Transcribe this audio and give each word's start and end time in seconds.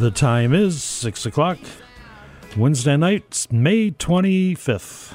The 0.00 0.10
time 0.10 0.54
is 0.54 0.82
6 0.82 1.26
o'clock, 1.26 1.58
Wednesday 2.56 2.96
night, 2.96 3.46
May 3.50 3.90
25th. 3.90 5.12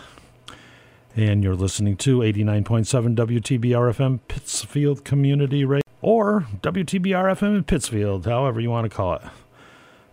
And 1.16 1.44
you're 1.44 1.56
listening 1.56 1.98
to 1.98 2.20
89.7 2.20 3.16
WTBR 3.16 3.96
FM 3.96 4.20
Pittsfield 4.28 5.04
Community 5.04 5.66
Radio 5.66 5.82
or 6.04 6.46
WTBR 6.62 7.36
FM 7.36 7.58
in 7.58 7.64
Pittsfield, 7.64 8.28
however 8.28 8.62
you 8.62 8.70
want 8.70 8.86
to 8.88 8.96
call 8.96 9.16
it. 9.16 9.24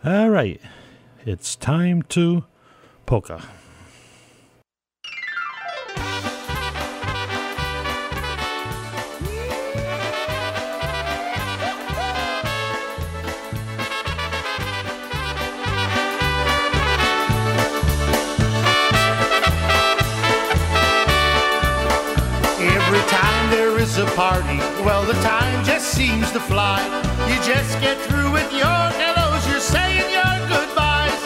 All 0.07 0.31
right, 0.31 0.59
it's 1.27 1.55
time 1.55 2.01
to 2.05 2.45
polka. 3.05 3.43
Party, 24.23 24.59
well, 24.87 25.05
the 25.05 25.19
time 25.35 25.65
just 25.65 25.87
seems 25.99 26.31
to 26.31 26.39
fly. 26.39 26.79
You 27.29 27.35
just 27.43 27.73
get 27.81 27.97
through 28.07 28.31
with 28.31 28.51
your 28.53 28.83
hellos, 29.03 29.43
you're 29.51 29.67
saying 29.77 30.09
your 30.19 30.35
goodbyes. 30.47 31.23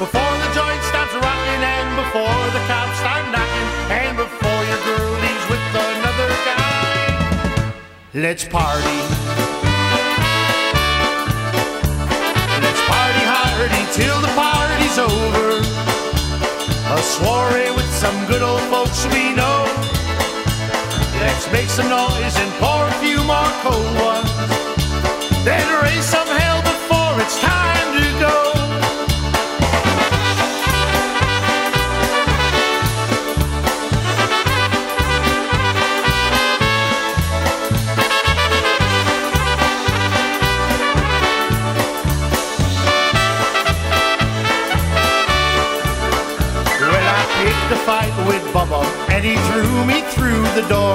Before 0.00 0.34
the 0.42 0.50
joint 0.56 0.82
stops 0.90 1.12
rocking, 1.26 1.62
and 1.76 1.88
before 2.02 2.42
the 2.56 2.62
cops 2.70 2.96
start 3.04 3.24
knocking, 3.34 3.68
and 4.00 4.16
before 4.16 4.60
your 4.70 4.80
girl 4.88 5.12
leaves 5.24 5.46
with 5.52 5.64
another 5.88 6.30
guy. 6.48 7.74
Let's 8.14 8.44
party. 8.56 8.98
Let's 12.64 12.82
party 12.88 13.24
hardy 13.32 13.84
till 13.98 14.18
the 14.26 14.32
party's 14.42 14.96
over. 15.08 15.48
A 16.96 17.00
soiree 17.12 17.72
with 17.76 17.90
some 18.02 18.18
good 18.24 18.40
old 18.40 18.64
folks 18.72 19.04
we 19.12 19.34
know. 19.34 19.97
Let's 21.20 21.50
make 21.50 21.68
some 21.68 21.88
noise 21.88 22.36
and 22.36 22.52
pour 22.60 22.86
a 22.86 22.92
few 23.02 23.18
more 23.24 23.50
cold 23.62 23.94
ones. 24.00 24.30
Then 25.44 25.66
raise 25.82 26.04
some 26.04 26.26
hell 26.26 26.62
before 26.62 27.20
it's 27.20 27.38
time 27.40 27.92
to 27.96 28.18
go. 28.20 28.34
Well, 46.80 47.06
I 47.18 47.24
picked 47.42 47.72
a 47.72 47.76
fight 47.84 48.14
with 48.26 48.42
Bubba, 48.54 49.07
and 49.18 49.26
he 49.26 49.34
threw 49.50 49.84
me 49.84 50.00
through 50.14 50.42
the 50.54 50.62
door. 50.70 50.94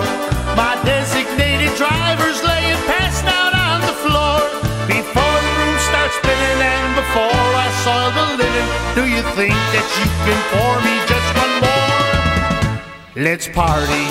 My 0.56 0.80
designated 0.86 1.76
driver's 1.76 2.40
laying 2.42 2.80
passed 2.88 3.28
out 3.28 3.52
on 3.52 3.84
the 3.84 3.96
floor. 4.00 4.40
Before 4.88 5.38
the 5.44 5.54
room 5.60 5.78
starts 5.84 6.16
spinning 6.24 6.60
and 6.64 6.96
before 6.96 7.36
I 7.36 7.68
soil 7.84 8.12
the 8.16 8.26
linen, 8.40 8.68
do 8.96 9.04
you 9.12 9.22
think 9.36 9.60
that 9.76 9.88
you 10.00 10.08
can 10.24 10.40
pour 10.56 10.74
me 10.88 10.96
just 11.12 11.30
one 11.36 11.56
more? 11.68 13.28
Let's 13.28 13.52
party. 13.52 14.08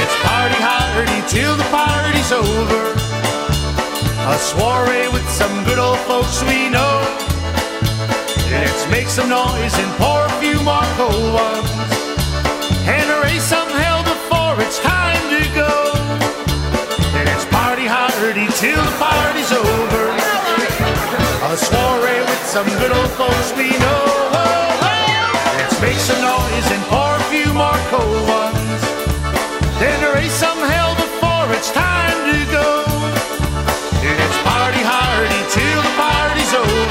Let's 0.00 0.16
party 0.24 0.60
hardy 0.64 1.20
till 1.28 1.54
the 1.60 1.68
party's 1.68 2.32
over. 2.32 2.96
A 4.32 4.38
soiree 4.40 5.12
with 5.12 5.28
some 5.28 5.52
good 5.68 5.78
old 5.78 5.98
folks 6.08 6.42
we 6.44 6.70
know. 6.70 7.27
Let's 8.50 8.88
make 8.90 9.08
some 9.08 9.28
noise 9.28 9.74
and 9.76 9.90
pour 10.00 10.24
a 10.24 10.32
few 10.40 10.56
more 10.64 10.88
cold 10.96 11.34
ones. 11.34 11.70
And 12.88 13.08
raise 13.22 13.44
some 13.44 13.68
hell 13.68 14.02
before 14.02 14.56
it's 14.64 14.78
time 14.80 15.20
to 15.36 15.44
go. 15.52 15.72
Let's 17.12 17.44
party 17.52 17.84
hardy 17.84 18.48
till 18.56 18.80
the 18.80 18.94
party's 18.96 19.52
over. 19.52 20.04
A 21.44 21.56
soiree 21.56 22.24
with 22.24 22.44
some 22.48 22.68
good 22.80 22.92
old 22.92 23.12
folks 23.20 23.52
we 23.52 23.68
know. 23.84 24.04
Let's 25.60 25.76
make 25.84 26.00
some 26.00 26.20
noise 26.24 26.68
and 26.72 26.82
pour 26.88 27.12
a 27.20 27.24
few 27.28 27.52
more 27.52 27.80
cold 27.92 28.22
ones. 28.28 28.80
Then 29.76 30.00
raise 30.16 30.32
some 30.32 30.56
hell 30.72 30.96
before 30.96 31.52
it's 31.52 31.70
time 31.70 32.18
to 32.32 32.38
go. 32.48 32.68
Let's 34.00 34.38
party 34.40 34.80
hardy 34.88 35.40
till 35.52 35.80
the 35.84 35.94
party's 36.00 36.54
over. 36.54 36.87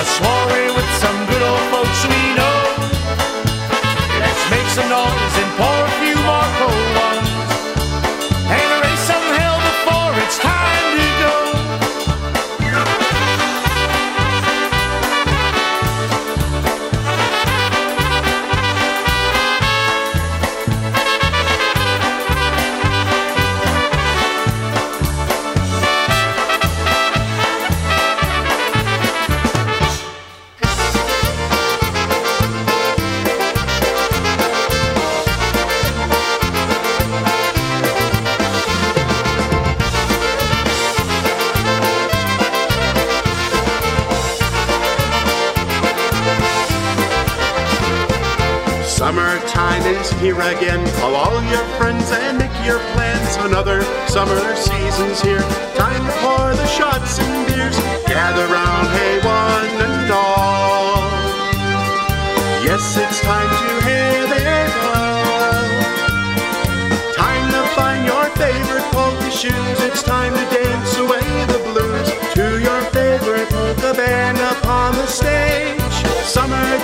A 0.00 0.02
soiree 0.02 0.70
with 0.74 0.90
some 0.94 1.26
good 1.26 1.42
old 1.42 1.60
folks 1.70 2.06
we 2.08 2.29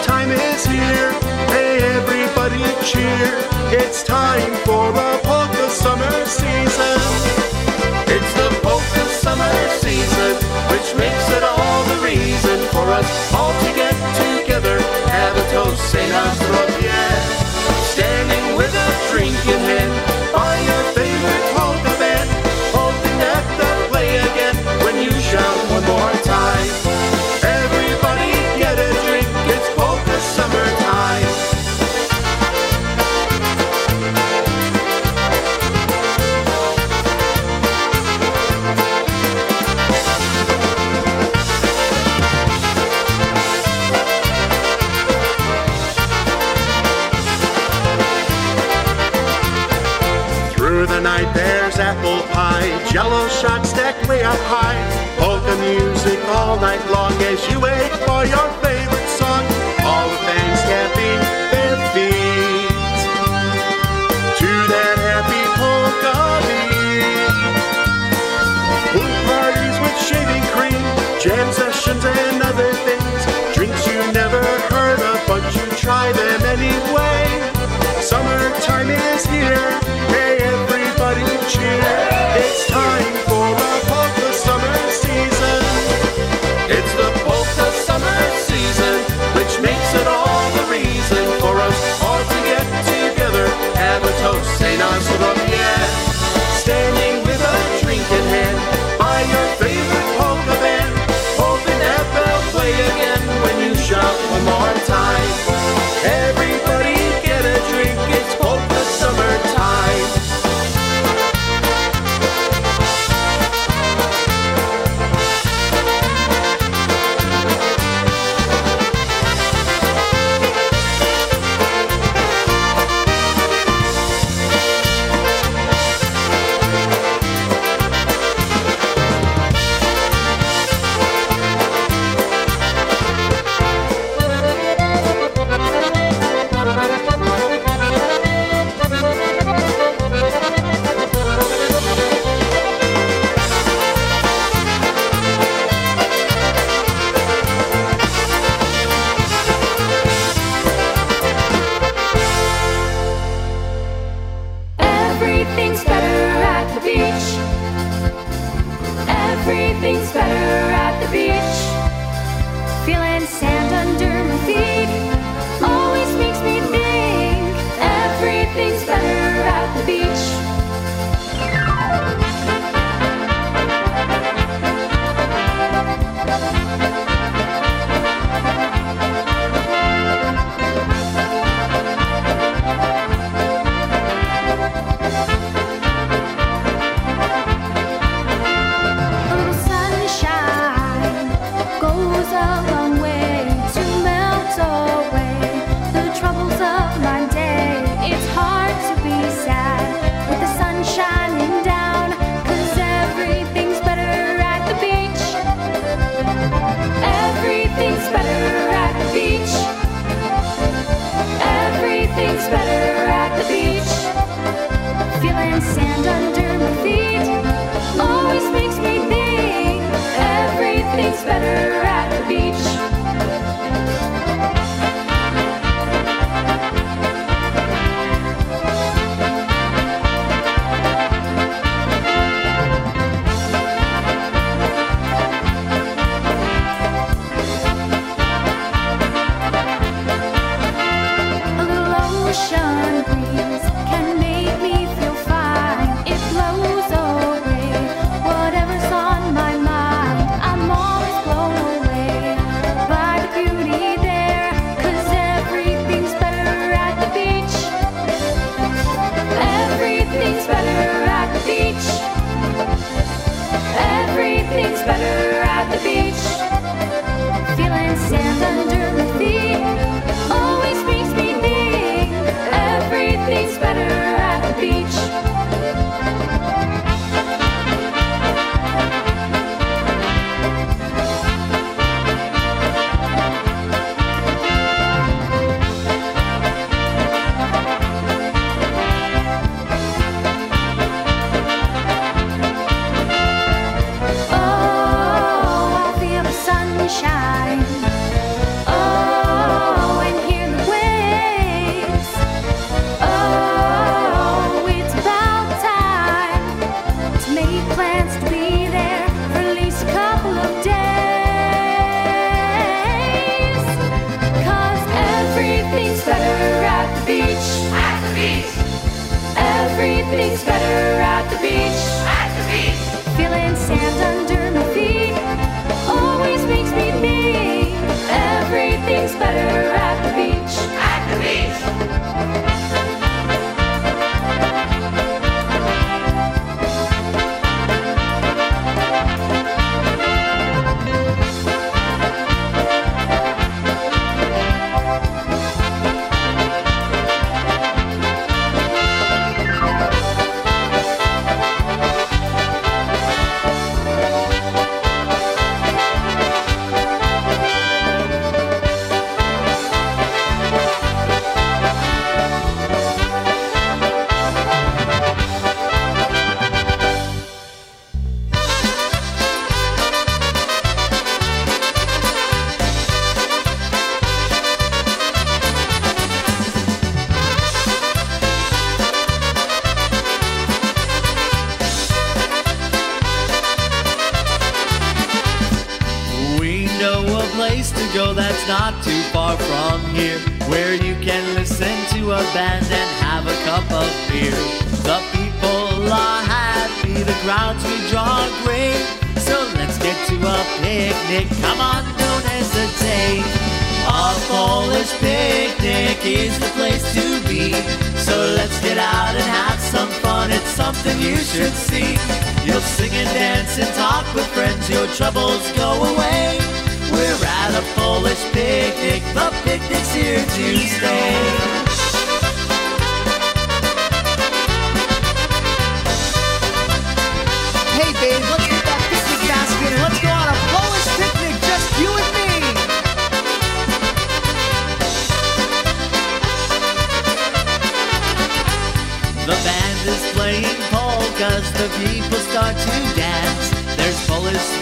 Summertime 0.07 0.31
is 0.31 0.65
here. 0.67 1.11
Hey, 1.51 1.79
everybody 1.97 2.63
cheer. 2.85 3.27
It's 3.75 4.05
time 4.05 4.55
for 4.65 4.91
a 4.91 5.19
polka 5.25 5.69
summer 5.69 6.25
season. 6.27 7.01
It's 8.07 8.33
the 8.35 8.51
polka 8.63 9.05
summer 9.11 9.53
season, 9.81 10.35
which 10.71 10.95
makes 10.95 11.29
it 11.31 11.43
all 11.43 11.85
the 11.85 11.99
reason 12.05 12.59
for 12.71 12.87
us 12.93 13.35
all 13.35 13.53
to 13.53 13.76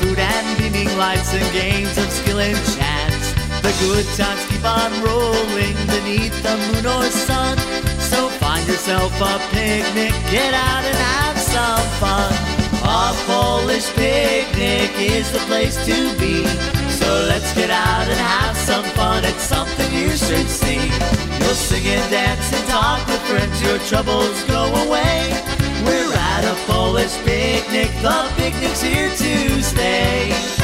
food 0.01 0.19
and 0.19 0.59
beaming 0.59 0.91
lights 0.99 1.33
and 1.35 1.47
games 1.53 1.97
of 1.99 2.11
skill 2.11 2.41
and 2.41 2.57
chance. 2.77 3.33
The 3.63 3.73
good 3.81 4.07
times 4.17 4.45
keep 4.47 4.65
on 4.65 4.93
rolling 5.03 5.77
beneath 5.87 6.37
the 6.43 6.57
moon 6.69 6.87
or 6.87 7.05
sun. 7.11 7.57
So 8.01 8.29
find 8.41 8.67
yourself 8.67 9.13
a 9.21 9.39
picnic, 9.51 10.13
get 10.31 10.53
out 10.55 10.85
and 10.85 10.97
have 10.97 11.39
some 11.39 11.87
fun. 12.01 12.33
A 12.85 13.15
Polish 13.27 13.89
picnic 13.95 14.91
is 14.99 15.31
the 15.33 15.39
place 15.51 15.77
to 15.87 15.97
be. 16.19 16.45
So 16.91 17.09
let's 17.29 17.55
get 17.55 17.71
out 17.71 18.07
and 18.07 18.21
have 18.21 18.57
some 18.57 18.85
fun. 18.97 19.25
It's 19.25 19.43
something 19.43 19.91
you 19.93 20.11
should 20.11 20.49
see. 20.49 20.81
You'll 21.41 21.55
sing 21.55 21.87
and 21.87 22.11
dance 22.11 22.53
and 22.53 22.69
talk 22.69 23.07
with 23.07 23.23
friends. 23.23 23.63
Your 23.63 23.79
troubles 23.89 24.43
go 24.45 24.65
away. 24.85 25.54
Polish 26.67 27.17
picnic. 27.25 27.91
The 28.03 28.33
picnic's 28.37 28.83
here 28.83 29.11
to 29.11 29.63
stay. 29.63 30.64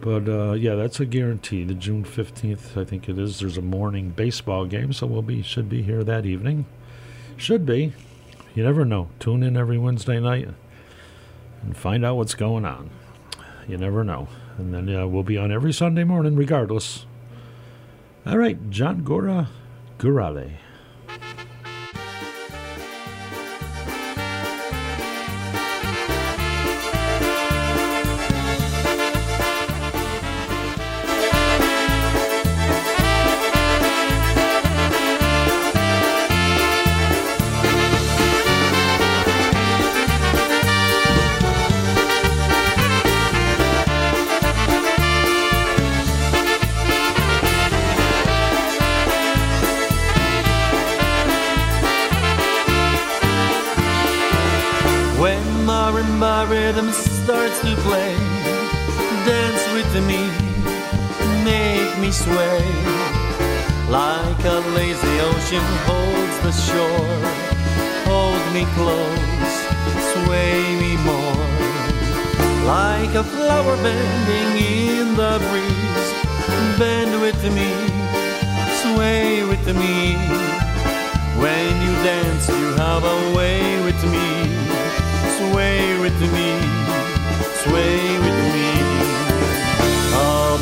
But, 0.00 0.28
uh, 0.28 0.52
yeah, 0.52 0.76
that's 0.76 1.00
a 1.00 1.04
guarantee. 1.04 1.64
The 1.64 1.74
June 1.74 2.04
15th, 2.04 2.80
I 2.80 2.84
think 2.84 3.08
it 3.08 3.18
is, 3.18 3.40
there's 3.40 3.58
a 3.58 3.62
morning 3.62 4.10
baseball 4.10 4.66
game, 4.66 4.92
so 4.92 5.08
we'll 5.08 5.22
be, 5.22 5.42
should 5.42 5.68
be 5.68 5.82
here 5.82 6.04
that 6.04 6.24
evening. 6.24 6.66
Should 7.36 7.66
be. 7.66 7.92
You 8.54 8.62
never 8.62 8.84
know. 8.84 9.08
Tune 9.18 9.42
in 9.42 9.56
every 9.56 9.78
Wednesday 9.78 10.20
night 10.20 10.48
and 11.62 11.76
find 11.76 12.04
out 12.04 12.16
what's 12.16 12.34
going 12.34 12.64
on. 12.64 12.90
You 13.66 13.78
never 13.78 14.04
know. 14.04 14.28
And 14.56 14.72
then 14.72 14.94
uh, 14.94 15.08
we'll 15.08 15.24
be 15.24 15.38
on 15.38 15.50
every 15.50 15.72
Sunday 15.72 16.04
morning, 16.04 16.36
regardless. 16.36 17.04
All 18.24 18.38
right, 18.38 18.70
John 18.70 19.02
Gora 19.02 19.48
Gurale. 19.98 20.58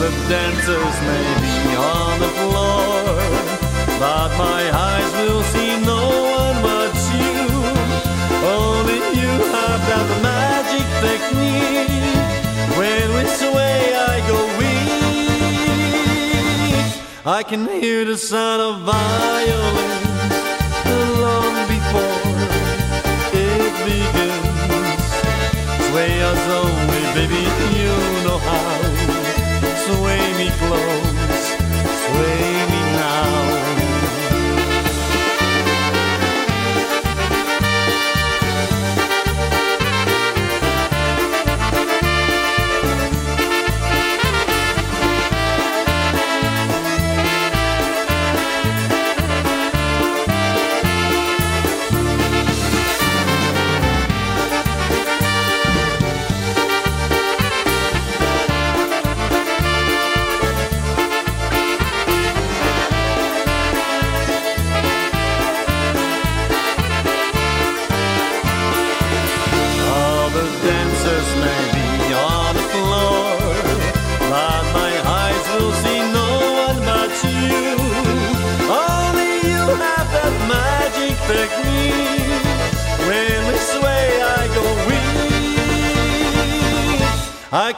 The 0.06 0.12
dancers 0.28 0.96
may 1.10 1.26
be 1.42 1.56
on 1.74 2.20
the 2.20 2.30
floor, 2.40 3.02
but 3.98 4.28
my 4.38 4.62
eyes 4.90 5.12
will 5.20 5.42
see 5.52 5.72
no 5.92 6.02
one 6.42 6.58
but 6.62 6.94
you. 7.18 7.34
Only 8.58 9.00
you 9.18 9.32
have 9.56 9.80
that 9.90 10.08
magic 10.22 10.86
technique. 11.06 12.14
When 12.78 13.06
we 13.16 13.22
sway, 13.42 13.78
I 14.12 14.16
go 14.30 14.38
weak. 14.60 14.86
I 17.26 17.42
can 17.42 17.66
hear 17.66 18.04
the 18.04 18.16
sound 18.16 18.62
of 18.62 18.74
violins 18.82 20.06
long 21.24 21.54
before 21.74 22.20
it 23.44 23.72
begins. 23.88 25.06
Sway 25.88 26.14
us 26.30 26.42
only, 26.62 27.02
baby, 27.16 27.44
me 30.36 30.50
close, 30.50 31.56
sway 32.04 32.65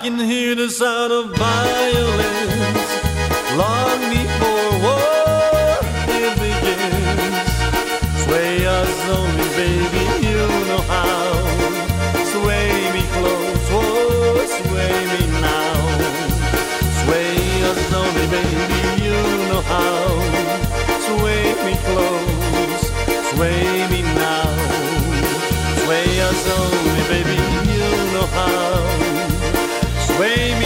can 0.02 0.18
hear 0.18 0.54
the 0.54 0.70
sound 0.70 1.12
of 1.12 1.26
violins 1.36 2.88
long 3.58 4.00
before 4.14 4.70
war 4.84 5.78
begins. 6.38 7.50
Sway 8.22 8.64
us 8.66 8.98
only, 9.10 9.48
baby, 9.58 10.04
you 10.26 10.38
know 10.68 10.82
how. 10.86 11.34
Sway 12.32 12.70
me 12.94 13.02
close, 13.16 13.68
oh, 13.74 14.46
sway 14.62 14.96
me 15.14 15.24
now. 15.42 15.74
Sway 17.02 17.34
us 17.70 17.92
only, 17.92 18.26
baby, 18.36 19.02
you 19.02 19.18
know 19.50 19.62
how. 19.62 20.06
Sway 21.08 21.42
me 21.66 21.74
close, 21.88 22.82
sway 23.32 23.88
me 23.90 24.02
now. 24.02 24.46
Sway 25.82 26.20
us 26.20 26.42
only, 26.60 27.02
baby, 27.10 27.38
you 27.72 27.88
know 28.14 28.26
how. 28.38 29.07
Sway 30.18 30.57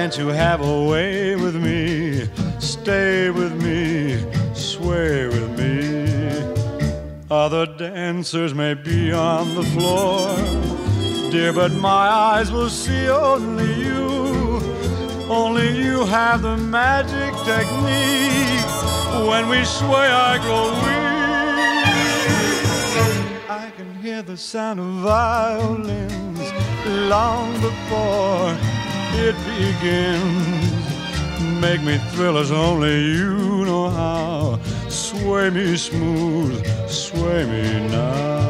Dance, 0.00 0.16
you 0.16 0.28
have 0.28 0.62
a 0.62 0.84
way 0.84 1.36
with 1.36 1.54
me. 1.54 2.26
Stay 2.58 3.28
with 3.28 3.52
me, 3.62 4.16
sway 4.54 5.26
with 5.26 5.50
me. 5.60 6.08
Other 7.30 7.66
dancers 7.66 8.54
may 8.54 8.72
be 8.72 9.12
on 9.12 9.54
the 9.54 9.62
floor, 9.62 10.34
dear, 11.30 11.52
but 11.52 11.72
my 11.72 12.08
eyes 12.30 12.50
will 12.50 12.70
see 12.70 13.10
only 13.10 13.74
you. 13.74 14.62
Only 15.28 15.68
you 15.76 16.06
have 16.06 16.40
the 16.40 16.56
magic 16.56 17.34
technique. 17.44 18.70
When 19.28 19.50
we 19.50 19.62
sway, 19.66 20.08
I 20.30 20.38
grow 20.38 20.70
weak. 20.86 21.10
I 23.50 23.70
can 23.76 23.94
hear 23.96 24.22
the 24.22 24.38
sound 24.38 24.80
of 24.80 24.86
violins 25.02 26.52
long 26.86 27.52
before 27.60 28.69
it 29.14 29.36
begins. 29.46 30.90
Make 31.60 31.82
me 31.82 31.98
thrill 32.12 32.38
as 32.38 32.50
only 32.52 33.04
you 33.18 33.64
know 33.64 33.88
how. 33.90 34.58
Sway 34.88 35.50
me 35.50 35.76
smooth, 35.76 36.64
sway 36.88 37.44
me 37.46 37.88
now. 37.88 38.49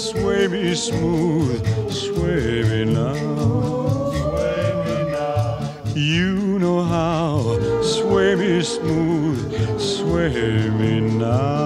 Sway 0.00 0.48
me 0.48 0.74
smooth, 0.74 1.92
sway 1.92 2.62
me 2.62 2.84
now. 2.86 3.12
Sway 4.12 4.72
me 4.86 5.10
now. 5.12 5.74
You 5.94 6.58
know 6.58 6.82
how. 6.82 7.82
Sway 7.82 8.34
me 8.34 8.62
smooth, 8.62 9.78
sway 9.78 10.70
me 10.70 11.00
now. 11.00 11.60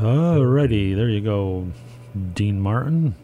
Alrighty, 0.00 0.94
there 0.94 1.08
you 1.08 1.20
go, 1.20 1.66
Dean 2.34 2.60
Martin. 2.60 3.16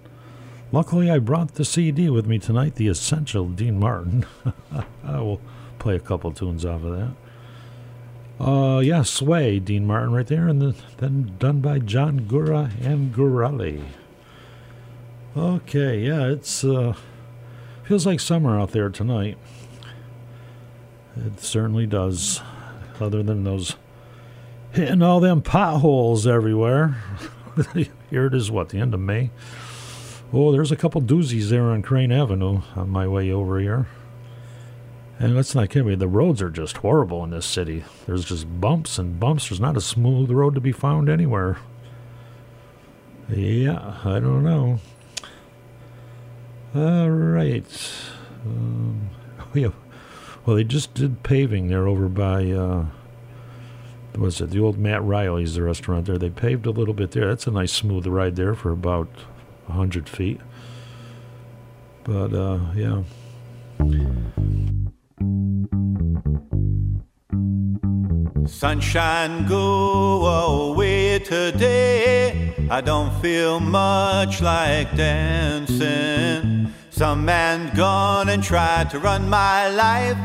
Luckily, 0.73 1.09
I 1.09 1.21
brought 1.21 1.55
the 1.55 1.65
CD 1.65 2.11
with 2.11 2.27
me 2.27 2.41
tonight, 2.41 2.75
the 2.75 2.89
Essential 2.89 3.47
Dean 3.47 3.79
Martin. 3.79 4.27
I 5.05 5.21
will 5.21 5.41
play 5.85 5.97
a 5.97 6.01
couple 6.01 6.33
tunes 6.33 6.65
off 6.65 6.83
of 6.83 6.97
that. 6.97 8.43
Uh, 8.43 8.79
yeah, 8.79 9.03
Sway, 9.03 9.59
Dean 9.59 9.87
Martin 9.87 10.15
right 10.15 10.27
there, 10.27 10.49
and 10.49 10.61
the, 10.61 10.75
then 10.97 11.35
done 11.39 11.61
by 11.61 11.79
John 11.79 12.21
Gura 12.21 12.71
and 12.83 13.15
Gurali. 13.15 13.85
Okay, 15.37 15.99
yeah, 16.01 16.25
it's 16.29 16.65
uh, 16.65 16.95
feels 17.83 18.07
like 18.07 18.19
summer 18.19 18.59
out 18.59 18.71
there 18.71 18.89
tonight. 18.89 19.37
It 21.17 21.39
certainly 21.41 21.87
does. 21.87 22.41
Other 22.99 23.23
than 23.23 23.45
those 23.45 23.77
hitting 24.73 25.03
all 25.03 25.21
them 25.21 25.43
potholes 25.43 26.27
everywhere. 26.27 26.97
here 28.09 28.27
it 28.27 28.35
is, 28.35 28.51
what, 28.51 28.71
the 28.71 28.79
end 28.79 28.95
of 28.95 29.01
May? 29.01 29.31
Oh, 30.33 30.51
there's 30.51 30.73
a 30.73 30.77
couple 30.77 31.03
doozies 31.03 31.51
there 31.51 31.65
on 31.65 31.83
Crane 31.83 32.11
Avenue 32.11 32.63
on 32.75 32.89
my 32.89 33.07
way 33.07 33.31
over 33.31 33.61
here. 33.61 33.87
And 35.19 35.37
let's 35.37 35.55
not 35.55 35.71
kid 35.71 35.87
me, 35.87 35.95
the 35.95 36.09
roads 36.09 36.43
are 36.43 36.51
just 36.51 36.79
horrible 36.79 37.23
in 37.25 37.31
this 37.31 37.47
city. 37.47 37.85
There's 38.07 38.25
just 38.25 38.61
bumps 38.61 38.99
and 38.99 39.21
bumps. 39.21 39.49
There's 39.49 39.61
not 39.61 39.77
a 39.77 39.81
smooth 39.81 40.31
road 40.31 40.55
to 40.55 40.61
be 40.61 40.73
found 40.73 41.09
anywhere. 41.09 41.59
Yeah, 43.29 43.99
I 44.05 44.19
don't 44.19 44.43
know. 44.43 44.81
All 46.75 47.11
right. 47.11 47.93
Um. 48.45 49.11
Well, 50.45 50.57
they 50.57 50.65
just 50.65 50.93
did 50.93 51.23
paving 51.23 51.69
there 51.69 51.87
over 51.89 52.07
by, 52.07 52.51
uh, 52.51 52.85
was 54.19 54.43
it 54.43 54.51
the 54.51 54.61
old 54.61 54.77
Matt 54.77 55.03
Riley's, 55.03 55.55
the 55.55 55.63
restaurant 55.63 56.05
there? 56.05 56.19
They 56.19 56.29
paved 56.29 56.67
a 56.67 56.71
little 56.71 56.93
bit 56.93 57.13
there. 57.13 57.29
That's 57.29 57.47
a 57.47 57.51
nice 57.51 57.73
smooth 57.73 58.07
ride 58.07 58.37
there 58.37 58.55
for 58.55 58.71
about 58.71 59.09
100 59.67 60.07
feet. 60.07 60.41
But, 62.05 62.35
uh, 62.35 62.59
yeah. 62.75 63.05
Sunshine, 68.47 69.47
go 69.47 70.27
away 70.71 71.19
today. 71.19 72.55
I 72.71 72.81
don't 72.81 73.13
feel 73.21 73.61
much 73.61 74.41
like 74.41 74.95
dancing. 74.97 76.73
Some 76.91 77.25
man 77.25 77.75
gone 77.75 78.29
and 78.29 78.43
tried 78.43 78.91
to 78.91 78.99
run 78.99 79.29
my 79.29 79.69
life. 79.69 80.19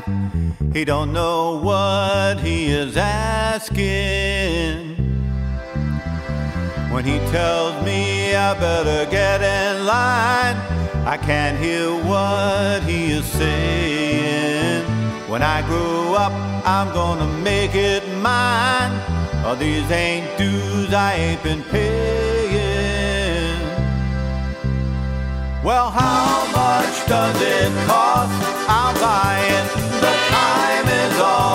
He 0.73 0.85
don't 0.85 1.11
know 1.13 1.59
what 1.59 2.39
he 2.39 2.67
is 2.67 2.95
asking. 2.95 3.79
When 6.91 7.05
he 7.05 7.19
tells 7.31 7.83
me 7.85 8.35
I 8.35 8.53
better 8.59 9.09
get 9.09 9.41
in 9.41 9.85
line, 9.85 10.57
I 11.07 11.17
can't 11.17 11.57
hear 11.57 11.89
what 12.03 12.83
he 12.83 13.11
is 13.11 13.25
saying. 13.25 14.98
When 15.29 15.43
I 15.43 15.61
grow 15.61 16.15
up, 16.15 16.33
I'm 16.65 16.91
gonna 16.91 17.27
make 17.43 17.75
it 17.75 18.01
mine. 18.17 18.91
Oh, 19.45 19.55
these 19.55 19.89
ain't 19.91 20.25
dues 20.39 20.91
I 20.91 21.13
ain't 21.13 21.43
been 21.43 21.61
paying. 21.65 21.99
Well, 25.63 25.91
how 25.91 26.45
much 26.51 27.07
does 27.07 27.39
it 27.39 27.71
cost? 27.85 28.33
I'll 28.67 28.95
buy 28.99 29.37
it. 29.57 29.67
The 30.01 30.13
time 30.33 30.87
is 30.87 31.19
all 31.19 31.48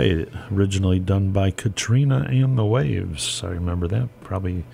Originally 0.00 0.98
done 0.98 1.30
by 1.30 1.50
Katrina 1.50 2.26
and 2.30 2.56
the 2.56 2.64
Waves. 2.64 3.42
I 3.44 3.48
remember 3.48 3.86
that 3.88 4.08
probably 4.22 4.64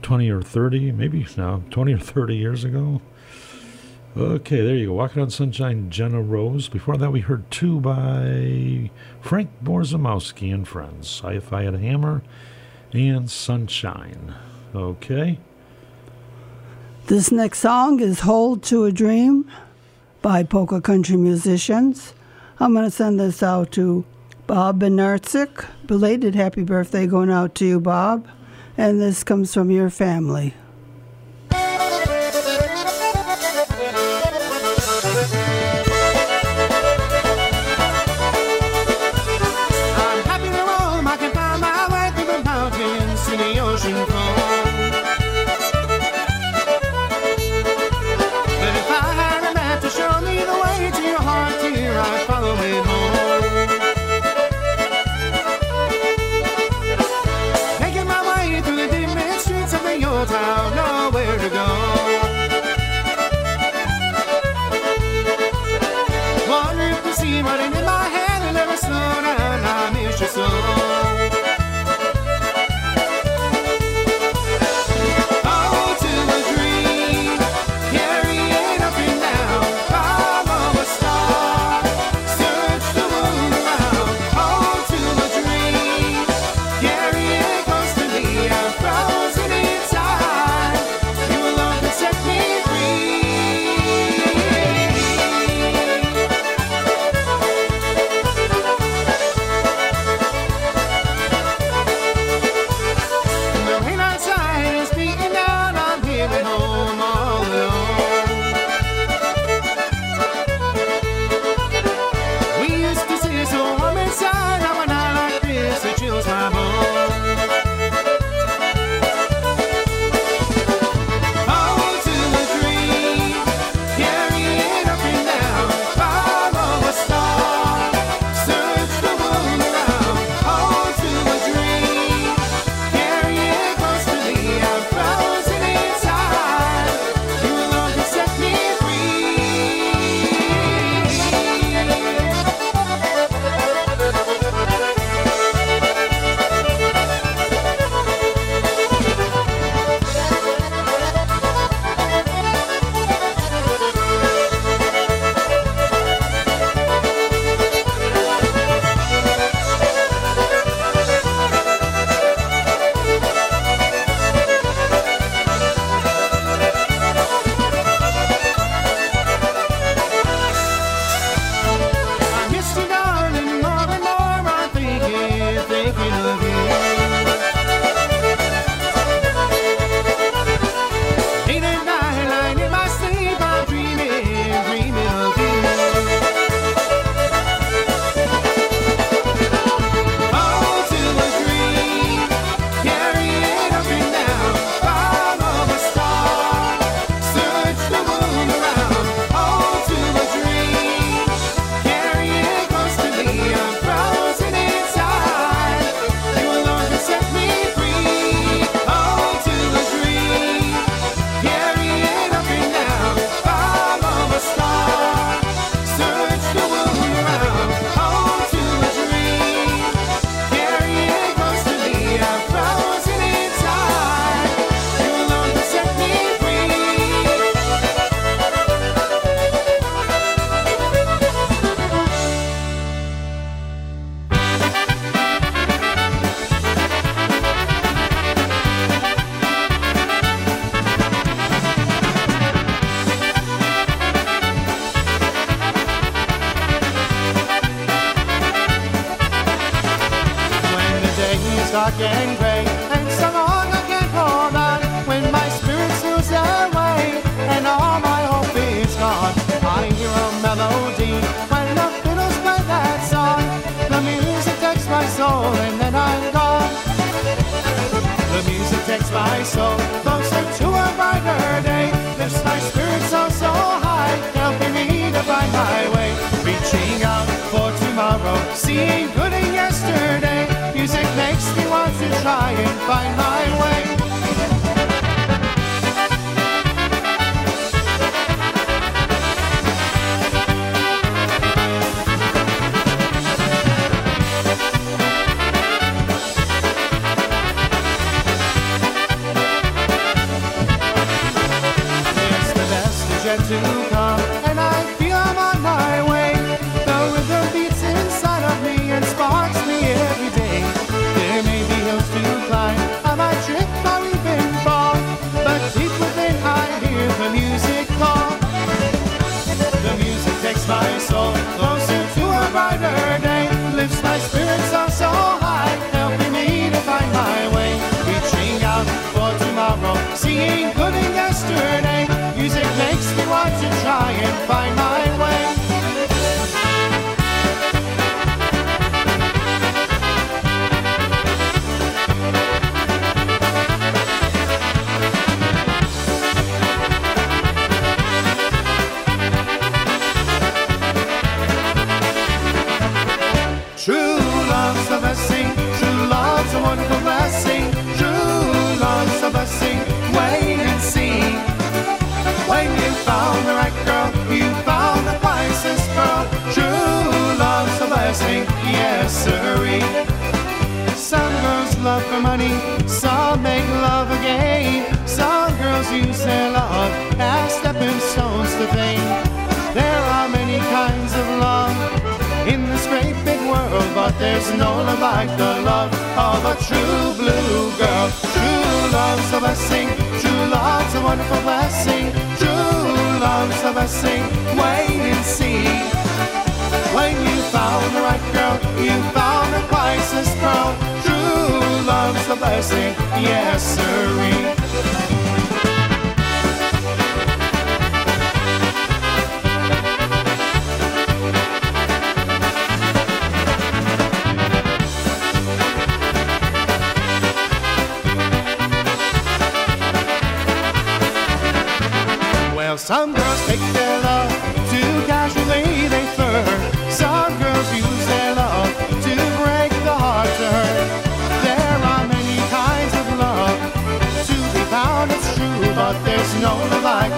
20 0.00 0.30
or 0.30 0.40
30, 0.40 0.92
maybe 0.92 1.26
now 1.36 1.62
20 1.70 1.92
or 1.92 1.98
30 1.98 2.36
years 2.36 2.64
ago. 2.64 3.02
Okay, 4.16 4.62
there 4.62 4.74
you 4.74 4.86
go. 4.86 4.92
Walking 4.94 5.20
on 5.20 5.28
Sunshine, 5.28 5.90
Jenna 5.90 6.22
Rose. 6.22 6.70
Before 6.70 6.96
that, 6.96 7.12
we 7.12 7.20
heard 7.20 7.50
two 7.50 7.80
by 7.80 8.90
Frank 9.20 9.50
Borzamowski 9.62 10.54
and 10.54 10.66
Friends. 10.66 11.20
If 11.22 11.52
I 11.52 11.64
Had 11.64 11.74
a 11.74 11.78
Hammer 11.78 12.22
and 12.94 13.30
Sunshine. 13.30 14.34
Okay. 14.74 15.38
This 17.08 17.30
next 17.30 17.58
song 17.58 18.00
is 18.00 18.20
Hold 18.20 18.62
to 18.64 18.84
a 18.84 18.92
Dream 18.92 19.50
by 20.22 20.44
Polka 20.44 20.80
Country 20.80 21.18
Musicians. 21.18 22.14
I'm 22.58 22.72
going 22.72 22.86
to 22.86 22.90
send 22.90 23.20
this 23.20 23.42
out 23.42 23.70
to 23.72 24.06
Bob 24.46 24.80
Benarczyk. 24.80 25.66
Belated 25.86 26.34
happy 26.36 26.62
birthday 26.62 27.06
going 27.06 27.30
out 27.30 27.54
to 27.56 27.66
you, 27.66 27.80
Bob. 27.80 28.28
And 28.78 29.00
this 29.00 29.24
comes 29.24 29.52
from 29.52 29.70
your 29.70 29.90
family. 29.90 30.54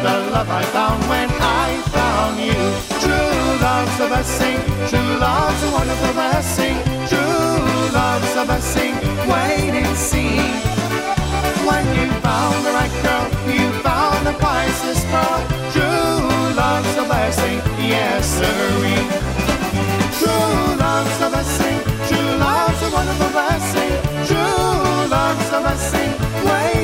The 0.02 0.30
love 0.30 0.48
I 0.48 0.62
found 0.76 1.02
when 1.08 1.28
I 1.40 1.68
found 1.90 2.38
you. 2.38 2.60
True 3.02 3.44
love's 3.66 3.98
a 4.00 4.06
blessing, 4.06 4.58
true 4.90 5.12
love's 5.18 5.62
a 5.66 5.70
wonderful 5.72 6.12
blessing. 6.12 6.76
True 7.10 7.90
love's 7.98 8.34
a 8.36 8.44
blessing, 8.44 8.94
wait 9.26 9.74
and 9.82 9.96
see. 9.96 10.38
When 11.66 11.84
you 11.98 12.06
found 12.22 12.56
the 12.66 12.72
right 12.78 12.94
girl, 13.02 13.26
you 13.50 13.66
found 13.82 14.26
the 14.26 14.34
wisest 14.40 15.04
pearl. 15.10 15.40
True 15.74 16.54
love's 16.54 16.94
a 17.02 17.04
blessing, 17.04 17.58
yes 17.82 18.26
sirree. 18.38 19.04
True 20.18 20.76
love's 20.78 21.20
a 21.26 21.28
blessing, 21.34 21.78
true 22.08 22.32
love's 22.38 22.82
a 22.86 22.90
wonderful 22.94 23.30
blessing. 23.36 23.92
True 24.28 25.10
love's 25.10 25.50
a 25.56 25.60
blessing, 25.60 26.10
wait 26.46 26.77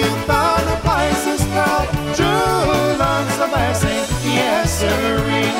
girl, 0.00 0.10
you 0.10 0.26
found 0.26 0.62
the 0.66 0.86
wisest 0.86 1.48
pearl. 1.50 1.86
True 2.14 2.98
love's 2.98 3.38
a 3.38 3.48
blessing, 3.48 4.32
yes 4.32 4.80
sirree. 4.80 5.57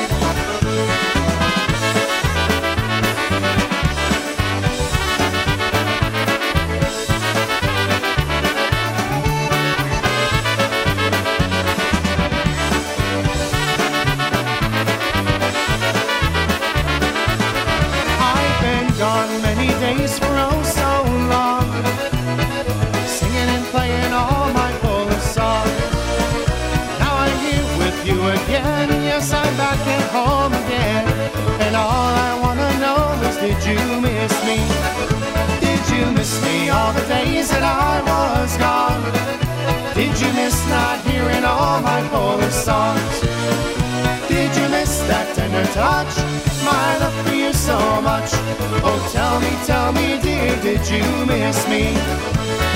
Home 30.09 30.53
again, 30.53 31.05
and 31.61 31.75
all 31.75 32.13
I 32.29 32.33
wanna 32.41 32.69
know 32.83 33.01
is 33.27 33.37
did 33.37 33.59
you 33.69 33.81
miss 34.01 34.33
me? 34.49 34.59
Did 35.61 35.83
you 35.93 36.11
miss 36.11 36.41
me 36.43 36.69
all 36.69 36.93
the 36.93 37.05
days 37.05 37.49
that 37.49 37.63
I 37.63 38.01
was 38.11 38.57
gone? 38.57 39.03
Did 39.93 40.13
you 40.19 40.31
miss 40.33 40.57
not 40.69 40.97
hearing 41.05 41.43
all 41.45 41.81
my 41.81 42.01
Polish 42.09 42.53
songs? 42.53 43.13
Did 44.27 44.55
you 44.57 44.67
miss 44.69 44.99
that 45.09 45.35
tender 45.35 45.65
touch? 45.73 46.13
My 46.65 46.97
love 46.97 47.27
for 47.27 47.35
you 47.35 47.53
so 47.53 47.77
much. 48.01 48.29
Oh, 48.83 48.99
tell 49.11 49.39
me, 49.39 49.51
tell 49.65 49.91
me, 49.93 50.19
dear, 50.21 50.55
did 50.61 50.83
you 50.89 51.05
miss 51.25 51.67
me? 51.67 52.68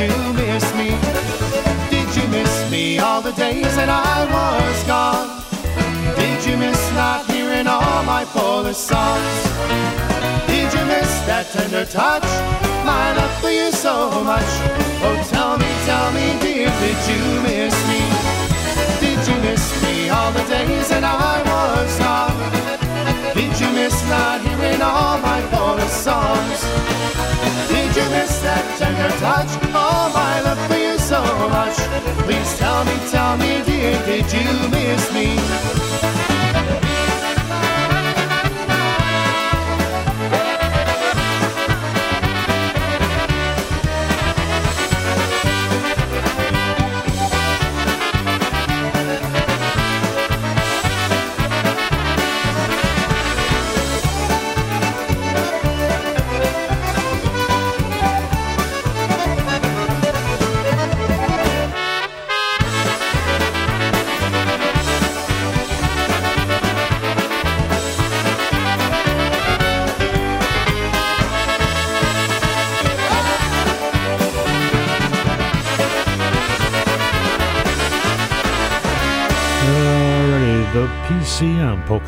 You 0.00 0.32
miss 0.32 0.64
me? 0.74 0.90
Did 1.90 2.08
you 2.14 2.28
miss 2.28 2.70
me 2.70 2.98
all 3.00 3.20
the 3.20 3.32
days 3.32 3.74
that 3.74 3.88
I 3.88 4.18
was 4.30 4.84
gone? 4.86 5.42
Did 6.14 6.44
you 6.46 6.56
miss 6.56 6.78
not 6.92 7.26
hearing 7.26 7.66
all 7.66 8.02
my 8.04 8.24
Polish 8.26 8.76
songs? 8.76 9.38
Did 10.46 10.72
you 10.72 10.84
miss 10.86 11.10
that 11.26 11.50
tender 11.52 11.84
touch? 11.84 12.28
My 12.86 13.12
love 13.16 13.34
for 13.40 13.50
you 13.50 13.72
so 13.72 14.22
much. 14.22 14.50
Oh, 15.02 15.18
tell 15.34 15.58
me, 15.58 15.70
tell 15.84 16.12
me, 16.14 16.26
dear, 16.46 16.70
did 16.78 17.00
you 17.10 17.22
miss 17.42 17.74
me? 17.90 18.02
Did 19.02 19.20
you 19.26 19.36
miss 19.42 19.64
me 19.82 20.08
all 20.10 20.30
the 20.30 20.46
days 20.46 20.88
that 20.90 21.02
I 21.02 21.42
was 21.42 21.90
gone? 21.98 22.38
Did 23.34 23.52
you 23.60 23.70
miss 23.74 23.96
not 24.08 24.40
hearing 24.46 24.80
all 24.80 25.18
my 25.18 25.40
Polish 25.50 25.90
songs? 25.90 27.17
Did 27.68 27.96
you 27.96 28.06
miss 28.10 28.40
that 28.40 28.64
tender 28.78 29.10
touch? 29.18 29.50
Oh, 29.74 30.10
my 30.14 30.40
love 30.40 30.60
for 30.68 30.76
you 30.76 30.98
so 30.98 31.22
much. 31.48 31.76
Please 32.24 32.58
tell 32.58 32.84
me, 32.84 32.94
tell 33.10 33.36
me, 33.36 33.62
dear, 33.64 33.94
did 34.06 34.26
you 34.32 34.68
miss 34.70 35.12
me? 35.12 36.27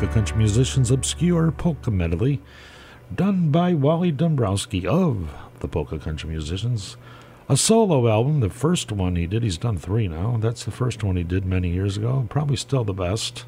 Polka 0.01 0.15
Country 0.15 0.37
Musicians 0.37 0.89
Obscure 0.89 1.51
Polka 1.51 1.91
Medley, 1.91 2.41
done 3.13 3.51
by 3.51 3.75
Wally 3.75 4.11
Dombrowski 4.11 4.87
of 4.87 5.31
the 5.59 5.67
Polka 5.67 5.99
Country 5.99 6.27
Musicians. 6.27 6.97
A 7.47 7.55
solo 7.55 8.07
album, 8.07 8.39
the 8.39 8.49
first 8.49 8.91
one 8.91 9.15
he 9.15 9.27
did. 9.27 9.43
He's 9.43 9.59
done 9.59 9.77
three 9.77 10.07
now. 10.07 10.37
That's 10.39 10.65
the 10.65 10.71
first 10.71 11.03
one 11.03 11.17
he 11.17 11.23
did 11.23 11.45
many 11.45 11.69
years 11.69 11.97
ago. 11.97 12.25
Probably 12.31 12.55
still 12.55 12.83
the 12.83 12.95
best. 12.95 13.45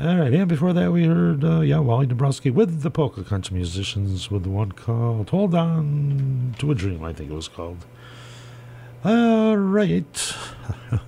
All 0.00 0.16
right, 0.16 0.32
and 0.32 0.48
before 0.48 0.72
that 0.72 0.90
we 0.90 1.04
heard, 1.04 1.44
uh, 1.44 1.60
yeah, 1.60 1.80
Wally 1.80 2.06
Dombrowski 2.06 2.48
with 2.48 2.80
the 2.80 2.90
Polka 2.90 3.22
Country 3.22 3.56
Musicians 3.56 4.30
with 4.30 4.44
the 4.44 4.48
one 4.48 4.72
called 4.72 5.28
Hold 5.28 5.54
On 5.54 6.54
to 6.60 6.70
a 6.70 6.74
Dream, 6.74 7.04
I 7.04 7.12
think 7.12 7.30
it 7.30 7.34
was 7.34 7.48
called. 7.48 7.84
All 9.04 9.58
right. 9.58 10.34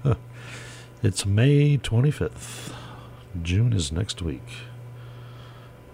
it's 1.03 1.24
May 1.24 1.78
25th. 1.78 2.84
June 3.43 3.72
is 3.72 3.93
next 3.93 4.22
week. 4.22 4.47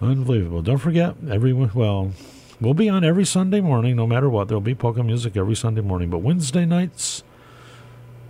Unbelievable. 0.01 0.61
Don't 0.61 0.77
forget, 0.77 1.15
everyone, 1.29 1.71
well, 1.73 2.11
we'll 2.59 2.73
be 2.73 2.89
on 2.89 3.03
every 3.03 3.25
Sunday 3.25 3.61
morning, 3.61 3.95
no 3.95 4.07
matter 4.07 4.29
what. 4.29 4.47
There'll 4.47 4.61
be 4.61 4.75
polka 4.75 5.03
music 5.03 5.37
every 5.37 5.55
Sunday 5.55 5.81
morning. 5.81 6.09
But 6.09 6.19
Wednesday 6.19 6.65
nights, 6.65 7.23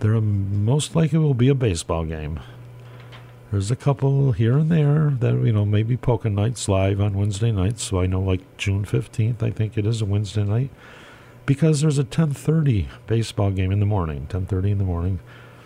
there 0.00 0.20
most 0.20 0.94
likely 0.94 1.18
will 1.18 1.34
be 1.34 1.48
a 1.48 1.54
baseball 1.54 2.04
game. 2.04 2.40
There's 3.50 3.70
a 3.70 3.76
couple 3.76 4.32
here 4.32 4.56
and 4.56 4.70
there 4.70 5.10
that, 5.20 5.44
you 5.44 5.52
know, 5.52 5.66
maybe 5.66 5.96
polka 5.96 6.30
nights 6.30 6.68
live 6.68 7.00
on 7.00 7.14
Wednesday 7.14 7.52
nights. 7.52 7.82
So 7.82 8.00
I 8.00 8.06
know 8.06 8.20
like 8.20 8.40
June 8.56 8.84
15th, 8.84 9.42
I 9.42 9.50
think 9.50 9.76
it 9.76 9.86
is 9.86 10.00
a 10.00 10.06
Wednesday 10.06 10.44
night. 10.44 10.70
Because 11.44 11.80
there's 11.80 11.98
a 11.98 12.02
1030 12.02 12.88
baseball 13.06 13.50
game 13.50 13.72
in 13.72 13.80
the 13.80 13.86
morning, 13.86 14.20
1030 14.20 14.70
in 14.70 14.78
the 14.78 14.84
morning. 14.84 15.20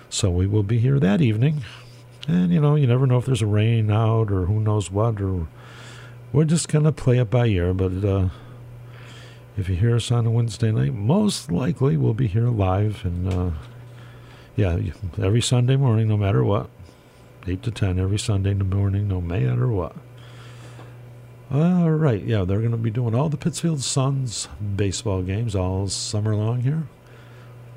So 0.08 0.30
we 0.30 0.46
will 0.46 0.62
be 0.62 0.78
here 0.78 0.98
that 0.98 1.20
evening. 1.20 1.62
And, 2.26 2.52
you 2.52 2.60
know, 2.60 2.74
you 2.74 2.86
never 2.86 3.06
know 3.06 3.18
if 3.18 3.26
there's 3.26 3.42
a 3.42 3.46
rain 3.46 3.90
out 3.90 4.30
or 4.32 4.46
who 4.46 4.60
knows 4.60 4.90
what, 4.90 5.20
or 5.20 5.46
we're 6.32 6.44
just 6.44 6.68
to 6.68 6.92
play 6.92 7.18
it 7.18 7.30
by 7.30 7.46
ear. 7.46 7.72
But 7.72 8.04
uh, 8.04 8.28
if 9.56 9.68
you 9.68 9.76
hear 9.76 9.96
us 9.96 10.10
on 10.10 10.26
a 10.26 10.30
Wednesday 10.30 10.72
night, 10.72 10.94
most 10.94 11.50
likely 11.50 11.96
we'll 11.96 12.14
be 12.14 12.26
here 12.26 12.48
live. 12.48 13.04
And, 13.04 13.32
uh, 13.32 13.50
yeah, 14.56 14.78
every 15.18 15.42
Sunday 15.42 15.76
morning, 15.76 16.08
no 16.08 16.16
matter 16.16 16.42
what. 16.42 16.68
8 17.46 17.62
to 17.62 17.70
10 17.70 17.98
every 18.00 18.18
Sunday 18.18 18.54
morning, 18.54 19.06
no 19.06 19.20
matter 19.20 19.68
what. 19.68 19.94
All 21.48 21.90
right, 21.90 22.24
yeah, 22.24 22.44
they're 22.44 22.60
to 22.72 22.76
be 22.76 22.90
doing 22.90 23.14
all 23.14 23.28
the 23.28 23.36
Pittsfield 23.36 23.80
Suns 23.80 24.48
baseball 24.74 25.22
games 25.22 25.54
all 25.54 25.86
summer 25.86 26.34
long 26.34 26.62
here. 26.62 26.88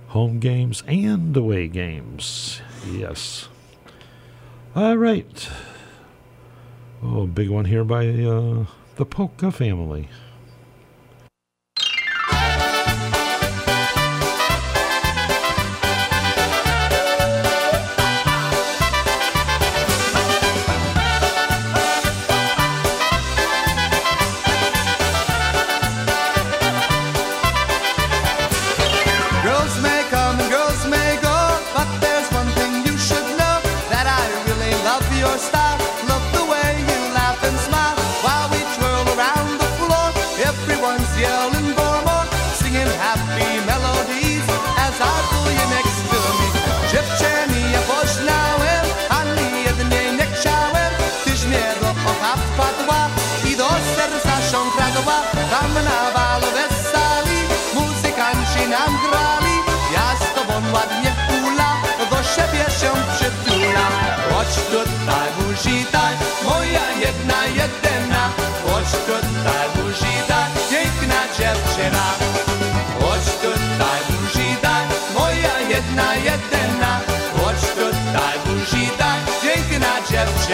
Home 0.07 0.39
games 0.39 0.81
and 0.87 1.37
away 1.37 1.67
games. 1.67 2.61
Yes. 2.89 3.47
All 4.75 4.97
right. 4.97 5.49
Oh, 7.01 7.25
big 7.25 7.49
one 7.49 7.65
here 7.65 7.83
by 7.83 8.07
uh, 8.07 8.65
the 8.97 9.05
Polka 9.05 9.51
family. 9.51 10.09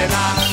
Dziewczyna. 0.07 0.44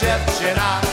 Dziewczyna. 0.00 0.89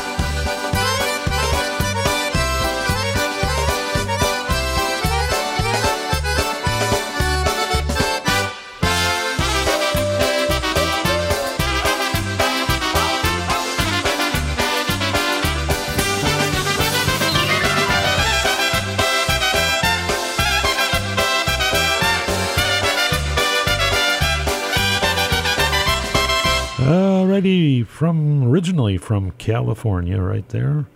Originally 28.57 28.97
from 28.97 29.29
California, 29.33 30.19
right 30.19 30.49
there, 30.49 30.87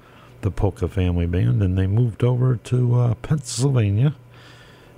the 0.42 0.50
Polka 0.50 0.88
Family 0.88 1.28
Band, 1.28 1.62
and 1.62 1.78
they 1.78 1.86
moved 1.86 2.24
over 2.24 2.56
to 2.56 2.96
uh, 2.96 3.14
Pennsylvania, 3.22 4.16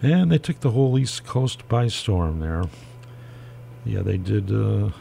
and 0.02 0.32
they 0.32 0.38
took 0.38 0.62
the 0.62 0.72
whole 0.72 0.98
East 0.98 1.26
Coast 1.26 1.68
by 1.68 1.90
storm 1.90 2.40
there. 2.40 2.64
Yeah, 3.84 4.02
they 4.02 4.16
did, 4.16 4.50
uh, 4.50 4.92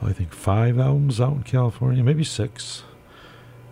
I 0.00 0.12
think, 0.12 0.32
five 0.32 0.78
albums 0.78 1.20
out 1.20 1.32
in 1.32 1.42
California, 1.42 2.04
maybe 2.04 2.22
six, 2.22 2.84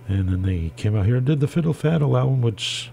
and 0.09 0.29
then 0.29 0.43
they 0.43 0.73
came 0.75 0.97
out 0.97 1.07
here 1.07 1.19
and 1.19 1.27
did 1.27 1.39
the 1.39 1.47
Fiddle 1.47 1.73
Faddle 1.73 2.19
album, 2.19 2.43
which 2.43 2.91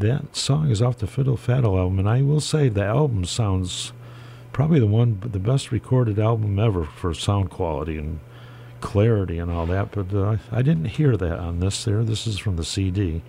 that 0.00 0.34
song 0.34 0.68
is 0.68 0.82
off 0.82 0.98
the 0.98 1.06
Fiddle 1.06 1.36
Faddle 1.36 1.78
album, 1.78 2.00
and 2.00 2.08
I 2.08 2.22
will 2.22 2.40
say 2.40 2.68
the 2.68 2.82
album 2.82 3.24
sounds 3.24 3.92
probably 4.52 4.80
the 4.80 4.88
one, 4.88 5.20
the 5.20 5.38
best 5.38 5.70
recorded 5.70 6.18
album 6.18 6.58
ever 6.58 6.82
for 6.82 7.14
sound 7.14 7.50
quality 7.50 7.98
and 7.98 8.18
clarity 8.84 9.38
and 9.38 9.50
all 9.50 9.66
that. 9.66 9.90
But 9.90 10.14
uh, 10.14 10.36
I 10.52 10.62
didn't 10.62 10.84
hear 10.84 11.16
that 11.16 11.38
on 11.38 11.58
this. 11.58 11.84
There, 11.84 12.04
this 12.04 12.26
is 12.26 12.38
from 12.38 12.56
the 12.56 12.64
CD. 12.64 13.22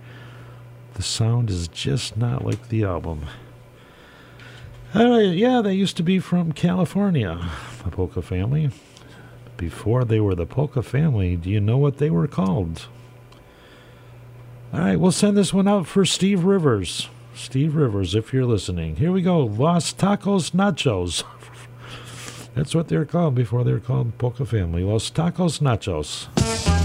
The 0.94 1.02
sound 1.02 1.50
is 1.50 1.68
just 1.70 2.18
not 2.18 2.46
like 2.46 2.70
the 2.70 2.84
album. 2.84 3.26
Uh, 4.94 5.18
yeah, 5.18 5.62
they 5.62 5.74
used 5.74 5.98
to 5.98 6.04
be 6.04 6.20
from 6.20 6.52
California, 6.52 7.50
the 7.84 7.90
Polka 7.90 8.22
family. 8.22 8.70
Before 9.58 10.04
they 10.04 10.20
were 10.20 10.36
the 10.36 10.46
Polka 10.46 10.84
family, 10.84 11.38
do 11.38 11.50
you 11.50 11.62
know 11.62 11.78
what 11.78 11.98
they 11.98 12.10
were 12.10 12.28
called? 12.28 12.88
All 14.74 14.82
right, 14.82 15.00
we'll 15.00 15.12
send 15.12 15.38
this 15.38 15.54
one 15.54 15.68
out 15.68 15.88
for 15.88 16.06
Steve 16.06 16.44
Rivers. 16.44 17.10
Steve 17.34 17.76
Rivers, 17.76 18.14
if 18.14 18.34
you're 18.34 18.46
listening. 18.46 18.98
Here 18.98 19.12
we 19.12 19.22
go. 19.22 19.40
Los 19.40 19.94
Tacos 19.94 20.52
Nachos. 20.52 21.24
That's 22.56 22.74
what 22.74 22.88
they 22.88 22.98
were 22.98 23.06
called 23.06 23.36
before 23.36 23.64
they 23.66 23.74
were 23.74 23.82
called 23.82 24.18
Polka 24.18 24.46
Family. 24.46 24.84
Los 24.84 25.12
Tacos 25.12 25.60
Nachos. 25.60 26.85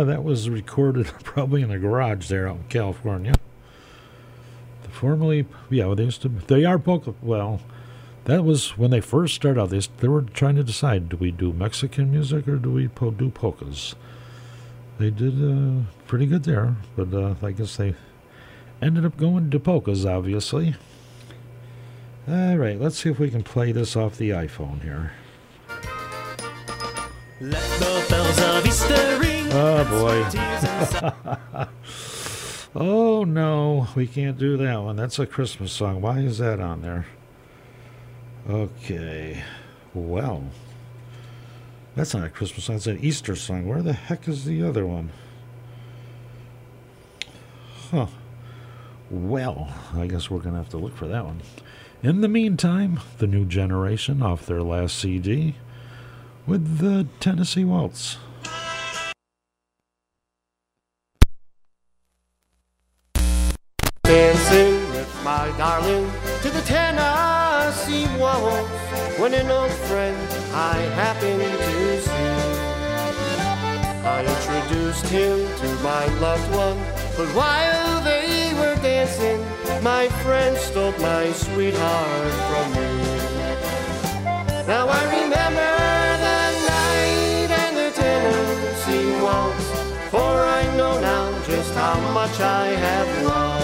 Yeah, 0.00 0.04
that 0.04 0.24
was 0.24 0.48
recorded 0.48 1.06
probably 1.24 1.62
in 1.62 1.70
a 1.70 1.78
garage 1.78 2.28
there 2.28 2.48
out 2.48 2.56
in 2.56 2.64
California. 2.68 3.34
The 4.82 4.88
formerly, 4.88 5.46
yeah, 5.68 5.92
they 5.94 6.04
used 6.04 6.22
to, 6.22 6.28
they 6.28 6.64
are 6.64 6.78
polka. 6.78 7.14
Well, 7.20 7.60
that 8.24 8.44
was 8.44 8.78
when 8.78 8.90
they 8.90 9.00
first 9.00 9.34
started 9.34 9.60
out. 9.60 9.70
They, 9.70 9.80
they 9.98 10.08
were 10.08 10.22
trying 10.22 10.56
to 10.56 10.64
decide: 10.64 11.10
do 11.10 11.16
we 11.16 11.30
do 11.30 11.52
Mexican 11.52 12.10
music 12.10 12.48
or 12.48 12.56
do 12.56 12.70
we 12.70 12.88
po- 12.88 13.10
do 13.10 13.28
polkas? 13.30 13.94
They 14.98 15.10
did 15.10 15.42
uh, 15.42 15.82
pretty 16.06 16.26
good 16.26 16.44
there, 16.44 16.76
but 16.96 17.12
uh, 17.12 17.34
I 17.42 17.52
guess 17.52 17.76
they 17.76 17.94
ended 18.80 19.04
up 19.04 19.16
going 19.16 19.50
to 19.50 19.60
polkas, 19.60 20.06
obviously. 20.06 20.76
All 22.28 22.56
right, 22.56 22.80
let's 22.80 22.98
see 22.98 23.10
if 23.10 23.18
we 23.18 23.30
can 23.30 23.42
play 23.42 23.72
this 23.72 23.96
off 23.96 24.16
the 24.16 24.30
iPhone 24.30 24.82
here. 24.82 25.12
Let 27.40 27.80
the 27.80 28.06
bells 28.08 28.38
of 28.38 28.66
Easter. 28.66 29.29
Oh 29.52 29.84
boy. 29.90 31.66
Oh 32.72 33.24
no, 33.24 33.88
we 33.96 34.06
can't 34.06 34.38
do 34.38 34.56
that 34.56 34.76
one. 34.76 34.94
That's 34.94 35.18
a 35.18 35.26
Christmas 35.26 35.72
song. 35.72 36.00
Why 36.00 36.20
is 36.20 36.38
that 36.38 36.60
on 36.60 36.82
there? 36.82 37.06
Okay. 38.48 39.42
Well, 39.92 40.44
that's 41.96 42.14
not 42.14 42.24
a 42.24 42.30
Christmas 42.30 42.64
song. 42.64 42.76
It's 42.76 42.86
an 42.86 43.00
Easter 43.00 43.34
song. 43.34 43.66
Where 43.66 43.82
the 43.82 43.92
heck 43.92 44.28
is 44.28 44.44
the 44.44 44.62
other 44.62 44.86
one? 44.86 45.10
Huh. 47.90 48.06
Well, 49.10 49.74
I 49.96 50.06
guess 50.06 50.30
we're 50.30 50.38
going 50.38 50.54
to 50.54 50.60
have 50.60 50.68
to 50.68 50.78
look 50.78 50.96
for 50.96 51.08
that 51.08 51.24
one. 51.24 51.42
In 52.04 52.20
the 52.20 52.28
meantime, 52.28 53.00
the 53.18 53.26
new 53.26 53.44
generation 53.44 54.22
off 54.22 54.46
their 54.46 54.62
last 54.62 54.96
CD 54.96 55.56
with 56.46 56.78
the 56.78 57.08
Tennessee 57.18 57.64
Waltz. 57.64 58.18
Dancing 64.10 64.74
with 64.90 65.22
my 65.22 65.54
darling 65.56 66.10
to 66.42 66.50
the 66.50 66.62
Tennessee 66.62 68.08
waltz 68.18 68.68
when 69.20 69.32
an 69.34 69.48
old 69.48 69.70
friend 69.86 70.18
I 70.52 70.78
happened 70.98 71.40
to 71.40 72.00
see. 72.00 72.40
I 74.02 74.26
introduced 74.34 75.06
him 75.06 75.38
to 75.62 75.68
my 75.84 76.06
loved 76.18 76.50
one, 76.52 76.78
but 77.16 77.28
while 77.36 78.02
they 78.02 78.52
were 78.54 78.74
dancing, 78.82 79.40
my 79.80 80.08
friend 80.24 80.56
stole 80.56 80.90
my 80.98 81.30
sweetheart 81.30 82.32
from 82.48 82.66
me. 82.74 82.90
Now 84.66 84.88
I 84.88 85.02
remember 85.22 85.72
the 86.26 86.42
night 86.74 87.50
and 87.62 87.76
the 87.76 87.90
Tennessee 87.94 89.22
waltz, 89.22 89.66
for 90.10 90.32
I 90.58 90.62
know 90.76 90.98
now 91.00 91.30
just 91.46 91.72
how 91.74 91.94
much 92.12 92.40
I 92.40 92.66
have 92.70 93.24
lost. 93.24 93.59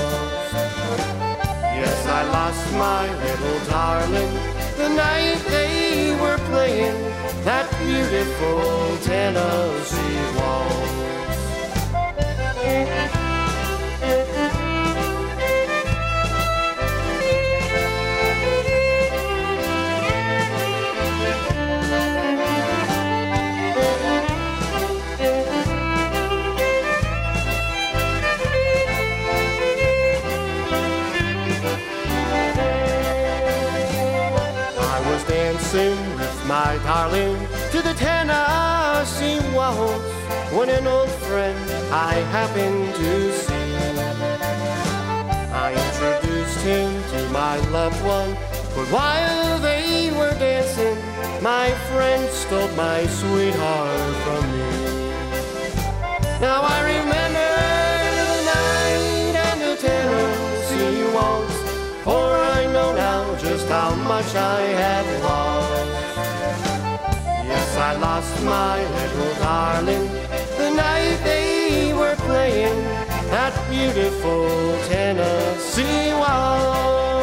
I 2.18 2.22
lost 2.30 2.72
my 2.72 3.04
little 3.24 3.60
darling 3.68 4.32
the 4.78 4.88
night 4.88 5.36
they 5.48 6.16
were 6.18 6.38
playing 6.48 6.96
that 7.44 7.68
beautiful 7.84 8.96
Tennessee 9.04 10.22
waltz. 10.38 10.86
My 36.46 36.78
darling 36.84 37.36
to 37.72 37.82
the 37.82 37.92
Tennessee 37.94 39.40
waltz 39.52 40.04
when 40.52 40.68
an 40.68 40.86
old 40.86 41.10
friend 41.26 41.58
I 41.90 42.14
happened 42.30 42.94
to 42.94 43.32
see. 43.32 43.76
I 45.52 45.72
introduced 45.86 46.60
him 46.60 47.02
to 47.12 47.28
my 47.30 47.56
loved 47.70 48.00
one, 48.04 48.32
but 48.76 48.86
while 48.94 49.58
they 49.58 50.12
were 50.12 50.34
dancing, 50.38 50.96
my 51.42 51.72
friend 51.90 52.28
stole 52.30 52.68
my 52.76 53.04
sweetheart 53.06 54.14
from 54.24 54.44
me. 54.52 54.70
Now 56.40 56.62
I 56.62 56.78
remember 56.94 57.50
the 58.20 58.40
night 58.54 59.34
and 59.48 59.60
the 59.62 59.76
Tennessee 59.82 61.12
waltz, 61.12 61.56
for 62.04 62.36
I 62.36 62.66
know 62.72 62.94
now 62.94 63.36
just 63.38 63.68
how 63.68 63.96
much 63.96 64.32
I 64.36 64.60
had 64.60 65.22
lost. 65.24 65.75
I 67.78 67.94
lost 67.96 68.42
my 68.42 68.78
little 68.82 69.32
oh, 69.32 69.38
darling 69.40 70.08
the 70.56 70.70
night 70.74 71.18
they 71.24 71.92
were 71.92 72.16
playing 72.16 72.82
that 73.30 73.52
beautiful 73.70 74.48
Tennessee 74.88 76.12
waltz. 76.12 77.15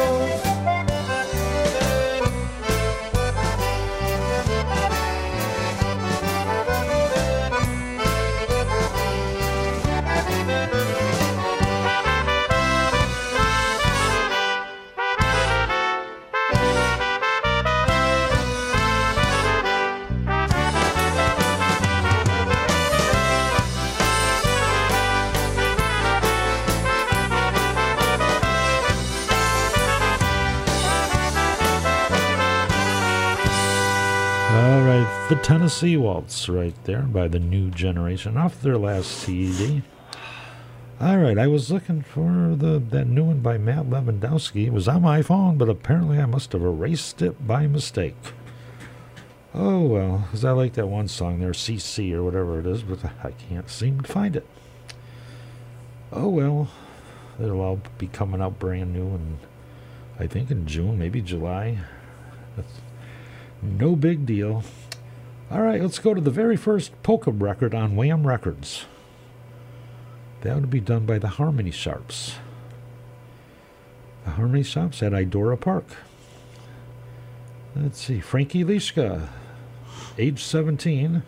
The 35.34 35.42
Tennessee 35.42 35.96
Waltz 35.96 36.48
right 36.48 36.76
there 36.84 37.02
by 37.02 37.26
the 37.26 37.40
New 37.40 37.68
Generation 37.68 38.36
off 38.36 38.62
their 38.62 38.78
last 38.78 39.10
CD. 39.10 39.82
All 41.00 41.18
right, 41.18 41.36
I 41.36 41.48
was 41.48 41.72
looking 41.72 42.02
for 42.02 42.54
the 42.54 42.80
that 42.90 43.08
new 43.08 43.24
one 43.24 43.40
by 43.40 43.58
Matt 43.58 43.86
Lewandowski. 43.86 44.66
It 44.66 44.72
was 44.72 44.86
on 44.86 45.02
my 45.02 45.22
phone, 45.22 45.58
but 45.58 45.68
apparently 45.68 46.20
I 46.20 46.26
must 46.26 46.52
have 46.52 46.62
erased 46.62 47.20
it 47.20 47.48
by 47.48 47.66
mistake. 47.66 48.14
Oh 49.52 49.80
well, 49.80 50.28
'cause 50.30 50.44
I 50.44 50.52
like 50.52 50.74
that 50.74 50.86
one 50.86 51.08
song 51.08 51.40
there, 51.40 51.52
CC 51.52 52.14
or 52.14 52.22
whatever 52.22 52.60
it 52.60 52.66
is, 52.66 52.84
but 52.84 53.04
I 53.24 53.32
can't 53.32 53.68
seem 53.68 54.02
to 54.02 54.12
find 54.12 54.36
it. 54.36 54.46
Oh 56.12 56.28
well, 56.28 56.68
it'll 57.42 57.60
all 57.60 57.80
be 57.98 58.06
coming 58.06 58.40
out 58.40 58.60
brand 58.60 58.92
new, 58.92 59.08
and 59.08 59.38
I 60.16 60.28
think 60.28 60.52
in 60.52 60.66
June, 60.66 60.96
maybe 60.96 61.20
July. 61.20 61.78
That's 62.54 62.80
no 63.60 63.96
big 63.96 64.26
deal. 64.26 64.62
All 65.50 65.60
right, 65.60 65.80
let's 65.80 65.98
go 65.98 66.14
to 66.14 66.20
the 66.20 66.30
very 66.30 66.56
first 66.56 66.90
polka 67.02 67.30
record 67.30 67.74
on 67.74 67.96
Wham 67.96 68.26
Records. 68.26 68.86
That 70.40 70.56
would 70.56 70.70
be 70.70 70.80
done 70.80 71.06
by 71.06 71.18
the 71.18 71.28
Harmony 71.28 71.70
Sharps. 71.70 72.36
The 74.24 74.32
Harmony 74.32 74.62
Sharps 74.62 75.02
at 75.02 75.12
Idora 75.12 75.60
Park. 75.60 75.84
Let's 77.76 78.00
see, 78.00 78.20
Frankie 78.20 78.64
Lishka, 78.64 79.28
age 80.16 80.42
17. 80.42 81.22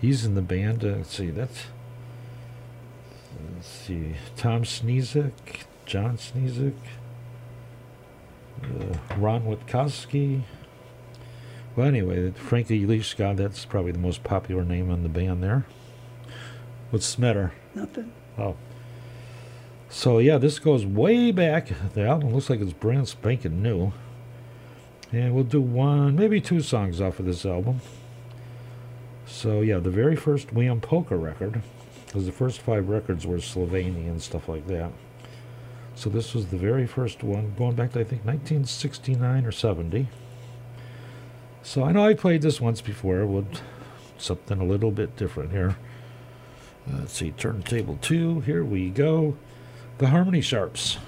He's 0.00 0.24
in 0.24 0.34
the 0.34 0.42
band. 0.42 0.84
Uh, 0.84 0.96
let's 0.98 1.16
see, 1.16 1.30
that's. 1.30 1.66
Let's 3.54 3.68
see, 3.68 4.14
Tom 4.36 4.62
Sneezek, 4.62 5.32
John 5.84 6.16
Sneezek, 6.16 6.74
uh, 8.62 9.16
Ron 9.16 9.42
Witkowski. 9.42 10.42
Well, 11.74 11.86
anyway, 11.86 12.30
Frankie 12.32 12.84
Lishka, 12.84 13.34
that's 13.34 13.64
probably 13.64 13.92
the 13.92 13.98
most 13.98 14.22
popular 14.22 14.62
name 14.62 14.90
on 14.90 15.02
the 15.02 15.08
band 15.08 15.42
there. 15.42 15.64
What's 16.90 17.14
the 17.14 17.22
matter? 17.22 17.52
Nothing. 17.74 18.12
Oh. 18.36 18.56
So, 19.88 20.18
yeah, 20.18 20.36
this 20.36 20.58
goes 20.58 20.84
way 20.84 21.32
back. 21.32 21.70
The 21.94 22.06
album 22.06 22.34
looks 22.34 22.50
like 22.50 22.60
it's 22.60 22.74
brand 22.74 23.08
spanking 23.08 23.62
new. 23.62 23.92
And 25.12 25.34
we'll 25.34 25.44
do 25.44 25.62
one, 25.62 26.14
maybe 26.14 26.42
two 26.42 26.60
songs 26.60 27.00
off 27.00 27.18
of 27.18 27.24
this 27.24 27.46
album. 27.46 27.80
So, 29.26 29.62
yeah, 29.62 29.78
the 29.78 29.90
very 29.90 30.16
first 30.16 30.52
Wham 30.52 30.80
Polka 30.80 31.16
record, 31.16 31.62
because 32.06 32.26
the 32.26 32.32
first 32.32 32.60
five 32.60 32.90
records 32.90 33.26
were 33.26 33.38
Slovenia 33.38 34.08
and 34.08 34.20
stuff 34.20 34.46
like 34.46 34.66
that. 34.66 34.92
So, 35.94 36.10
this 36.10 36.34
was 36.34 36.46
the 36.46 36.58
very 36.58 36.86
first 36.86 37.22
one, 37.22 37.54
going 37.56 37.76
back 37.76 37.92
to, 37.92 38.00
I 38.00 38.04
think, 38.04 38.26
1969 38.26 39.46
or 39.46 39.52
70. 39.52 40.08
So 41.62 41.84
I 41.84 41.92
know 41.92 42.04
I 42.04 42.14
played 42.14 42.42
this 42.42 42.60
once 42.60 42.80
before 42.80 43.24
with 43.24 43.60
something 44.18 44.60
a 44.60 44.64
little 44.64 44.90
bit 44.90 45.16
different 45.16 45.52
here. 45.52 45.76
Uh, 46.88 46.98
let's 47.00 47.12
see, 47.12 47.30
turntable 47.30 47.98
two. 48.02 48.40
Here 48.40 48.64
we 48.64 48.90
go. 48.90 49.36
The 49.98 50.08
Harmony 50.08 50.40
Sharps. 50.40 50.98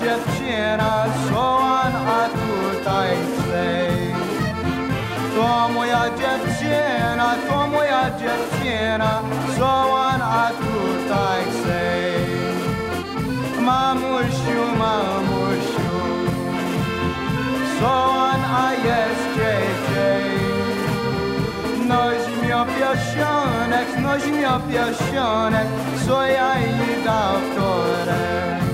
Dziewczyna, 0.00 1.04
co 1.28 1.56
ona 1.58 2.28
tutaj 2.28 3.08
chce. 3.16 3.88
To 5.36 5.68
moja 5.68 6.02
dziewczyna, 6.10 7.34
to 7.48 7.66
moja 7.66 8.10
dziewczyna, 8.10 9.22
co 9.58 9.92
ona 9.92 10.50
tutaj 10.58 11.42
chce. 11.50 11.82
Mamusiu, 13.60 14.62
mamusiu, 14.78 15.90
co 17.80 17.90
ona 18.04 18.72
jest 18.72 19.28
JJ. 19.36 19.96
Noś 21.88 22.42
mi 22.42 22.52
o 22.52 22.64
piosionek, 22.64 23.88
noś 24.02 24.26
mi 24.26 24.46
o 24.46 24.60
piosionek, 24.60 25.66
co 26.06 26.26
ja 26.26 26.58
jej. 26.58 26.88
Noś 27.04 28.67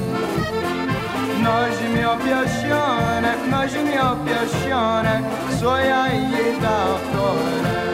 Nojmi 1.45 2.05
opjašjone, 2.05 3.35
nojmi 3.51 3.99
opjašjone, 4.13 5.21
svoja 5.59 6.07
jeda 6.07 6.87
otvorene. 6.95 7.85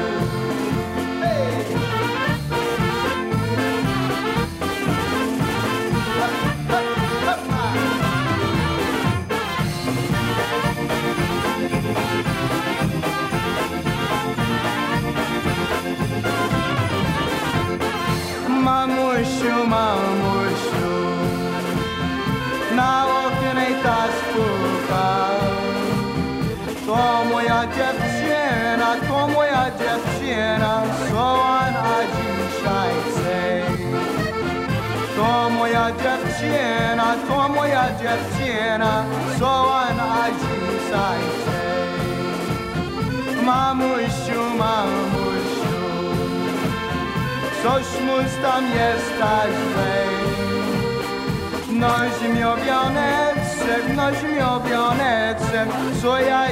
mamushu 18.48 19.66
mamushu 19.66 20.90
now 22.74 23.19
moja 27.60 27.72
dziewczyna, 27.72 28.96
to 29.08 29.28
moja 29.28 29.64
dziewczyna, 29.70 30.82
co 31.10 31.42
ona 31.42 31.96
dzisiaj 32.10 32.90
chce. 33.06 33.62
To 35.16 35.50
moja 35.50 35.90
dziewczyna, 35.90 37.14
to 37.28 37.48
moja 37.48 37.84
dziewczyna, 38.00 39.04
co 39.38 39.50
ona 39.64 40.26
dzisiaj 40.40 41.20
chce. 41.30 41.60
Mamusiu, 43.44 44.42
mamusiu, 44.58 45.76
coś 47.62 47.84
mus 48.06 48.32
tam 48.42 48.64
jest 48.64 49.18
tak. 49.20 49.50
Noś 51.70 52.34
mi 52.34 52.44
owianeczek, 52.44 53.96
noś 53.96 54.22
mi 54.22 54.40
owianeczek, 54.40 55.68
co 56.02 56.20
ja 56.20 56.48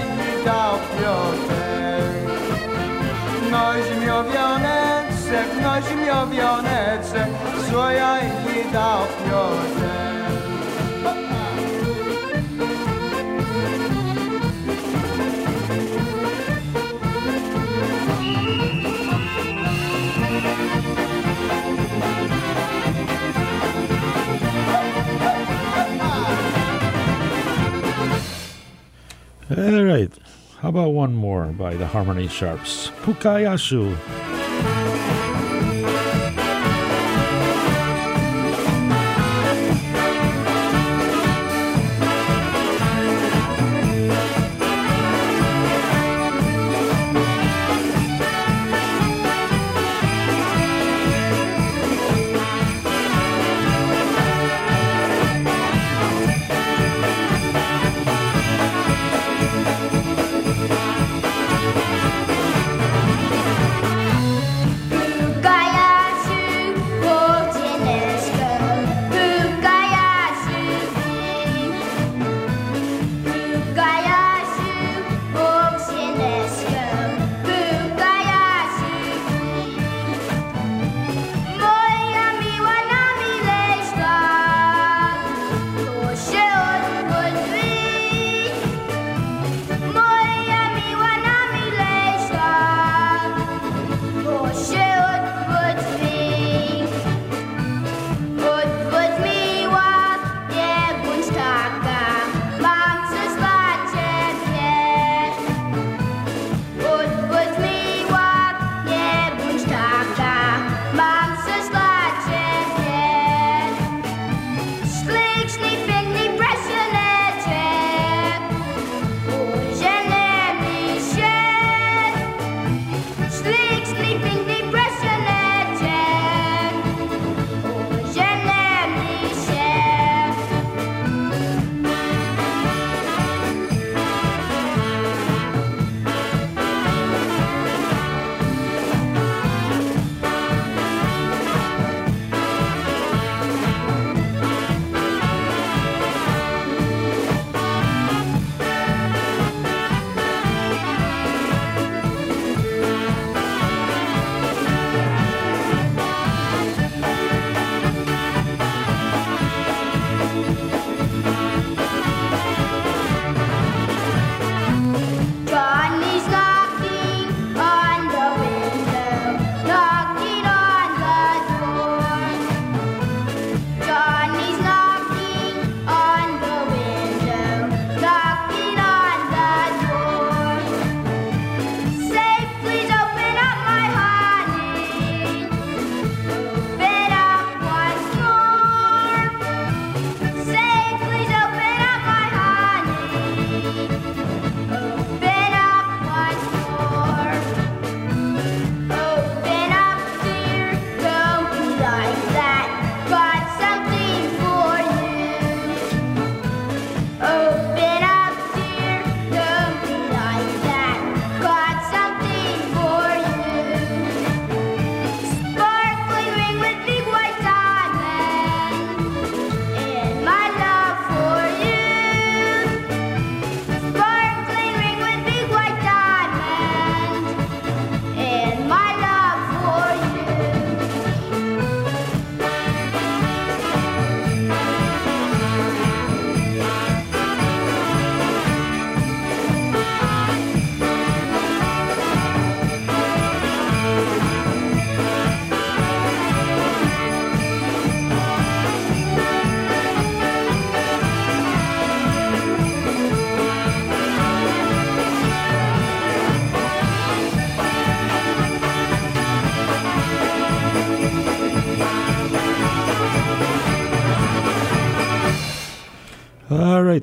All 29.51 29.83
right. 29.85 30.13
How 30.61 30.71
about 30.71 30.89
one 30.89 31.15
more 31.15 31.47
by 31.47 31.77
the 31.77 31.87
Harmony 31.87 32.27
Sharps? 32.27 32.89
Pukayashu. 33.03 34.38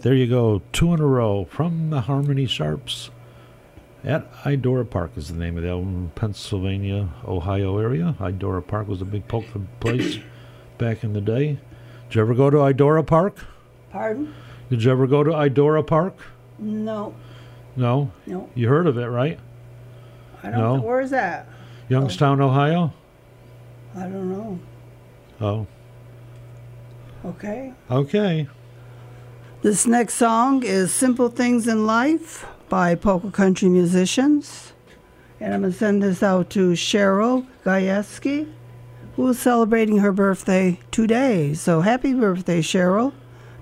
there 0.06 0.14
you 0.14 0.28
go, 0.28 0.62
two 0.72 0.94
in 0.94 1.00
a 1.00 1.06
row 1.06 1.46
from 1.46 1.90
the 1.90 2.02
Harmony 2.02 2.46
Sharps 2.46 3.10
at 4.04 4.32
Idora 4.44 4.88
Park 4.88 5.10
is 5.18 5.30
the 5.30 5.34
name 5.34 5.58
of 5.58 5.64
the 5.64 5.70
album, 5.70 6.12
Pennsylvania, 6.14 7.10
Ohio 7.28 7.80
area. 7.80 8.16
Idora 8.20 8.62
Park 8.68 8.88
was 8.88 9.02
a 9.02 9.06
big 9.06 9.28
poker 9.28 9.62
place 9.80 10.20
back 10.78 11.04
in 11.04 11.14
the 11.14 11.22
day. 11.22 11.58
Did 12.10 12.16
you 12.16 12.22
ever 12.22 12.36
go 12.36 12.52
to 12.52 12.58
Idora 12.58 13.04
Park? 13.04 13.48
Pardon? 13.90 14.32
Did 14.70 14.84
you 14.84 14.92
ever 14.92 15.08
go 15.08 15.24
to 15.24 15.32
Idora 15.32 15.82
Park? 15.88 16.16
No. 16.60 17.16
No? 17.76 18.12
No. 18.28 18.48
You 18.54 18.68
heard 18.68 18.86
of 18.86 19.00
it, 19.00 19.08
right? 19.08 19.40
I 20.44 20.52
don't 20.52 20.60
know. 20.60 20.82
Where 20.82 21.02
is 21.02 21.10
that? 21.10 21.48
Youngstown, 21.90 22.42
oh. 22.42 22.50
Ohio? 22.50 22.94
I 23.96 24.02
don't 24.02 24.32
know. 24.32 24.60
Oh. 25.42 25.68
Okay. 27.26 27.74
Okay. 27.90 28.48
This 29.66 29.88
next 29.88 30.14
song 30.14 30.62
is 30.62 30.94
Simple 30.94 31.28
Things 31.28 31.68
in 31.68 31.88
Life 31.88 32.46
by 32.70 32.94
Polka 32.94 33.32
Country 33.32 33.68
Musicians. 33.68 34.74
And 35.40 35.56
I'm 35.56 35.62
going 35.62 35.74
to 35.74 35.80
send 35.80 36.04
this 36.04 36.22
out 36.22 36.52
to 36.52 36.74
Cheryl 36.74 37.48
Gajewski, 37.64 38.48
who 39.16 39.28
is 39.28 39.40
celebrating 39.40 39.98
her 39.98 40.12
birthday 40.12 40.80
today. 40.92 41.56
So 41.56 41.82
happy 41.82 42.14
birthday, 42.14 42.62
Cheryl. 42.62 43.12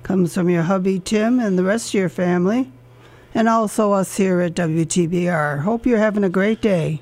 Comes 0.04 0.34
from 0.34 0.50
your 0.50 0.64
hubby, 0.64 1.00
Tim, 1.00 1.40
and 1.40 1.58
the 1.58 1.64
rest 1.64 1.92
of 1.92 1.94
your 1.94 2.10
family, 2.10 2.70
and 3.34 3.48
also 3.48 3.94
us 3.94 4.18
here 4.18 4.42
at 4.42 4.56
WTBR. 4.56 5.62
Hope 5.62 5.86
you're 5.86 6.00
having 6.00 6.26
a 6.26 6.30
great 6.30 6.60
day. 6.62 7.02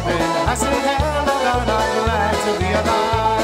moment. 0.00 0.48
I 0.48 0.54
said, 0.54 0.72
hello, 0.72 1.24
and 1.32 1.48
I'm 1.48 1.64
glad 2.04 2.34
to 2.44 2.58
be 2.58 2.72
alive. 2.72 3.35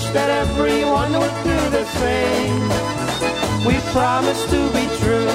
wish 0.00 0.10
that 0.12 0.30
everyone 0.30 1.12
would 1.12 1.36
do 1.44 1.58
the 1.70 1.84
same. 1.84 2.62
We 3.66 3.76
promise 3.92 4.42
to 4.50 4.60
be 4.72 4.86
true, 5.00 5.30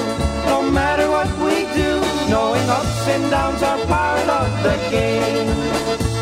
no 0.46 0.70
matter 0.70 1.08
what 1.10 1.28
we 1.38 1.62
do. 1.74 1.90
Knowing 2.30 2.68
ups 2.68 3.08
and 3.08 3.30
downs 3.30 3.62
are 3.62 3.78
part 3.86 4.28
of 4.28 4.62
the 4.62 4.76
game. 4.90 6.15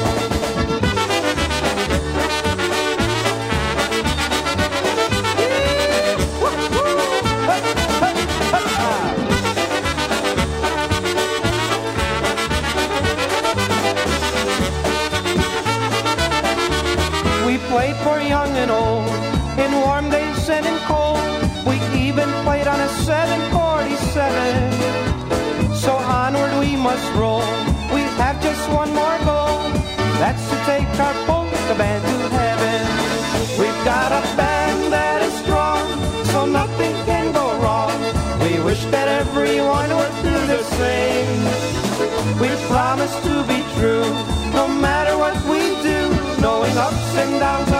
747. 23.04 25.76
So 25.76 25.92
onward 25.92 26.56
we 26.58 26.74
must 26.74 27.04
roll. 27.12 27.44
We 27.92 28.00
have 28.16 28.40
just 28.42 28.66
one 28.70 28.94
more 28.94 29.18
goal. 29.28 29.60
That's 30.22 30.42
to 30.48 30.56
take 30.64 30.88
our 30.98 31.12
polka 31.26 31.74
band 31.76 32.02
to 32.02 32.28
heaven. 32.40 32.80
We've 33.60 33.84
got 33.84 34.10
a 34.10 34.22
band 34.40 34.90
that 34.90 35.20
is 35.20 35.34
strong, 35.44 35.84
so 36.32 36.46
nothing 36.46 36.94
can 37.04 37.30
go 37.34 37.44
wrong. 37.60 37.92
We 38.40 38.58
wish 38.64 38.82
that 38.86 39.06
everyone 39.22 39.90
would 39.98 40.14
do 40.24 40.36
the 40.54 40.62
same. 40.80 41.44
We 42.40 42.48
promise 42.72 43.14
to 43.26 43.34
be 43.52 43.60
true, 43.76 44.08
no 44.56 44.64
matter 44.66 45.14
what 45.18 45.36
we 45.44 45.60
do. 45.90 46.00
Knowing 46.40 46.74
ups 46.78 47.16
and 47.22 47.38
downs 47.38 47.70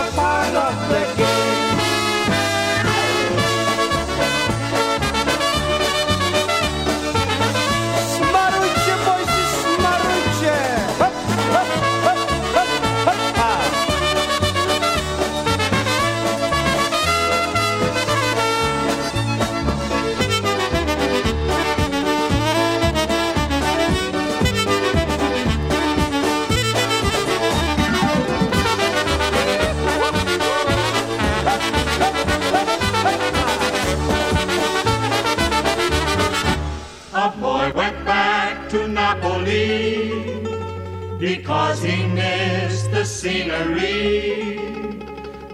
because 41.44 41.82
he 41.82 42.06
missed 42.06 42.90
the 42.90 43.04
scenery, 43.04 44.56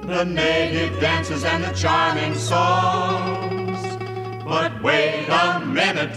the 0.07 0.25
native 0.25 1.01
dances 1.01 1.43
and 1.43 1.65
the 1.65 1.73
charming 1.73 2.33
songs. 2.37 3.77
But 4.45 4.81
wait 4.85 5.27
a 5.29 5.59
minute, 5.67 6.17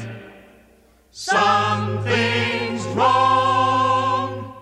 something's 1.10 2.86
wrong. 2.95 4.54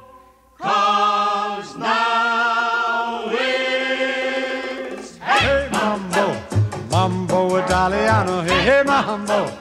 Cause 0.58 1.76
now 1.76 3.26
it's 3.32 5.18
Hey 5.18 5.68
mambo, 5.74 6.42
mambo 6.90 7.58
Italiano, 7.58 8.44
hey 8.44 8.62
hey 8.62 8.84
mambo, 8.86 9.52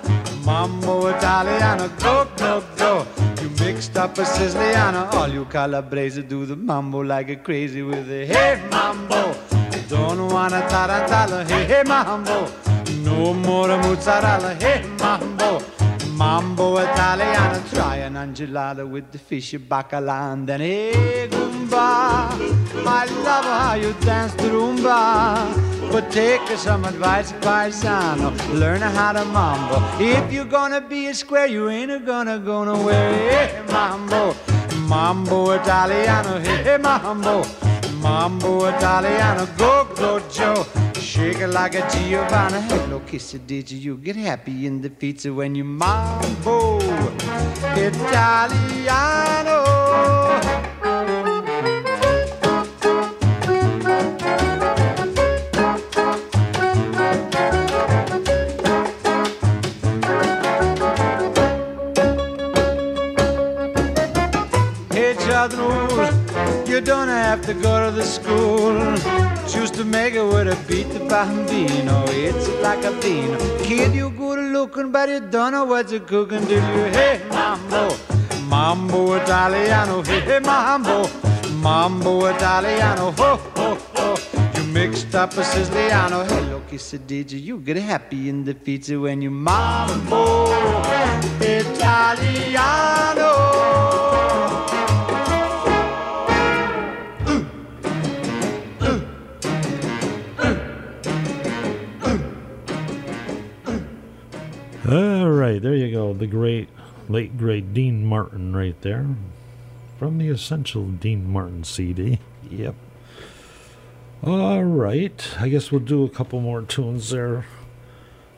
mambo 0.45 1.09
Italiano, 1.09 1.89
go 1.99 2.29
go 2.37 2.63
go. 2.77 3.05
You 3.41 3.49
mixed 3.65 3.97
up 3.97 4.19
a 4.19 4.25
Siciliano, 4.27 4.90
Calabrese 5.51 6.23
do 6.23 6.47
the 6.47 6.55
mambo 6.55 7.01
like 7.01 7.29
a 7.29 7.37
crazy 7.37 7.83
with 7.83 8.09
a 8.09 8.25
hey 8.25 8.63
mambo. 8.71 9.35
Don't 9.89 10.33
wanna 10.33 10.61
tarantella, 10.69 11.45
hey 11.49 11.65
hey 11.65 11.83
mambo. 11.85 12.47
No 13.03 13.35
more 13.35 13.77
mozzarella, 13.79 14.55
hey 14.55 14.87
mambo. 15.01 15.61
Mambo 16.13 16.79
Italiano, 16.79 17.61
try 17.73 17.97
an 17.97 18.15
angelada 18.15 18.89
with 18.89 19.11
the 19.11 19.19
fish 19.19 19.55
bacala 19.55 20.33
and 20.33 20.49
then 20.49 20.61
hey 20.61 21.29
Goomba. 21.29 22.31
I 22.87 23.07
love 23.25 23.45
how 23.45 23.75
you 23.75 23.93
dance 24.05 24.33
the 24.35 24.51
rumba. 24.51 25.91
But 25.91 26.13
take 26.13 26.47
some 26.57 26.85
advice, 26.85 27.33
paisano. 27.33 28.31
Learn 28.55 28.83
how 28.83 29.13
to 29.13 29.25
mambo. 29.25 29.83
If 29.99 30.33
you're 30.33 30.45
gonna 30.45 30.81
be 30.81 31.09
a 31.09 31.15
square, 31.15 31.47
you 31.47 31.69
ain't 31.69 32.07
gonna 32.07 32.39
go 32.39 32.63
nowhere. 32.63 33.13
Hey, 33.31 33.63
mambo, 33.73 34.37
mambo 34.91 35.55
Italiano. 35.55 36.41
Hey, 36.41 36.63
hey, 36.65 36.79
mambo, 36.79 37.47
mambo 38.03 38.69
Italiano. 38.69 39.47
Go, 39.57 39.87
go, 39.95 40.21
Joe. 40.29 40.67
Shake 41.01 41.41
it 41.41 41.49
like 41.49 41.77
a 41.77 41.89
Giovanna. 41.91 42.61
Hello, 42.63 43.01
kiss 43.07 43.35
it, 43.35 43.47
did 43.47 43.71
you? 43.71 43.97
Get 43.97 44.17
happy 44.17 44.67
in 44.67 44.81
the 44.83 44.91
pizza 44.91 45.33
when 45.33 45.55
you 45.55 45.65
mambo 45.65 46.81
Italiano. 47.77 49.61
You 65.31 66.81
don't 66.81 67.07
have 67.07 67.41
to 67.47 67.55
go 67.55 67.87
to 67.87 67.93
the 67.95 68.03
school. 68.03 68.75
Choose 69.49 69.71
to 69.73 69.85
make 69.85 70.15
it 70.15 70.25
with 70.25 70.49
a 70.49 70.57
beat 70.67 70.89
the 70.91 70.99
bambino. 71.09 72.05
It's 72.09 72.49
like 72.65 72.85
a 72.85 72.91
bean. 73.01 73.39
Kid, 73.63 73.95
you 73.95 74.11
good 74.11 74.41
looking, 74.53 74.91
but 74.91 75.09
you 75.09 75.21
don't 75.21 75.53
know 75.53 75.65
what 75.65 75.89
you're 75.93 76.01
cooking, 76.01 76.45
do 76.47 76.55
you? 76.55 76.85
Hey, 76.99 77.21
mambo, 77.31 77.95
mambo 78.49 79.15
Italiano. 79.15 80.03
Hey, 80.03 80.19
hey, 80.21 80.41
mambo, 80.41 81.09
mambo 81.63 82.27
Italiano. 82.27 83.13
Ho, 83.13 83.37
ho, 83.57 83.79
ho. 83.95 84.17
You 84.57 84.65
mixed 84.73 85.15
up 85.15 85.35
a 85.35 85.45
Siciliano. 85.45 86.25
Hello, 86.27 86.61
kiss 86.69 86.93
it, 86.95 87.07
did 87.07 87.31
you? 87.31 87.39
You 87.39 87.59
get 87.61 87.77
happy 87.77 88.29
in 88.29 88.43
the 88.45 88.55
pizza 88.55 88.99
when 88.99 89.23
you 89.23 89.31
mambo 89.31 90.51
Italiano. 91.41 93.30
All 104.91 105.31
right, 105.31 105.63
there 105.63 105.77
you 105.77 105.93
go. 105.93 106.13
The 106.13 106.27
great, 106.27 106.69
late 107.09 107.39
great 107.39 107.73
Dean 107.73 108.05
Martin 108.05 108.57
right 108.57 108.75
there. 108.81 109.07
From 110.01 110.19
the 110.19 110.29
Essential 110.29 110.87
Dean 110.87 111.31
Martin 111.31 111.63
CD. 111.63 112.19
Yep. 112.51 112.75
All 114.25 114.65
right. 114.65 115.29
I 115.39 115.49
guess 115.49 115.71
we'll 115.71 115.81
do 115.81 116.03
a 116.03 116.09
couple 116.09 116.41
more 116.41 116.63
tunes 116.63 117.11
there. 117.11 117.47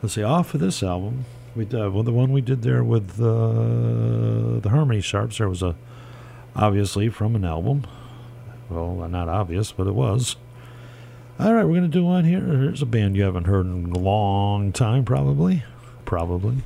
Let's 0.02 0.14
see, 0.14 0.22
off 0.22 0.52
of 0.52 0.60
this 0.60 0.82
album. 0.82 1.24
We 1.56 1.64
did, 1.64 1.90
well, 1.90 2.02
the 2.02 2.12
one 2.12 2.32
we 2.32 2.42
did 2.42 2.60
there 2.60 2.84
with 2.84 3.18
uh, 3.18 4.60
the 4.60 4.68
Harmony 4.68 5.00
Sharps, 5.00 5.38
there 5.38 5.48
was 5.48 5.62
a, 5.62 5.74
obviously 6.54 7.08
from 7.08 7.34
an 7.34 7.46
album. 7.46 7.86
Well, 8.68 9.08
not 9.08 9.28
obvious, 9.30 9.72
but 9.72 9.86
it 9.86 9.94
was. 9.94 10.36
All 11.38 11.54
right, 11.54 11.64
we're 11.64 11.78
going 11.78 11.82
to 11.82 11.88
do 11.88 12.04
one 12.04 12.24
here. 12.24 12.40
Here's 12.40 12.82
a 12.82 12.86
band 12.86 13.16
you 13.16 13.22
haven't 13.22 13.44
heard 13.44 13.64
in 13.64 13.90
a 13.92 13.98
long 13.98 14.70
time, 14.70 15.06
probably. 15.06 15.62
Probably. 16.04 16.58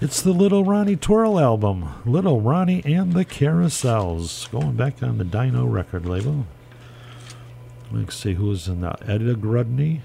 It's 0.00 0.20
the 0.20 0.32
Little 0.32 0.64
Ronnie 0.64 0.96
Twirl 0.96 1.40
album. 1.40 1.88
Little 2.04 2.40
Ronnie 2.40 2.82
and 2.84 3.12
the 3.14 3.24
Carousels. 3.24 4.50
Going 4.50 4.76
back 4.76 5.02
on 5.02 5.18
the 5.18 5.24
Dino 5.24 5.64
record 5.64 6.04
label. 6.04 6.46
Let's 7.90 8.16
see 8.16 8.34
who's 8.34 8.68
in 8.68 8.82
that. 8.82 9.08
Edda 9.08 9.34
Grudney. 9.34 10.02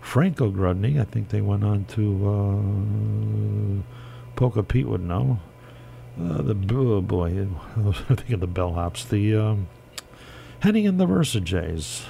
Franco 0.00 0.50
Grudney. 0.50 1.00
I 1.00 1.04
think 1.04 1.28
they 1.28 1.40
went 1.40 1.62
on 1.62 1.84
to 1.86 3.84
uh, 3.84 4.36
Polka 4.36 4.62
Pete 4.62 4.88
would 4.88 5.02
know. 5.02 5.38
Uh, 6.20 6.42
the 6.42 6.56
oh 6.74 7.00
boy, 7.00 7.46
I 7.76 7.92
think 8.14 8.30
of 8.30 8.40
the 8.40 8.48
bellhops. 8.48 9.08
The 9.08 9.36
um, 9.36 9.68
Henny 10.60 10.86
and 10.86 10.98
the 10.98 11.06
Versajays. 11.06 12.04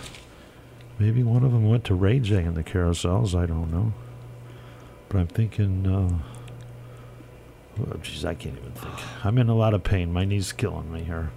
Maybe 0.98 1.22
one 1.22 1.44
of 1.44 1.52
them 1.52 1.68
went 1.68 1.84
to 1.84 1.94
Ray 1.94 2.18
J 2.18 2.42
and 2.44 2.56
the 2.56 2.64
Carousels. 2.64 3.34
I 3.34 3.46
don't 3.46 3.70
know. 3.70 3.92
But 5.10 5.18
I'm 5.18 5.26
thinking. 5.26 5.86
Uh, 5.86 7.82
oh, 7.82 7.96
geez, 8.00 8.24
I 8.24 8.34
can't 8.34 8.56
even 8.56 8.72
think. 8.72 9.24
I'm 9.24 9.36
in 9.38 9.48
a 9.48 9.54
lot 9.54 9.74
of 9.74 9.82
pain. 9.82 10.12
My 10.12 10.24
knee's 10.24 10.52
killing 10.52 10.90
me 10.90 11.02
here. 11.02 11.32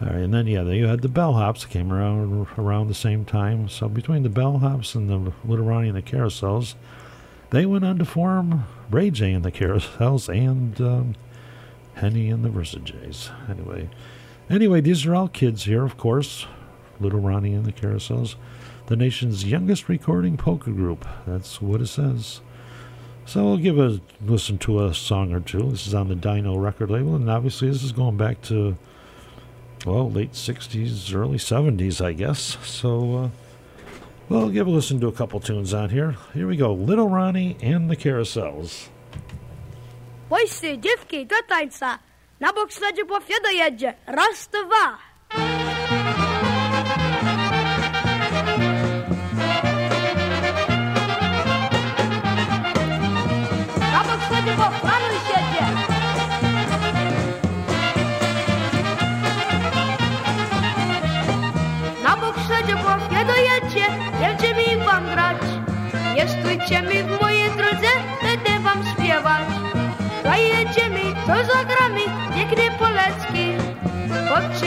All 0.00 0.08
right, 0.08 0.16
and 0.16 0.32
then 0.32 0.46
yeah, 0.46 0.62
you 0.62 0.86
had 0.86 1.02
the 1.02 1.08
bellhops 1.08 1.62
that 1.62 1.70
came 1.70 1.92
around 1.92 2.46
around 2.56 2.88
the 2.88 2.94
same 2.94 3.24
time. 3.24 3.68
So 3.68 3.88
between 3.88 4.22
the 4.22 4.28
bellhops 4.30 4.94
and 4.94 5.10
the 5.10 5.32
Little 5.44 5.66
Ronnie 5.66 5.88
and 5.88 5.96
the 5.96 6.02
Carousels, 6.02 6.76
they 7.50 7.66
went 7.66 7.84
on 7.84 7.98
to 7.98 8.04
form 8.04 8.64
Ray 8.90 9.10
J 9.10 9.32
and 9.32 9.44
the 9.44 9.52
Carousels 9.52 10.28
and 10.28 10.80
um, 10.80 11.14
Henny 11.94 12.30
and 12.30 12.44
the 12.44 12.48
Versajays. 12.48 13.30
Anyway, 13.50 13.90
anyway, 14.48 14.80
these 14.80 15.04
are 15.04 15.14
all 15.14 15.28
kids 15.28 15.64
here, 15.64 15.84
of 15.84 15.98
course. 15.98 16.46
Little 17.00 17.20
Ronnie 17.20 17.54
and 17.54 17.66
the 17.66 17.72
Carousels, 17.72 18.36
the 18.86 18.96
nation's 18.96 19.44
youngest 19.44 19.88
recording 19.88 20.36
polka 20.36 20.70
group. 20.70 21.06
That's 21.26 21.60
what 21.60 21.80
it 21.80 21.88
says. 21.88 22.40
So 23.28 23.44
we'll 23.44 23.58
give 23.58 23.78
a 23.78 24.00
listen 24.24 24.56
to 24.60 24.86
a 24.86 24.94
song 24.94 25.34
or 25.34 25.40
two. 25.40 25.70
This 25.70 25.86
is 25.86 25.92
on 25.92 26.08
the 26.08 26.14
Dino 26.14 26.56
record 26.56 26.90
label, 26.90 27.14
and 27.14 27.28
obviously 27.28 27.68
this 27.68 27.82
is 27.82 27.92
going 27.92 28.16
back 28.16 28.40
to 28.44 28.74
well, 29.84 30.10
late 30.10 30.32
60s, 30.32 31.14
early 31.14 31.36
70s, 31.36 32.02
I 32.02 32.14
guess. 32.14 32.56
So, 32.64 33.16
uh, 33.16 33.28
we'll 34.30 34.48
give 34.48 34.66
a 34.66 34.70
listen 34.70 34.98
to 35.00 35.08
a 35.08 35.12
couple 35.12 35.40
tunes 35.40 35.74
on 35.74 35.90
here. 35.90 36.16
Here 36.32 36.46
we 36.46 36.56
go 36.56 36.72
Little 36.72 37.10
Ronnie 37.10 37.58
and 37.60 37.90
the 37.90 37.96
Carousels. 37.96 38.88
Tańca. 41.48 41.98
Na 42.40 42.52
bok 42.52 42.72
śledzie 42.72 43.04
po 43.04 43.20
fiodo 43.20 43.50
jedzie. 43.50 43.94
Raz, 44.06 44.48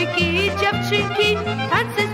Chłopczyki 0.02 0.36
i 0.36 0.49
dziewczynki, 0.49 1.38
tańce 1.69 2.10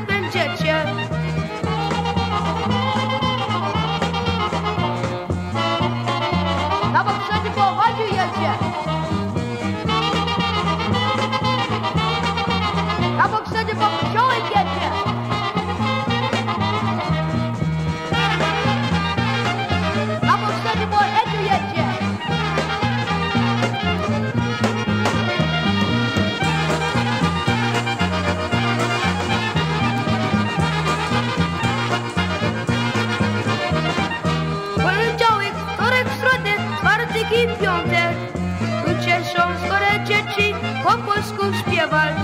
śpiewać. 41.78 42.16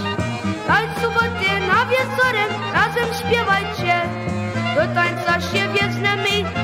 Daj 0.68 0.88
soboty 1.02 1.50
na 1.68 1.86
wieczorem 1.86 2.50
razem 2.74 3.14
śpiewajcie. 3.20 4.02
Do 4.76 4.96
tańca 4.96 5.42
się 5.42 5.68
wieznemy, 5.74 6.63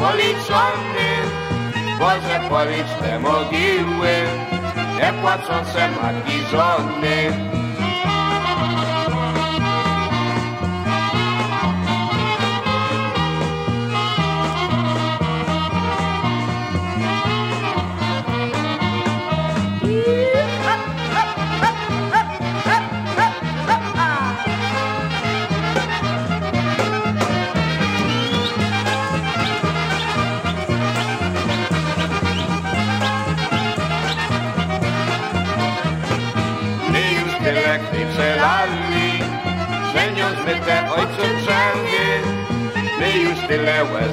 policzony 0.00 1.08
Boże 1.98 2.40
policz 2.48 2.92
te 3.00 3.18
mogiły 3.18 4.14
Niepłacące 4.96 5.88
matki 5.88 6.38
żony 6.50 7.57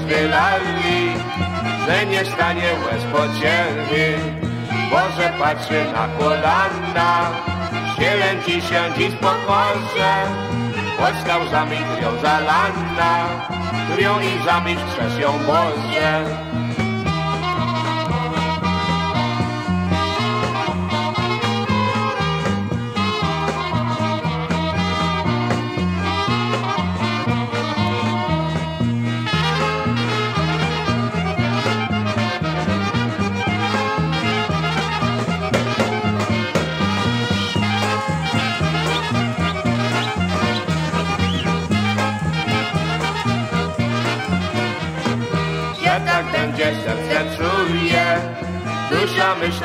wylali, 0.07 1.14
że 1.88 2.06
nie 2.06 2.26
stanie 2.26 2.69
łez 2.86 3.03
pocięty. 3.11 4.18
Boże 4.91 5.34
patrzy 5.40 5.86
na 5.94 6.07
kolana, 6.19 7.32
zielęci 7.99 8.61
się 8.61 8.82
dziś 8.98 9.15
pokorze. 9.15 10.14
Polska 10.98 11.38
łzami 11.38 11.77
krwią 11.77 12.22
zalana, 12.22 13.26
krwią 13.95 14.19
i 14.19 14.41
łzami 14.41 14.76
wskrzesz 14.76 15.19
ją 15.19 15.32
Boże. 15.32 16.44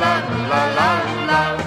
la 0.00 0.14
la 0.50 0.62
la 0.76 0.88
la. 1.28 1.64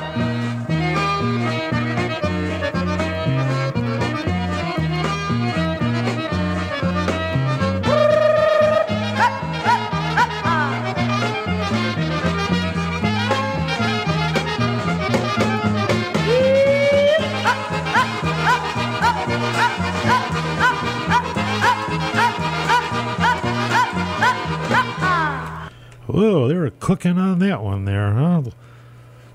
cooking 26.87 27.19
up 27.19 27.26
that 27.57 27.63
one 27.63 27.85
there, 27.85 28.13
huh? 28.13 28.43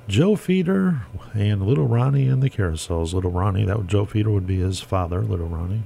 Joe 0.07 0.37
Feeder 0.37 1.03
and 1.35 1.67
Little 1.67 1.89
Ronnie 1.89 2.29
and 2.29 2.41
the 2.43 2.51
Carousels. 2.51 3.13
Little 3.13 3.33
Ronnie, 3.33 3.65
that 3.65 3.79
would, 3.79 3.89
Joe 3.89 4.05
Feeder 4.05 4.31
would 4.31 4.47
be 4.47 4.59
his 4.59 4.81
father, 4.81 5.23
Little 5.23 5.49
Ronnie. 5.49 5.83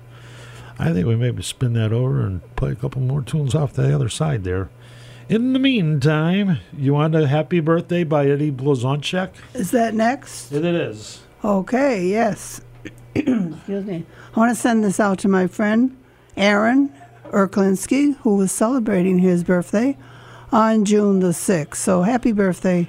I 0.79 0.93
think 0.93 1.07
we 1.07 1.17
maybe 1.17 1.43
spin 1.43 1.73
that 1.75 1.93
over 1.95 2.27
and 2.27 2.43
play 2.57 2.73
a 2.73 2.75
couple 2.75 3.01
more 3.01 3.23
tunes 3.23 3.55
off 3.55 3.73
the 3.73 3.95
other 3.95 4.11
side 4.11 4.45
there. 4.45 4.69
In 5.31 5.55
the 5.55 5.59
meantime, 5.59 6.59
you 6.77 6.93
want 6.93 7.15
a 7.15 7.27
happy 7.27 7.61
birthday 7.61 8.05
by 8.05 8.27
Eddie 8.27 8.53
Blazonczyk? 8.53 9.31
Is 9.55 9.71
that 9.71 9.95
next? 9.95 10.53
It 10.53 10.65
is. 10.65 11.23
Okay, 11.43 12.07
yes. 12.07 12.61
Excuse 13.15 13.85
me. 13.87 14.05
I 14.35 14.39
want 14.39 14.55
to 14.55 14.61
send 14.61 14.85
this 14.85 15.01
out 15.01 15.19
to 15.21 15.29
my 15.29 15.47
friend 15.47 15.97
Aaron 16.37 16.93
Erklinski, 17.31 18.17
who 18.19 18.37
was 18.37 18.53
celebrating 18.53 19.21
his 19.21 19.43
birthday 19.43 19.97
on 20.53 20.85
June 20.85 21.21
the 21.21 21.29
6th. 21.29 21.77
So 21.77 22.03
happy 22.03 22.33
birthday 22.33 22.89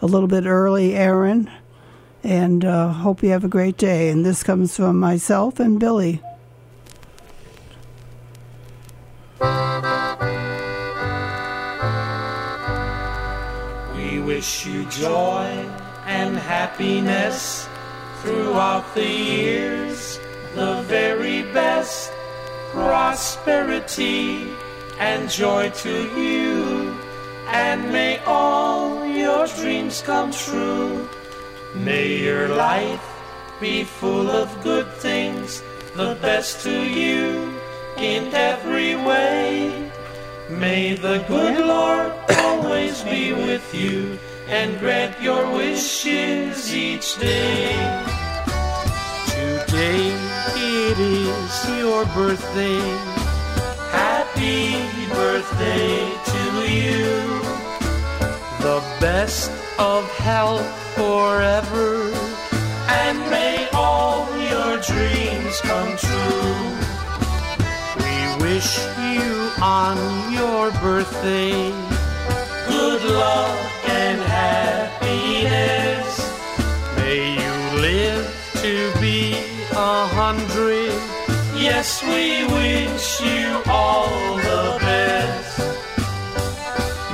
a 0.00 0.06
little 0.06 0.28
bit 0.28 0.46
early, 0.46 0.94
Aaron. 0.94 1.50
And 2.22 2.64
uh, 2.64 2.88
hope 2.88 3.22
you 3.22 3.30
have 3.30 3.44
a 3.44 3.48
great 3.48 3.76
day. 3.76 4.08
And 4.08 4.24
this 4.24 4.42
comes 4.42 4.76
from 4.76 4.98
myself 4.98 5.60
and 5.60 5.78
Billy. 5.78 6.22
We 13.94 14.20
wish 14.20 14.66
you 14.66 14.84
joy 14.86 15.68
and 16.06 16.36
happiness 16.36 17.68
throughout 18.22 18.94
the 18.94 19.06
years, 19.06 20.18
the 20.54 20.82
very 20.82 21.42
best 21.52 22.10
prosperity 22.72 24.48
and 24.98 25.28
joy 25.28 25.70
to 25.70 26.20
you, 26.20 26.96
and 27.48 27.92
may 27.92 28.18
all 28.24 29.04
your 29.04 29.46
dreams 29.46 30.02
come 30.02 30.30
true. 30.30 31.08
May 31.74 32.16
your 32.22 32.48
life 32.48 33.02
be 33.60 33.84
full 33.84 34.30
of 34.30 34.48
good 34.62 34.86
things, 34.94 35.62
the 35.94 36.16
best 36.20 36.62
to 36.62 36.84
you 36.84 37.52
in 37.96 38.32
every 38.34 38.96
way. 38.96 39.90
May 40.50 40.94
the 40.94 41.24
good 41.26 41.64
Lord 41.64 42.12
always 42.38 43.02
be 43.02 43.32
with 43.32 43.74
you 43.74 44.18
and 44.48 44.78
grant 44.78 45.20
your 45.22 45.50
wishes 45.50 46.74
each 46.74 47.18
day. 47.18 47.72
Today 49.66 50.12
it 50.56 50.98
is 50.98 51.78
your 51.78 52.04
birthday. 52.06 53.13
Happy 54.34 55.06
birthday 55.14 56.10
to 56.26 56.42
you. 56.66 57.40
The 58.60 58.82
best 59.00 59.52
of 59.78 60.10
health 60.18 60.66
forever. 60.96 62.10
And 62.88 63.18
may 63.30 63.68
all 63.72 64.26
your 64.36 64.78
dreams 64.78 65.60
come 65.60 65.96
true. 65.96 66.64
We 68.02 68.16
wish 68.42 68.76
you 68.98 69.52
on 69.62 69.98
your 70.32 70.72
birthday 70.82 71.72
good 72.68 73.04
luck 73.04 73.88
and 73.88 74.20
happiness. 74.20 76.08
May 76.96 77.34
you 77.40 77.54
live 77.80 78.26
to 78.62 78.92
be 79.00 79.34
a 79.70 80.06
hundred. 80.06 81.23
Yes, 81.64 82.02
we 82.02 82.44
wish 82.52 83.22
you 83.22 83.62
all 83.72 84.36
the 84.36 84.76
best. 84.80 85.58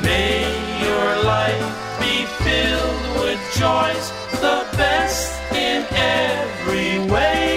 May 0.03 0.43
your 0.83 1.23
life 1.23 1.71
be 2.01 2.25
filled 2.43 3.23
with 3.23 3.41
joys, 3.55 4.11
the 4.41 4.67
best 4.77 5.41
in 5.55 5.87
every 5.93 6.99
way. 7.13 7.50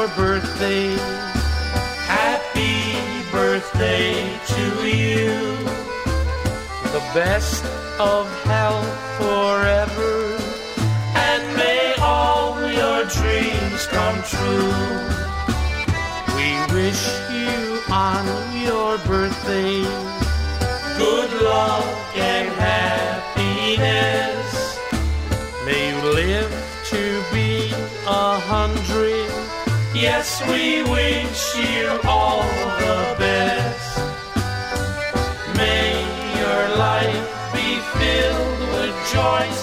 Your 0.00 0.08
birthday. 0.16 0.96
Happy 2.08 2.96
birthday 3.30 4.14
to 4.46 4.64
you. 4.88 5.56
The 6.96 7.04
best 7.12 7.64
of 7.98 8.24
health 8.44 8.88
forever. 9.18 10.38
And 11.28 11.42
may 11.54 11.94
all 12.00 12.56
your 12.82 13.04
dreams 13.18 13.86
come 13.96 14.18
true. 14.34 14.72
We 16.36 16.48
wish 16.74 17.02
you 17.36 17.82
on 17.92 18.24
your 18.64 18.96
birthday 19.06 19.82
good 20.96 21.42
luck 21.42 21.84
and 22.16 22.48
happiness. 22.48 22.99
Yes, 30.30 30.42
we 30.48 30.82
wish 30.84 31.56
you 31.56 31.88
all 32.04 32.42
the 32.78 33.16
best. 33.18 33.98
May 35.56 35.90
your 36.38 36.62
life 36.76 37.30
be 37.52 37.68
filled 37.98 38.60
with 38.74 38.94
joys, 39.12 39.59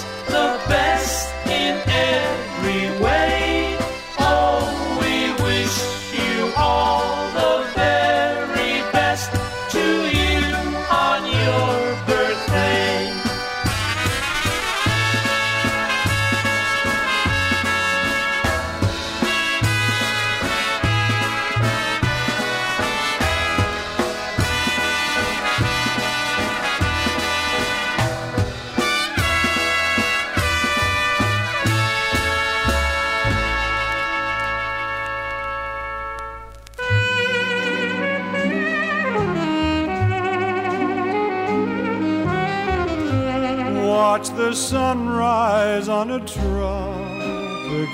sunrise 46.27 47.87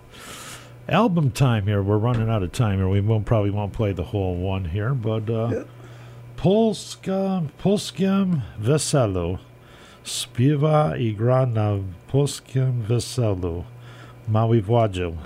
Album 0.89 1.31
time 1.31 1.67
here. 1.67 1.83
We're 1.83 1.99
running 1.99 2.29
out 2.29 2.43
of 2.43 2.53
time 2.53 2.79
here. 2.79 2.89
We 2.89 3.01
won't 3.01 3.25
probably 3.25 3.51
won't 3.51 3.73
play 3.73 3.93
the 3.93 4.05
whole 4.05 4.37
one 4.37 4.67
here, 4.67 4.95
but 4.95 5.31
uh, 5.31 5.65
Polska 6.37 7.49
Polskiem 7.59 8.43
Weselu. 8.61 9.39
Śpiewa 10.05 10.99
i 10.99 11.13
gra 11.13 11.47
na 11.47 11.79
polskim 12.09 12.83
weselu. 12.83 13.65
Mały 14.29 14.63
Władziu. 14.63 15.17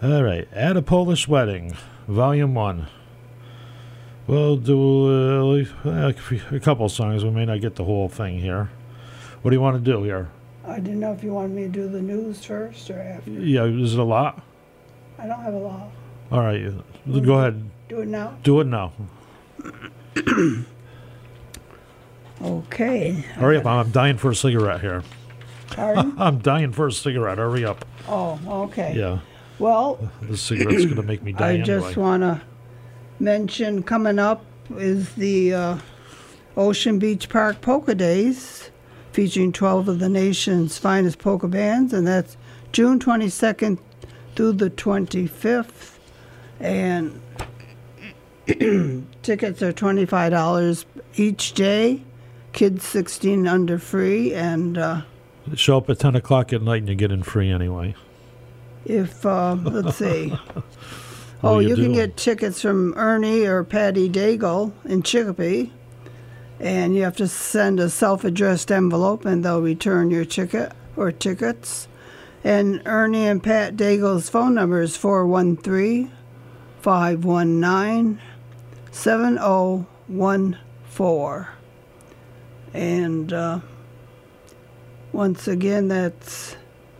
All 0.00 0.22
right. 0.22 0.46
At 0.52 0.76
a 0.76 0.82
Polish 0.82 1.26
Wedding, 1.26 1.76
Volume 2.06 2.54
1. 2.54 2.86
We'll 4.28 4.56
do 4.56 5.58
uh, 5.84 6.12
a 6.52 6.60
couple 6.60 6.88
songs. 6.88 7.24
We 7.24 7.30
may 7.30 7.46
not 7.46 7.60
get 7.60 7.74
the 7.74 7.84
whole 7.84 8.08
thing 8.08 8.38
here. 8.38 8.70
What 9.42 9.50
do 9.50 9.56
you 9.56 9.60
want 9.60 9.82
to 9.82 9.92
do 9.92 10.04
here? 10.04 10.28
I 10.68 10.78
didn't 10.80 11.00
know 11.00 11.12
if 11.12 11.24
you 11.24 11.32
wanted 11.32 11.52
me 11.56 11.62
to 11.62 11.68
do 11.68 11.88
the 11.88 12.02
news 12.02 12.44
first 12.44 12.90
or 12.90 13.00
after. 13.00 13.30
Yeah, 13.30 13.64
is 13.64 13.94
it 13.94 13.98
a 14.00 14.04
lot? 14.04 14.42
I 15.18 15.26
don't 15.26 15.40
have 15.40 15.54
a 15.54 15.58
lot. 15.58 15.90
All 16.30 16.40
right, 16.40 16.60
you- 16.60 16.84
go 17.22 17.38
ahead. 17.38 17.68
Do 17.88 18.00
it 18.02 18.08
now. 18.08 18.36
Do 18.42 18.60
it 18.60 18.66
now. 18.66 18.92
Okay. 22.40 23.10
Hurry 23.34 23.56
up! 23.56 23.66
I'm 23.66 23.90
dying 23.90 24.16
for 24.16 24.30
a 24.30 24.34
cigarette 24.34 24.80
here. 24.80 25.02
Pardon? 25.68 26.14
I'm 26.18 26.38
dying 26.38 26.70
for 26.72 26.86
a 26.86 26.92
cigarette. 26.92 27.38
Hurry 27.38 27.64
up! 27.64 27.84
Oh, 28.06 28.38
okay. 28.64 28.94
Yeah, 28.96 29.18
Well, 29.58 30.08
the 30.22 30.36
cigarette's 30.36 30.86
gonna 30.86 31.02
make 31.02 31.22
me 31.22 31.32
die 31.38 31.46
I 31.48 31.50
anyway. 31.54 31.64
just 31.66 31.96
want 31.96 32.22
to 32.22 32.40
mention 33.18 33.82
coming 33.82 34.20
up 34.20 34.44
is 34.76 35.12
the 35.14 35.52
uh, 35.54 35.78
Ocean 36.56 36.98
Beach 37.00 37.28
Park 37.28 37.60
Polka 37.60 37.94
Days, 37.96 38.70
featuring 39.18 39.50
12 39.50 39.88
of 39.88 39.98
the 39.98 40.08
nation's 40.08 40.78
finest 40.78 41.18
polka 41.18 41.48
bands, 41.48 41.92
and 41.92 42.06
that's 42.06 42.36
June 42.70 43.00
22nd 43.00 43.76
through 44.36 44.52
the 44.52 44.70
25th. 44.70 45.98
And 46.60 47.20
tickets 49.22 49.60
are 49.60 49.72
$25 49.72 50.84
each 51.16 51.52
day, 51.54 52.00
kids 52.52 52.84
16 52.84 53.48
under 53.48 53.76
free, 53.80 54.32
and 54.32 54.78
uh, 54.78 55.02
Show 55.54 55.78
up 55.78 55.90
at 55.90 55.98
ten 55.98 56.14
o'clock 56.14 56.52
at 56.52 56.62
night 56.62 56.82
and 56.82 56.88
you 56.88 56.94
get 56.94 57.10
in 57.10 57.24
free 57.24 57.50
anyway. 57.50 57.96
if 58.84 59.26
uh, 59.26 59.56
let's 59.64 59.96
see. 59.96 60.32
Oh, 61.40 61.54
oh, 61.54 61.58
you 61.60 61.68
you, 61.68 61.76
can 61.76 61.92
get 61.92 62.16
tickets 62.16 62.60
from 62.60 62.94
Ernie 62.96 63.44
or 63.44 63.62
Patty 63.62 64.08
Daigle 64.10 64.72
in 64.84 65.04
Chicopee, 65.04 65.70
and 66.60 66.94
you 66.94 67.02
have 67.02 67.16
to 67.16 67.26
send 67.28 67.80
a 67.80 67.90
self-addressed 67.90 68.72
envelope, 68.72 69.24
and 69.24 69.44
they'll 69.44 69.62
return 69.62 70.10
your 70.10 70.24
ticket 70.24 70.72
or 70.96 71.12
tickets. 71.12 71.86
And 72.42 72.82
Ernie 72.86 73.26
and 73.26 73.42
Pat 73.42 73.76
Daigle's 73.76 74.28
phone 74.28 74.54
number 74.54 74.80
is 74.80 74.96
413 74.96 76.12
519 76.80 78.20
7014. 78.90 81.46
And 82.74 83.32
uh, 83.32 83.60
once 85.12 85.48
again, 85.48 85.88
that's 85.88 86.56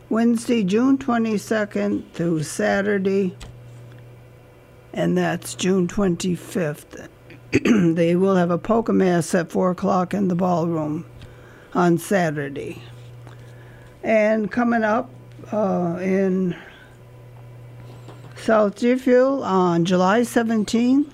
Wednesday, 0.09 0.64
June 0.64 0.97
22nd 0.98 2.10
through 2.12 2.43
Saturday, 2.43 3.36
and 4.93 5.18
that's 5.18 5.55
June 5.55 5.86
25th. 5.86 7.09
they 7.64 8.14
will 8.14 8.36
have 8.36 8.50
a 8.50 8.58
polka 8.58 8.92
mass 8.92 9.34
at 9.34 9.50
4 9.50 9.70
o'clock 9.70 10.14
in 10.14 10.28
the 10.28 10.34
ballroom 10.34 11.06
on 11.74 11.98
Saturday. 11.98 12.82
And 14.02 14.50
coming 14.50 14.84
up 14.84 15.10
uh, 15.52 15.98
in 16.00 16.56
South 18.36 18.76
Deerfield 18.76 19.42
on 19.42 19.84
July 19.84 20.20
17th. 20.20 21.12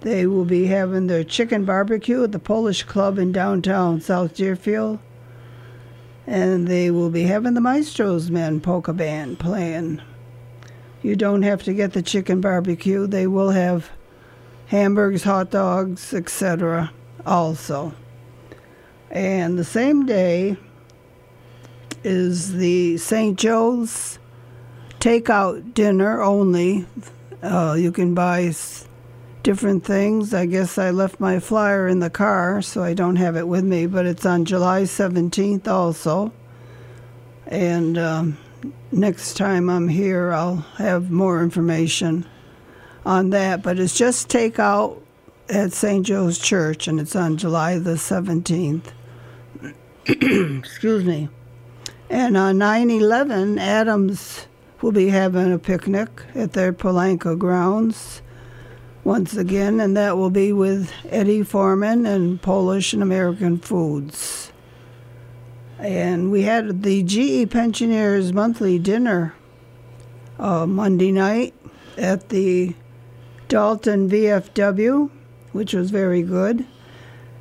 They 0.00 0.26
will 0.26 0.44
be 0.44 0.66
having 0.66 1.06
their 1.06 1.22
chicken 1.22 1.64
barbecue 1.64 2.24
at 2.24 2.32
the 2.32 2.38
Polish 2.38 2.84
Club 2.84 3.18
in 3.18 3.32
downtown 3.32 4.00
South 4.00 4.34
Deerfield. 4.34 4.98
And 6.26 6.66
they 6.66 6.90
will 6.90 7.10
be 7.10 7.22
having 7.24 7.54
the 7.54 7.60
Maestro's 7.60 8.30
Men 8.30 8.60
polka 8.60 8.92
band 8.92 9.38
playing. 9.38 10.00
You 11.02 11.16
don't 11.16 11.42
have 11.42 11.62
to 11.64 11.74
get 11.74 11.92
the 11.92 12.02
chicken 12.02 12.40
barbecue. 12.40 13.06
They 13.06 13.26
will 13.26 13.50
have 13.50 13.90
hamburgers, 14.68 15.24
hot 15.24 15.50
dogs, 15.50 16.14
etc. 16.14 16.92
also. 17.26 17.92
And 19.10 19.58
the 19.58 19.64
same 19.64 20.06
day 20.06 20.56
is 22.04 22.54
the 22.54 22.98
St. 22.98 23.38
Joe's 23.38 24.18
takeout 25.00 25.74
dinner 25.74 26.22
only. 26.22 26.86
Uh, 27.42 27.76
you 27.78 27.90
can 27.90 28.14
buy 28.14 28.52
different 29.42 29.84
things. 29.84 30.34
I 30.34 30.44
guess 30.44 30.76
I 30.76 30.90
left 30.90 31.18
my 31.18 31.40
flyer 31.40 31.88
in 31.88 32.00
the 32.00 32.10
car, 32.10 32.60
so 32.60 32.82
I 32.82 32.92
don't 32.92 33.16
have 33.16 33.36
it 33.36 33.48
with 33.48 33.64
me, 33.64 33.86
but 33.86 34.04
it's 34.04 34.26
on 34.26 34.44
July 34.44 34.82
17th 34.82 35.66
also. 35.66 36.32
And 37.46 37.96
um, 37.96 38.36
next 38.92 39.38
time 39.38 39.70
I'm 39.70 39.88
here, 39.88 40.32
I'll 40.32 40.56
have 40.76 41.10
more 41.10 41.42
information 41.42 42.26
on 43.08 43.30
that. 43.30 43.62
But 43.62 43.78
it's 43.78 43.96
just 43.96 44.28
takeout 44.28 45.00
at 45.48 45.72
St. 45.72 46.04
Joe's 46.04 46.38
Church, 46.38 46.86
and 46.86 47.00
it's 47.00 47.16
on 47.16 47.38
July 47.38 47.78
the 47.78 47.92
17th. 47.92 48.92
Excuse 50.58 51.04
me. 51.04 51.28
And 52.10 52.36
on 52.36 52.58
9 52.58 52.90
11, 52.90 53.58
Adams 53.58 54.46
will 54.80 54.92
be 54.92 55.08
having 55.08 55.52
a 55.52 55.58
picnic 55.58 56.22
at 56.34 56.52
their 56.52 56.72
Polanco 56.72 57.36
grounds 57.36 58.22
once 59.04 59.34
again, 59.36 59.80
and 59.80 59.96
that 59.96 60.16
will 60.16 60.30
be 60.30 60.52
with 60.52 60.92
Eddie 61.08 61.42
Forman 61.42 62.04
and 62.06 62.40
Polish 62.40 62.92
and 62.92 63.02
American 63.02 63.58
Foods. 63.58 64.52
And 65.78 66.30
we 66.30 66.42
had 66.42 66.82
the 66.82 67.02
GE 67.02 67.50
Pensioners 67.50 68.32
monthly 68.32 68.78
dinner 68.78 69.34
uh, 70.38 70.66
Monday 70.66 71.12
night 71.12 71.54
at 71.96 72.28
the 72.28 72.74
Dalton 73.48 74.08
VFW, 74.08 75.10
which 75.52 75.74
was 75.74 75.90
very 75.90 76.22
good. 76.22 76.66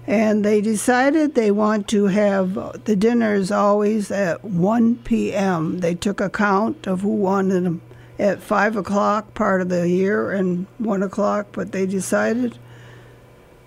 And 0.06 0.46
they 0.46 0.62
decided 0.62 1.36
they 1.36 1.52
want 1.52 1.90
to 1.90 2.06
have 2.06 2.54
the 2.86 2.96
dinners 2.96 3.52
always 3.52 4.10
at 4.10 4.44
1 4.44 4.96
p.m. 5.00 5.80
They 5.80 5.96
took 5.96 6.22
account 6.22 6.88
of 6.88 7.02
who 7.02 7.10
wanted 7.10 7.66
them 7.66 7.82
at 8.18 8.42
5 8.42 8.78
o'clock 8.78 9.34
part 9.34 9.62
of 9.62 9.70
the 9.70 9.90
year 9.90 10.32
and 10.32 10.66
1 10.78 11.04
o'clock, 11.04 11.48
but 11.52 11.74
they 11.74 11.86
decided 11.86 12.58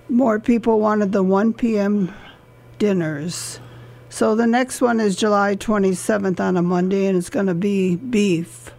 more 0.08 0.40
people 0.40 0.80
wanted 0.80 1.12
the 1.12 1.22
1 1.22 1.52
p.m. 1.52 2.14
dinners. 2.78 3.60
So 4.08 4.34
the 4.34 4.46
next 4.46 4.80
one 4.80 4.98
is 4.98 5.14
July 5.14 5.56
27th 5.56 6.40
on 6.40 6.56
a 6.56 6.62
Monday, 6.62 7.06
and 7.06 7.16
it's 7.16 7.30
going 7.30 7.46
to 7.46 7.54
be 7.54 7.96
beef. 7.96 8.72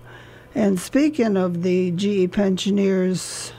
And 0.53 0.79
speaking 0.79 1.37
of 1.37 1.63
the 1.63 1.91
GE 1.91 2.31
Pensioners 2.31 3.53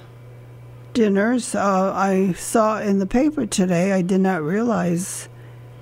dinners, 0.93 1.55
uh, 1.55 1.93
I 1.95 2.33
saw 2.33 2.79
in 2.81 2.99
the 2.99 3.07
paper 3.07 3.47
today, 3.47 3.93
I 3.93 4.03
did 4.03 4.21
not 4.21 4.43
realize 4.43 5.29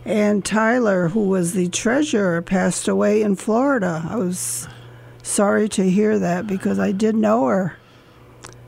Ann 0.04 0.40
Tyler, 0.42 1.08
who 1.08 1.28
was 1.28 1.52
the 1.52 1.68
treasurer, 1.68 2.40
passed 2.42 2.86
away 2.86 3.22
in 3.22 3.36
Florida. 3.36 4.06
I 4.08 4.16
was 4.16 4.68
sorry 5.22 5.68
to 5.70 5.90
hear 5.90 6.18
that 6.18 6.46
because 6.46 6.78
I 6.78 6.92
did 6.92 7.16
know 7.16 7.46
her. 7.46 7.76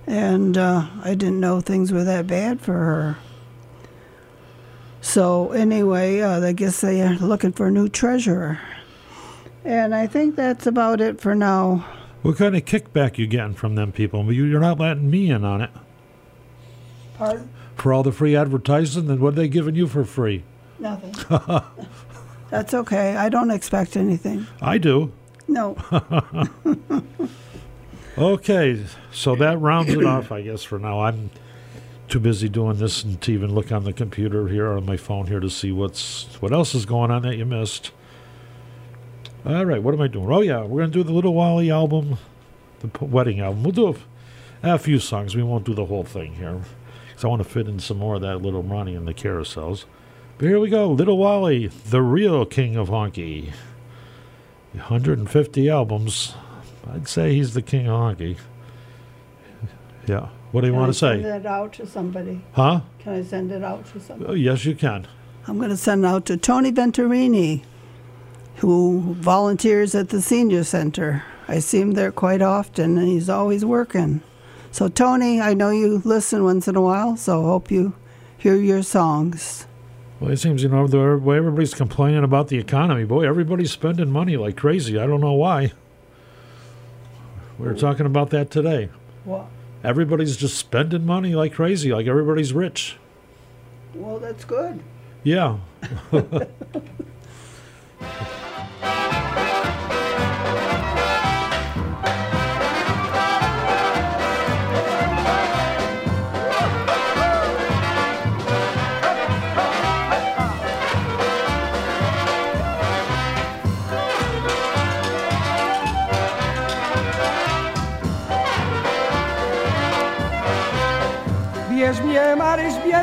And 0.07 0.59
uh, 0.59 0.89
I 1.05 1.15
didn't 1.15 1.41
know 1.41 1.61
things 1.61 1.93
were 1.93 2.05
that 2.05 2.27
bad 2.27 2.61
for 2.61 2.73
her. 2.73 3.19
So, 5.01 5.53
anyway, 5.53 6.21
uh, 6.21 6.41
I 6.41 6.53
guess 6.53 6.81
they 6.81 7.03
are 7.03 7.15
looking 7.15 7.53
for 7.53 7.69
a 7.69 7.71
new 7.71 7.89
treasurer. 7.89 8.61
And 9.65 9.95
I 9.95 10.09
think 10.09 10.35
that's 10.35 10.67
about 10.67 11.01
it 11.01 11.21
for 11.21 11.35
now. 11.35 11.87
What 12.23 12.37
kind 12.37 12.57
of 12.57 12.65
kickback 12.65 13.19
you 13.19 13.27
getting 13.27 13.55
from 13.55 13.75
them 13.75 13.93
people? 13.93 14.33
You- 14.33 14.45
You're 14.45 14.61
not 14.61 14.79
letting 14.79 15.11
me 15.11 15.31
in 15.31 15.45
on 15.45 15.61
it. 15.61 15.71
Pardon? 17.19 17.49
For 17.77 17.93
all 17.93 18.03
the 18.03 18.13
free 18.13 18.37
advertising, 18.37 19.07
then 19.07 19.21
what 19.21 19.31
are 19.35 19.37
they 19.37 19.49
giving 19.49 19.75
you 19.75 19.87
for 19.89 20.05
free? 20.05 20.45
Nothing. 20.79 21.15
That's 22.51 22.75
okay. 22.75 23.17
I 23.17 23.29
don't 23.29 23.51
expect 23.51 23.97
anything. 23.97 24.47
I 24.61 24.79
do. 24.79 25.13
No. 25.49 25.77
Okay, 28.19 28.85
so 29.11 29.35
that 29.37 29.59
rounds 29.59 29.89
it 29.91 30.05
off, 30.05 30.31
I 30.33 30.43
guess, 30.43 30.63
for 30.63 30.79
now. 30.79 31.01
I'm 31.01 31.31
too 32.09 32.21
busy 32.21 32.47
doing 32.47 32.77
this 32.77 33.03
and 33.03 33.19
to 33.23 33.33
even 33.33 33.55
look 33.55 33.73
on 33.73 33.85
the 33.85 33.93
computer 33.95 34.49
here 34.49 34.67
or 34.67 34.77
on 34.77 34.85
my 34.85 34.99
phone 34.99 35.29
here 35.29 35.41
to 35.41 35.49
see 35.49 35.73
what's 35.73 36.27
what 36.41 36.53
else 36.53 36.75
is 36.75 36.85
going 36.85 37.11
on 37.11 37.23
that 37.23 37.37
you 37.39 37.47
missed. 37.47 37.91
All 39.45 39.65
right, 39.67 39.83
what 39.83 39.93
am 39.95 40.01
I 40.01 40.07
doing? 40.07 40.31
Oh 40.31 40.41
yeah, 40.41 40.63
we're 40.63 40.81
gonna 40.83 40.93
do 40.93 41.03
the 41.03 41.13
Little 41.13 41.35
Wally 41.35 41.71
album, 41.71 42.19
the 42.81 42.89
p- 42.89 43.05
wedding 43.07 43.41
album. 43.41 43.65
We'll 43.65 43.73
do 43.73 43.87
a, 43.87 43.91
f- 43.91 44.07
a 44.63 44.79
few 44.79 44.99
songs. 45.01 45.35
We 45.35 45.43
won't 45.43 45.65
do 45.65 45.75
the 45.75 45.87
whole 45.87 46.05
thing 46.05 46.35
here, 46.35 46.61
because 47.09 47.25
I 47.25 47.29
want 47.29 47.43
to 47.43 47.49
fit 47.49 47.67
in 47.67 47.81
some 47.81 47.99
more 47.99 48.15
of 48.17 48.21
that 48.23 48.39
Little 48.39 48.63
Ronnie 48.63 48.95
and 48.95 49.07
the 49.07 49.15
Carousels. 49.15 49.85
But 50.39 50.47
here 50.47 50.61
we 50.61 50.69
go, 50.71 50.89
Little 50.91 51.19
Wally, 51.19 51.67
the 51.67 52.03
real 52.03 52.45
king 52.47 52.77
of 52.77 52.89
honky. 52.89 53.53
150 54.75 55.69
albums. 55.69 56.35
I'd 56.91 57.07
say 57.07 57.35
he's 57.35 57.53
the 57.55 57.63
king 57.63 57.87
of 57.89 57.95
honky. 57.95 58.39
Yeah. 60.07 60.29
What 60.53 60.63
do 60.63 60.69
you 60.69 60.73
Can 60.73 60.81
want 60.81 60.89
I 60.89 60.93
to 60.93 60.99
say? 60.99 61.23
Send 61.23 61.45
it 61.45 61.47
out 61.47 61.73
to 61.75 61.87
somebody. 61.87 62.41
Huh? 62.53 62.81
Can 63.01 63.13
I 63.15 63.23
send 63.23 63.53
it 63.53 63.63
out 63.63 63.87
to 63.93 64.01
somebody? 64.01 64.31
Oh, 64.31 64.35
yes, 64.35 64.65
you 64.65 64.75
can. 64.75 65.07
I'm 65.47 65.59
going 65.59 65.71
to 65.71 65.77
send 65.77 66.05
it 66.05 66.09
out 66.09 66.25
to 66.27 66.37
Tony 66.37 66.73
Venturini, 66.73 67.63
who 68.63 69.15
volunteers 69.15 69.95
at 69.95 70.11
the 70.11 70.23
senior 70.23 70.63
center. 70.63 71.25
I 71.49 71.59
see 71.59 71.81
him 71.81 71.93
there 71.93 72.13
quite 72.13 72.41
often, 72.41 72.97
and 72.97 73.09
he's 73.09 73.29
always 73.29 73.65
working. 73.65 74.23
So, 74.71 74.89
Tony, 74.89 75.41
I 75.41 75.53
know 75.53 75.71
you 75.71 76.01
listen 76.05 76.45
once 76.45 76.69
in 76.69 76.77
a 76.77 76.81
while, 76.81 77.17
so 77.17 77.43
hope 77.43 77.71
you 77.71 77.95
hear 78.39 78.55
your 78.55 78.83
songs. 78.83 79.67
Well, 80.21 80.31
it 80.31 80.37
seems, 80.37 80.63
you 80.63 80.69
know, 80.69 80.87
the 80.87 81.19
way 81.19 81.37
everybody's 81.37 81.75
complaining 81.75 82.23
about 82.23 82.49
the 82.49 82.59
economy. 82.59 83.05
Boy, 83.05 83.27
everybody's 83.27 83.73
spending 83.73 84.11
money 84.11 84.37
like 84.37 84.57
crazy. 84.57 84.97
I 84.97 85.07
don't 85.07 85.21
know 85.21 85.33
why. 85.33 85.73
We 87.59 87.67
were 87.67 87.75
talking 87.75 88.07
about 88.07 88.31
that 88.31 88.51
today. 88.51 88.89
What? 89.25 89.47
Everybody's 89.83 90.37
just 90.37 90.57
spending 90.57 91.05
money 91.05 91.35
like 91.35 91.53
crazy, 91.55 91.93
like 91.93 92.07
everybody's 92.07 92.53
rich. 92.53 92.97
Well, 93.93 94.21
that's 94.21 94.45
good. 94.45 94.81
Yeah. 95.25 95.59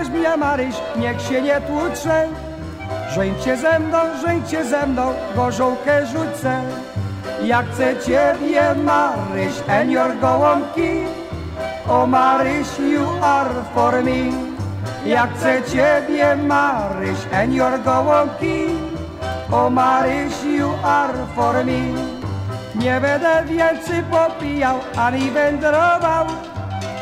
Mnie 0.08 0.38
Maryś, 0.38 0.76
niech 0.96 1.22
się 1.22 1.42
nie 1.42 1.62
tłucze. 1.62 2.28
Żeńcie 3.14 3.58
ze 3.58 3.80
mną, 3.80 3.98
żeńcie 4.26 4.66
ze 4.66 4.88
mną, 4.88 5.14
gorzołkę 5.36 6.06
rzucę. 6.06 6.62
Ja 7.44 7.64
chcę 7.64 7.96
ciebie 8.06 8.76
Maryś, 8.84 9.54
and 9.68 9.92
your 9.92 10.20
gołąbki. 10.22 10.90
O 11.90 12.08
Maryś, 12.08 12.68
you 12.80 13.06
are 13.22 13.64
for 13.76 14.04
me. 14.04 14.32
Ja 15.06 15.28
chcę 15.28 15.62
ciebie 15.64 16.36
Maryś, 16.36 17.20
and 17.34 17.54
your 17.54 17.84
gołąbki. 17.86 18.66
O 19.52 19.70
Maryś, 19.70 20.34
you 20.44 20.70
are 20.84 21.26
for 21.36 21.66
me. 21.66 21.82
Nie 22.76 23.02
będę 23.02 23.44
więcej 23.46 24.04
popijał, 24.12 24.80
ani 24.98 25.32
wędrował. 25.32 26.26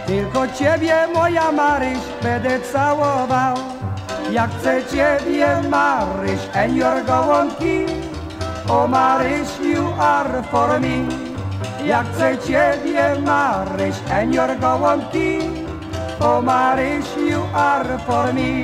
Tylko 0.07 0.47
ciebie, 0.47 1.07
moja 1.13 1.51
Maryś, 1.51 1.99
będę 2.23 2.59
całował. 2.59 3.57
Ja 4.31 4.47
chcę 4.47 4.81
ciebie, 4.91 5.47
Maryś, 5.69 6.39
and 6.53 6.73
your 6.73 7.05
gołąbki. 7.05 7.85
O 8.69 8.88
Maryś, 8.88 9.47
you 9.59 9.93
are 9.99 10.43
for 10.43 10.79
me. 10.81 10.97
Ja 11.85 12.03
chcę 12.03 12.38
ciebie, 12.38 13.15
Maryś, 13.25 13.95
and 14.13 14.35
your 14.35 14.59
gołąbki. 14.59 15.39
O 16.19 16.41
Maryś, 16.41 17.05
you 17.29 17.41
are 17.53 17.99
for 17.99 18.34
me. 18.34 18.63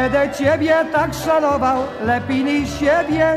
Będę 0.00 0.30
ciebie 0.38 0.74
tak 0.92 1.14
szanował, 1.14 1.82
lepiej 2.04 2.44
niż 2.44 2.78
siebie. 2.78 3.36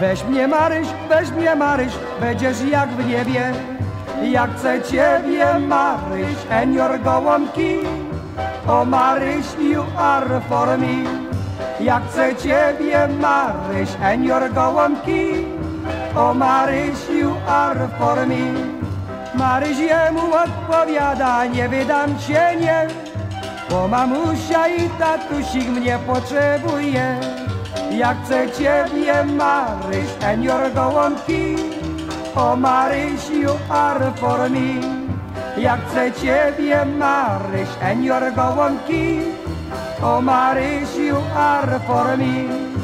Weź 0.00 0.24
mnie 0.24 0.48
Maryś, 0.48 0.88
weź 1.08 1.30
mnie 1.30 1.56
Maryś, 1.56 1.92
będziesz 2.20 2.62
jak 2.62 2.88
w 2.88 3.06
niebie. 3.06 3.52
Jak 4.22 4.50
chcę 4.56 4.82
ciebie 4.82 5.58
Maryś, 5.58 6.36
and 6.50 6.74
your 6.74 7.00
gołąbki. 7.00 7.78
O 8.68 8.84
Maryś, 8.84 9.46
you 9.58 9.84
are 9.98 10.40
for 10.48 10.78
me. 10.78 11.10
Jak 11.80 12.02
chcę 12.08 12.36
ciebie 12.36 13.08
Maryś, 13.20 13.88
and 14.02 14.24
your 14.24 14.52
gołąbki. 14.52 15.46
O 16.16 16.34
Maryś, 16.34 16.98
you 17.20 17.32
are 17.48 17.88
for 17.98 18.26
me. 18.26 18.44
Maryś 19.34 19.78
jemu 19.78 20.20
odpowiada, 20.34 21.44
nie 21.44 21.68
wydam 21.68 22.18
cię, 22.18 22.56
nie. 22.60 23.05
Bo 23.70 23.88
mamusia 23.88 24.68
i 24.68 24.90
tatusik 24.98 25.68
mnie 25.68 25.98
potrzebuje. 26.06 27.20
Jak 27.90 28.16
chcę 28.24 28.50
ciebie 28.50 29.24
Maryś 29.24 30.08
and 30.26 30.44
your 30.44 30.72
gołąbki. 30.74 31.56
O 32.36 32.56
Maryś 32.56 33.30
you 33.30 33.50
are 33.68 34.12
for 34.16 34.50
me. 34.50 34.80
Jak 35.58 35.80
chcę 35.88 36.12
ciebie 36.12 36.84
Maryś 36.98 37.68
and 37.82 38.04
your 38.04 38.32
gołąbki. 38.34 39.20
O 40.02 40.20
Maryś 40.20 40.96
you 40.96 41.16
are 41.36 41.80
for 41.80 42.18
me 42.18 42.75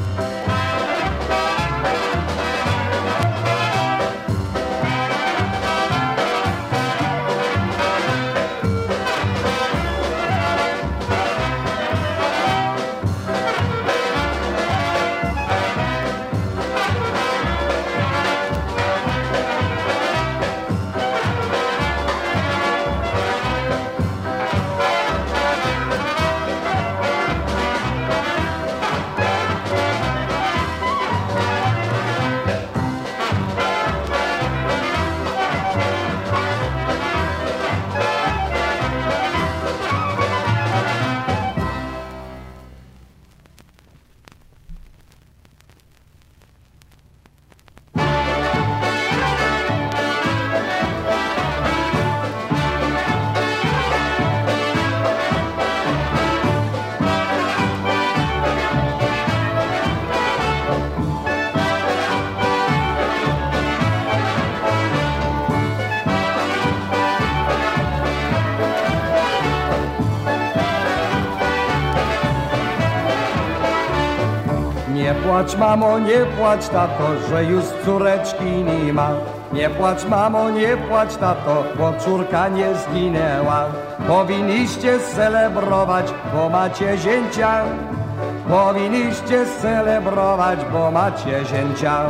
płacz 75.42 75.56
mamo, 75.56 75.98
nie 75.98 76.26
płacz 76.38 76.68
tato, 76.68 77.04
że 77.28 77.44
już 77.44 77.64
córeczki 77.84 78.44
nie 78.44 78.92
ma. 78.92 79.10
Nie 79.52 79.70
płacz 79.70 80.04
mamo, 80.04 80.50
nie 80.50 80.76
płacz 80.76 81.16
tato, 81.16 81.64
bo 81.78 81.92
córka 81.98 82.48
nie 82.48 82.74
zginęła. 82.74 83.64
Powinniście 84.08 84.98
celebrować, 84.98 86.06
bo 86.34 86.48
macie 86.48 86.98
zięcia. 86.98 87.64
Powinniście 88.48 89.46
celebrować, 89.62 90.58
bo 90.72 90.90
macie 90.90 91.44
zięcia. 91.44 92.06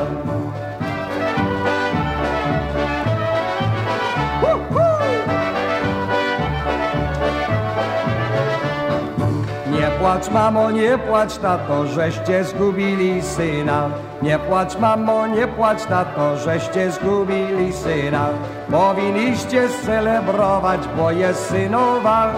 Płacz 10.02 10.30
mamo, 10.30 10.70
nie 10.70 10.98
płacz 10.98 11.36
tato, 11.36 11.86
żeście 11.86 12.44
zgubili 12.44 13.22
syna. 13.22 13.90
Nie 14.22 14.38
płacz 14.38 14.78
mamo, 14.78 15.26
nie 15.26 15.46
płacz 15.46 15.84
tato, 15.84 16.36
żeście 16.36 16.90
zgubili 16.90 17.72
syna. 17.72 18.28
Powinniście 18.70 19.68
celebrować, 19.86 20.80
bo 20.96 21.10
jest 21.10 21.46
synowa. 21.46 22.32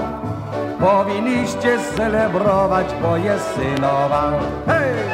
Powinniście 0.81 1.79
celebrować, 1.97 2.87
bo 3.03 3.17
jest 3.17 3.55
synowa. 3.55 4.33
Hej! 4.67 5.14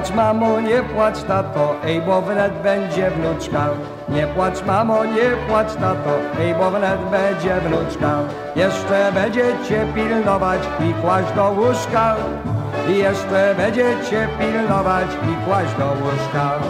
Płacz 0.00 0.14
mamo, 0.14 0.60
nie 0.60 0.82
płacz 0.82 1.22
tato, 1.22 1.74
ej 1.84 2.02
bo 2.02 2.22
wnet 2.22 2.52
będzie 2.62 3.10
wnuczka. 3.10 3.68
Nie 4.08 4.26
płacz 4.26 4.64
mamo, 4.66 5.04
nie 5.04 5.30
płacz 5.48 5.74
tato, 5.74 6.18
ej 6.40 6.54
bo 6.54 6.70
wnet 6.70 7.00
będzie 7.10 7.60
wnuczka. 7.60 8.18
Jeszcze 8.56 9.12
będziecie 9.12 9.86
pilnować 9.94 10.60
i 10.80 10.94
kłaść 11.02 11.32
do 11.36 11.50
łóżka. 11.50 12.16
I 12.88 12.98
jeszcze 12.98 13.54
będziecie 13.54 14.28
pilnować 14.38 15.08
i 15.30 15.46
kłaść 15.46 15.74
do 15.78 15.86
łóżka. 15.86 16.60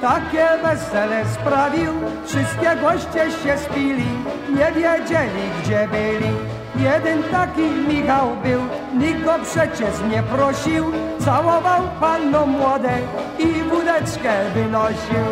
Takie 0.00 0.48
wesele 0.62 1.24
sprawił. 1.34 1.92
Wszystkie 2.26 2.76
goście 2.80 3.30
się 3.30 3.58
spili, 3.58 4.06
nie 4.48 4.72
wiedzieli 4.72 5.44
gdzie 5.62 5.88
byli. 5.88 6.32
Jeden 6.76 7.22
taki 7.22 7.62
Michał 7.62 8.28
był, 8.44 8.60
nikt 8.98 9.24
go 9.24 9.32
przecież 9.44 9.94
nie 10.10 10.22
prosił. 10.22 10.92
Całował 11.18 11.82
panno 12.00 12.46
młode 12.46 12.98
i 13.38 13.46
wódeczkę 13.46 14.32
wynosił. 14.54 15.26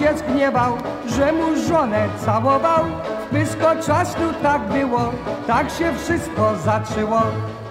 Się 0.00 0.18
zgniewał, 0.18 0.76
że 1.06 1.32
mu 1.32 1.56
żonę 1.68 2.08
całował. 2.24 2.84
W 3.26 3.34
pysko 3.34 3.76
czasu 3.86 4.34
tak 4.42 4.62
było, 4.68 5.12
tak 5.46 5.70
się 5.70 5.92
wszystko 5.98 6.56
zaczęło. 6.64 7.22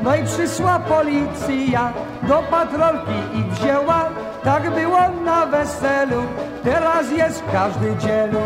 No 0.02 0.16
i 0.16 0.24
przyszła 0.24 0.80
policja, 0.80 1.94
do 2.24 2.44
patrolki 2.52 3.40
ich 3.40 3.46
wzięła. 3.46 4.10
Tak 4.44 4.72
było 4.72 5.00
na 5.26 5.46
weselu, 5.46 6.24
teraz 6.64 7.12
jest 7.12 7.44
każdy 7.52 7.96
dzielu. 7.96 8.40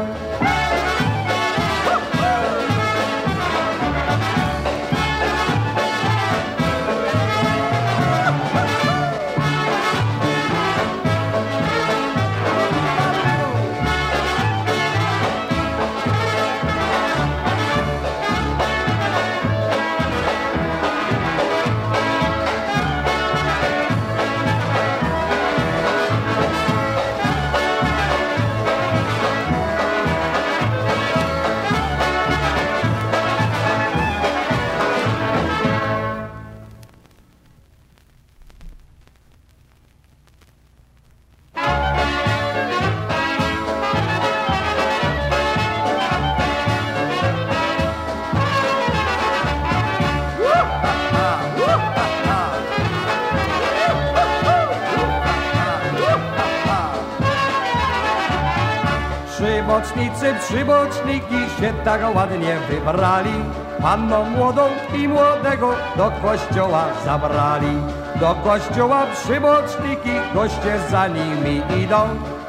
Się 61.60 61.74
tak 61.84 62.16
ładnie 62.16 62.58
wybrali. 62.70 63.34
Panną 63.82 64.24
młodą 64.24 64.62
i 64.96 65.08
młodego 65.08 65.74
do 65.98 66.12
kościoła 66.12 66.86
zabrali. 67.06 67.78
Do 68.16 68.36
kościoła 68.36 69.06
przyboczniki, 69.14 70.12
goście 70.34 70.80
za 70.92 71.08
nimi 71.08 71.62
idą. 71.84 72.00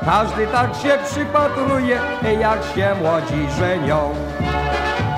Każdy 0.05 0.47
tak 0.47 0.75
się 0.75 0.99
przypatruje, 1.05 2.01
jak 2.41 2.59
się 2.75 2.95
młodzi 3.03 3.49
żenią. 3.59 4.15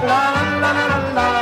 La, 0.06 0.32
la, 0.60 0.70
la, 0.72 0.86
la, 0.86 0.98
la, 1.14 1.35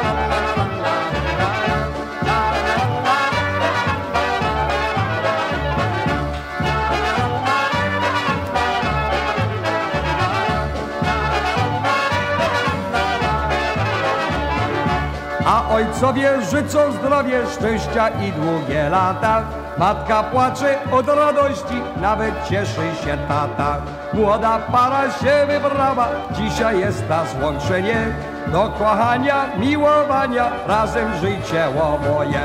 A 15.55 15.75
ojcowie 15.75 16.31
życzą 16.51 16.93
zdrowie, 16.93 17.41
szczęścia 17.55 18.09
i 18.09 18.33
długie 18.33 18.89
lata. 18.89 19.43
Matka 19.79 20.23
płacze 20.23 20.79
od 20.93 21.09
radości, 21.09 21.83
nawet 22.01 22.35
cieszy 22.49 23.05
się 23.05 23.19
tata. 23.29 23.77
Młoda 24.13 24.59
para 24.59 25.11
się 25.11 25.47
wybrała, 25.47 26.09
dzisiaj 26.33 26.81
jest 26.81 27.09
na 27.09 27.27
złączenie. 27.27 28.15
Do 28.47 28.69
kochania, 28.79 29.47
miłowania, 29.59 30.51
razem 30.67 31.09
życie 31.21 31.67
oboje. 31.83 32.41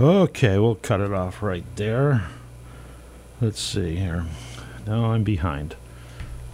Okay, 0.00 0.58
we'll 0.58 0.76
cut 0.76 1.00
it 1.00 1.12
off 1.12 1.42
right 1.42 1.64
there. 1.76 2.24
Let's 3.40 3.60
see 3.60 3.96
here. 3.96 4.24
Now 4.86 5.12
I'm 5.12 5.24
behind. 5.24 5.76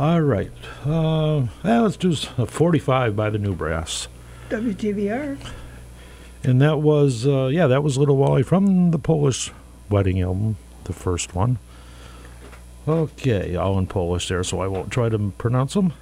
All 0.00 0.20
right. 0.20 0.50
Uh, 0.84 1.46
yeah, 1.64 1.80
let's 1.80 1.96
do 1.96 2.12
s- 2.12 2.28
a 2.36 2.46
45 2.46 3.14
by 3.14 3.30
the 3.30 3.38
New 3.38 3.54
Brass. 3.54 4.08
WTVR. 4.50 5.38
And 6.42 6.60
that 6.60 6.80
was, 6.80 7.26
uh, 7.26 7.46
yeah, 7.46 7.66
that 7.66 7.82
was 7.82 7.96
Little 7.96 8.16
Wally 8.16 8.42
from 8.42 8.90
the 8.90 8.98
Polish 8.98 9.52
wedding 9.88 10.20
album, 10.20 10.56
the 10.84 10.92
first 10.92 11.34
one. 11.34 11.58
Okay, 12.86 13.56
all 13.56 13.78
in 13.78 13.86
Polish 13.86 14.28
there, 14.28 14.44
so 14.44 14.60
I 14.60 14.66
won't 14.68 14.90
try 14.92 15.08
to 15.08 15.18
pronounce 15.38 15.74
them. 15.74 15.92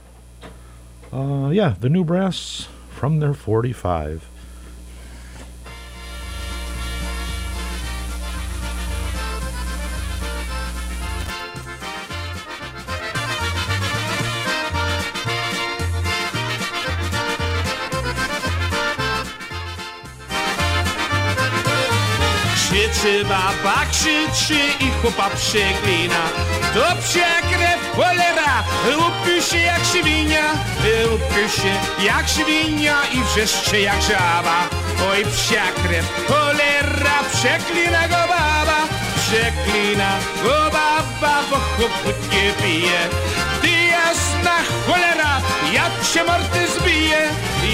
Uh, 1.13 1.51
yeah, 1.51 1.75
the 1.79 1.89
New 1.89 2.05
Brass 2.05 2.69
from 2.91 3.21
their 3.21 3.33
45. 3.35 4.27
Baba, 23.65 23.87
krzyczy 23.87 24.61
i 24.81 24.91
chłopa 24.91 25.31
przeklina. 25.31 26.23
To 26.75 26.85
psia 27.03 27.41
krew, 27.51 27.97
cholera, 27.97 28.65
upił 29.07 29.43
się 29.43 29.59
jak 29.59 29.85
świnia. 29.85 30.45
Upił 31.15 31.49
się 31.49 32.05
jak 32.05 32.29
świnia 32.29 32.97
i 33.13 33.25
wrzeszczy 33.25 33.81
jak 33.81 34.03
żaba. 34.03 34.69
Oj 35.11 35.25
psia 35.25 35.65
krew, 35.83 36.05
cholera, 36.29 37.19
przeklina 37.33 38.09
go 38.09 38.29
baba. 38.29 38.81
Przeklina 39.17 40.19
go 40.43 40.71
baba, 40.71 41.43
bo 41.51 41.57
chłop 41.57 42.33
nie 42.33 42.53
pije. 42.53 43.01
Ty 43.63 43.69
jasna 43.69 44.57
cholera, 44.87 45.41
ja 45.73 45.91
cię 46.13 46.25
mordy 46.25 46.67
zbiję 46.77 47.29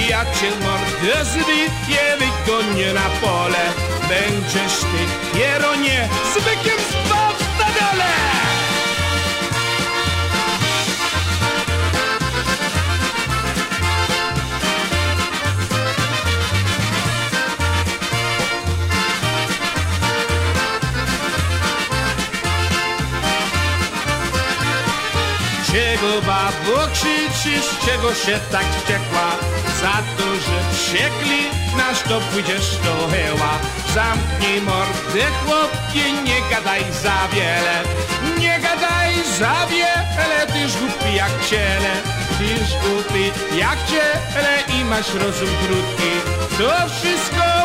Ja 0.08 0.24
cię 0.24 0.50
mordę 0.64 1.24
zbiję, 1.24 2.16
wygonię 2.18 2.94
na 2.94 3.10
pole 3.20 3.89
Będziesz 4.10 4.78
ty, 4.80 5.38
Jeronie, 5.38 6.08
z 6.32 6.34
bykiem 6.34 6.78
spał 6.78 7.32
w 7.32 7.42
stadole 7.42 8.04
Czego 25.66 26.22
babo 26.22 26.86
krzyczysz, 26.92 27.86
czego 27.86 28.14
się 28.14 28.40
tak 28.50 28.64
wściekła? 28.64 29.30
Za 29.80 30.02
to, 30.18 30.34
że 30.34 30.74
wściekli 30.74 31.40
nasz 31.76 32.02
to 32.02 32.20
pójdziesz 32.20 32.76
do 32.76 33.08
heła 33.08 33.79
Zamknij 33.94 34.60
mordę 34.60 35.26
chłopie, 35.44 36.12
nie 36.24 36.40
gadaj 36.50 36.84
za 37.02 37.28
wiele. 37.32 37.76
Nie 38.38 38.60
gadaj 38.60 39.14
za 39.38 39.66
wiele, 39.66 40.46
tyż 40.46 40.76
głupi 40.76 41.14
jak 41.14 41.32
ciele. 41.50 41.94
Tyż 42.38 42.68
głupi 42.82 43.24
jak 43.58 43.78
ciele 43.90 44.80
i 44.80 44.84
masz 44.84 45.14
rozum 45.14 45.50
krótki. 45.62 46.12
To 46.58 46.70
wszystko 46.88 47.60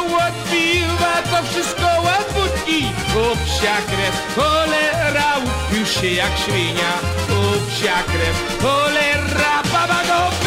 piwa, 0.51 1.13
to 1.31 1.47
wszystko 1.49 1.87
od 2.15 2.33
wódki. 2.33 2.85
O 3.15 3.35
psia 3.45 3.75
krew, 3.89 4.15
cholera, 4.35 5.31
upił 5.37 5.85
się 5.85 6.07
jak 6.07 6.31
świnia. 6.37 6.91
O 7.37 7.41
psia 7.69 8.03
krew, 8.11 8.37
cholera, 8.61 9.55
baba 9.73 10.01
go 10.09 10.44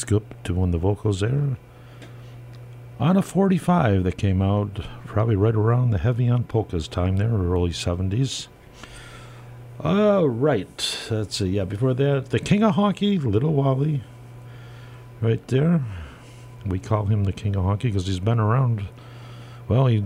Biskup 0.00 0.22
doing 0.44 0.70
the 0.70 0.78
vocals 0.78 1.20
there. 1.20 1.58
On 2.98 3.16
a 3.16 3.22
45 3.22 4.04
that 4.04 4.16
came 4.16 4.40
out 4.40 4.80
probably 5.04 5.36
right 5.36 5.54
around 5.54 5.90
the 5.90 5.98
Heavy 5.98 6.28
on 6.28 6.44
Polka's 6.44 6.88
time 6.88 7.16
there, 7.16 7.30
early 7.30 7.70
70s. 7.70 8.48
All 9.80 10.28
right, 10.28 11.08
let's 11.10 11.36
see. 11.36 11.48
Yeah, 11.48 11.64
before 11.64 11.94
that, 11.94 12.30
the 12.30 12.38
King 12.38 12.62
of 12.62 12.76
Honky, 12.76 13.22
Little 13.22 13.52
Wally, 13.52 14.02
right 15.20 15.46
there. 15.48 15.82
We 16.64 16.78
call 16.78 17.06
him 17.06 17.24
the 17.24 17.32
King 17.32 17.56
of 17.56 17.64
Honky 17.64 17.84
because 17.84 18.06
he's 18.06 18.20
been 18.20 18.40
around. 18.40 18.88
Well, 19.68 19.86
he 19.86 20.04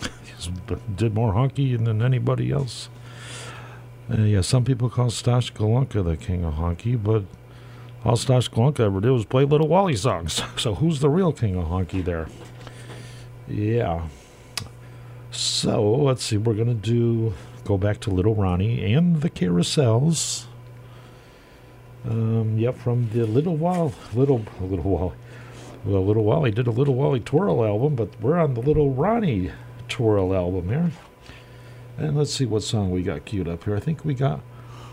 did 0.96 1.14
more 1.14 1.32
honky 1.32 1.82
than 1.82 2.02
anybody 2.02 2.50
else. 2.50 2.88
Uh, 4.10 4.22
yeah, 4.22 4.40
some 4.40 4.64
people 4.64 4.88
call 4.88 5.10
Stash 5.10 5.52
Golonka 5.52 6.04
the 6.04 6.16
king 6.16 6.44
of 6.44 6.54
honky, 6.54 7.02
but 7.02 7.24
all 8.06 8.16
Stash 8.16 8.48
Golonka 8.48 8.80
ever 8.80 9.00
did 9.00 9.10
was 9.10 9.24
play 9.24 9.44
Little 9.44 9.66
Wally 9.66 9.96
songs. 9.96 10.40
So 10.56 10.76
who's 10.76 11.00
the 11.00 11.10
real 11.10 11.32
king 11.32 11.56
of 11.56 11.66
honky 11.66 12.04
there? 12.04 12.28
Yeah. 13.48 14.06
So 15.32 15.92
let's 15.92 16.24
see. 16.24 16.36
We're 16.36 16.54
gonna 16.54 16.74
do 16.74 17.34
go 17.64 17.76
back 17.76 18.00
to 18.00 18.10
Little 18.10 18.34
Ronnie 18.34 18.94
and 18.94 19.20
the 19.20 19.30
Carousels. 19.30 20.46
Um, 22.08 22.56
yep, 22.56 22.76
from 22.76 23.10
the 23.10 23.26
Little 23.26 23.56
While, 23.56 23.92
Little 24.14 24.44
Little 24.60 24.84
Wally. 24.84 25.16
Well, 25.84 26.04
Little 26.04 26.24
Wally 26.24 26.52
did 26.52 26.68
a 26.68 26.70
Little 26.70 26.94
Wally 26.94 27.20
Twirl 27.20 27.64
album, 27.64 27.96
but 27.96 28.20
we're 28.20 28.38
on 28.38 28.54
the 28.54 28.60
Little 28.60 28.92
Ronnie 28.92 29.50
Twirl 29.88 30.32
album 30.32 30.68
here. 30.68 30.90
And 31.98 32.16
let's 32.16 32.32
see 32.32 32.46
what 32.46 32.62
song 32.62 32.90
we 32.90 33.02
got 33.02 33.24
queued 33.24 33.48
up 33.48 33.64
here. 33.64 33.76
I 33.76 33.80
think 33.80 34.04
we 34.04 34.14
got 34.14 34.40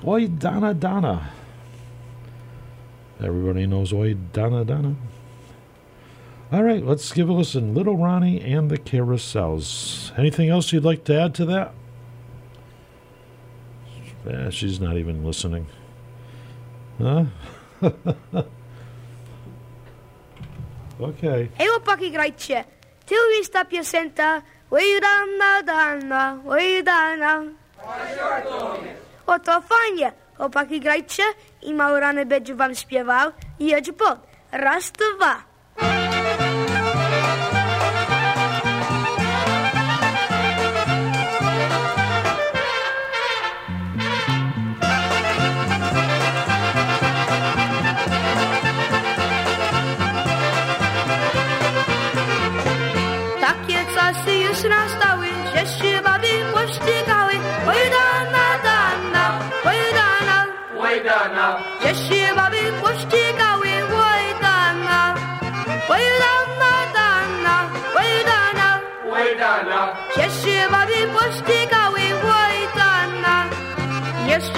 Oi 0.06 0.27
Donna 0.27 0.73
Donna. 0.73 1.31
Everybody 3.22 3.68
knows 3.68 3.94
Oi 3.94 4.14
Donna 4.14 4.65
Donna. 4.65 4.95
All 6.52 6.64
right, 6.64 6.85
let's 6.85 7.11
give 7.11 7.30
a 7.30 7.34
listen. 7.34 7.73
Little 7.73 7.98
Ronnie 7.98 8.41
and 8.41 8.69
the 8.69 8.77
Carousels. 8.77 10.11
Anything 10.18 10.49
else 10.49 10.72
you'd 10.72 10.84
like 10.84 11.03
to 11.06 11.19
add 11.19 11.34
to 11.35 11.45
that? 11.45 11.73
Eh, 14.27 14.49
she's 14.49 14.80
not 14.80 14.98
even 14.98 15.26
listening. 15.26 15.68
Huh? 17.02 17.26
okay. 21.02 21.49
Evo 21.57 21.80
pak 21.84 22.02
igrajcie. 22.02 22.64
Ty 23.06 23.15
lista 23.38 23.65
piosenta. 23.65 24.41
Wyjdana 24.72 25.61
dana, 25.65 26.40
wyjdana. 26.45 27.44
O 29.27 29.40
to 29.40 29.61
fajnie. 29.61 30.11
Chłopaki 30.38 30.80
grajcie 30.80 31.23
i 31.65 31.73
Maurany 31.73 32.26
będzie 32.26 32.56
wam 32.56 32.76
śpiewał. 32.76 33.31
I 33.60 33.65
jedź 33.65 33.91
pod. 33.91 34.19
Raz, 34.52 34.91
dwa. 34.91 35.53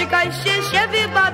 Szczekaj 0.06 0.32
się 0.32 0.62
siebie 0.70 1.08
baby, 1.08 1.25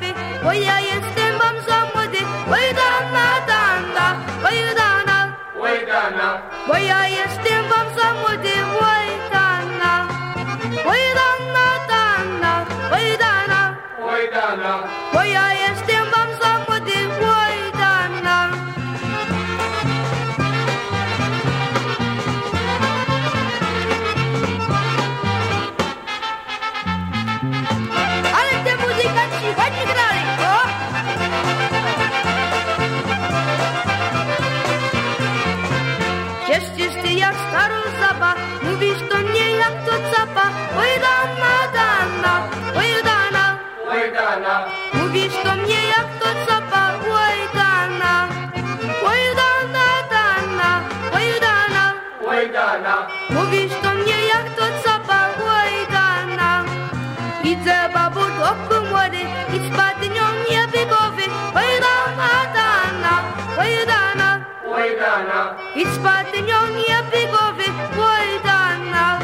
Wajdana, 65.52 65.76
I 65.76 65.86
spać 65.86 66.26
nią 66.36 66.60
nie 66.76 66.98
biegowy. 67.12 67.64
Wojdana, 67.96 69.18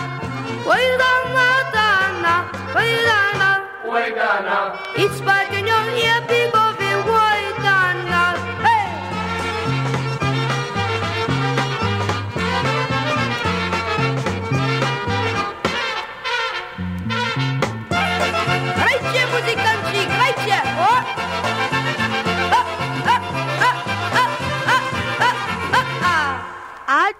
wojdana, 0.65 1.49
dana, 1.73 2.45
wojdana. 2.75 3.61
Wajdana, 3.87 4.73
I 4.97 5.09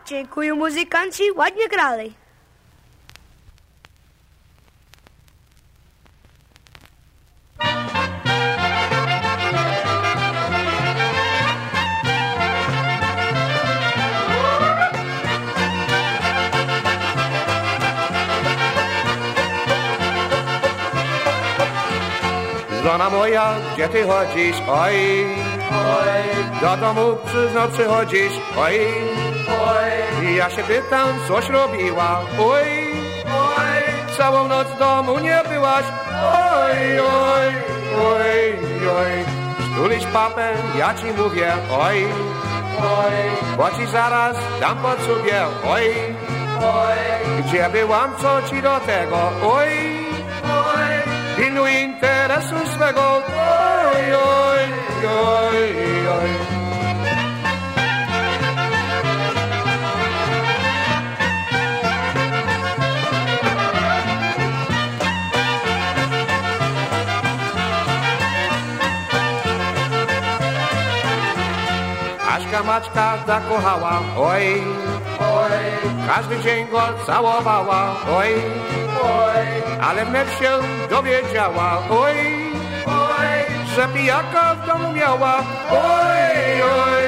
Děkuji, 0.09 0.53
muzikanci, 0.53 1.23
hodně 1.37 1.69
králi. 1.69 2.11
Zlana 22.81 23.09
moja, 23.09 23.59
kde 23.75 23.89
ty 23.89 24.03
hodíš, 24.03 24.57
oj, 24.67 25.27
oj, 25.71 26.47
do 26.61 26.77
tomu 26.81 27.19
přiznat 27.25 27.73
přihodíš, 27.73 28.33
oj, 28.57 29.28
oj, 29.49 30.27
i 30.27 30.35
ja 30.35 30.51
się 30.51 30.63
pytam, 30.63 31.09
coś 31.29 31.49
robiła? 31.49 32.21
Oj, 32.39 32.69
oj, 33.27 33.83
całą 34.19 34.49
noc 34.49 34.69
w 34.69 34.79
domu 34.79 35.19
nie 35.19 35.41
byłaś? 35.49 35.85
Oj, 36.23 37.01
oj, 37.01 37.55
oj, 38.07 38.59
oj, 38.99 39.25
sztulisz 39.67 40.07
papę, 40.07 40.53
ja 40.79 40.95
ci 40.95 41.07
mówię, 41.23 41.53
oj, 41.81 42.05
oj, 42.79 43.13
bo 43.57 43.71
ci 43.71 43.87
zaraz 43.87 44.37
dam 44.61 44.79
pod 44.79 44.99
sobie, 45.01 45.45
oj, 45.69 45.85
oj, 46.63 46.99
gdzie 47.43 47.69
byłam, 47.73 48.11
co 48.23 48.43
ci 48.51 48.63
do 48.63 48.81
tego, 48.81 49.19
oj, 49.43 49.69
oj, 50.45 50.89
pilnuj 51.37 51.73
interesu 51.73 52.57
swego, 52.75 53.23
oj, 53.27 54.15
oj, 54.15 54.59
oj, 55.05 55.75
oj. 56.09 56.58
Maćka 72.69 73.15
zakochała, 73.27 74.01
oj, 74.17 74.63
oj, 75.21 75.59
każdy 76.09 76.41
dzień 76.41 76.67
go 76.69 76.81
całowała, 77.07 77.95
oj, 78.19 78.35
oj, 79.03 79.47
ale 79.81 80.05
wnet 80.05 80.29
się 80.39 80.51
dowiedziała, 80.91 81.83
oj, 81.91 82.15
oj, 82.87 83.29
że 83.77 83.89
pijaka 83.89 84.55
w 84.55 84.67
domu 84.67 84.93
miała, 84.93 85.35
oj, 85.71 86.63
oj, 86.63 87.05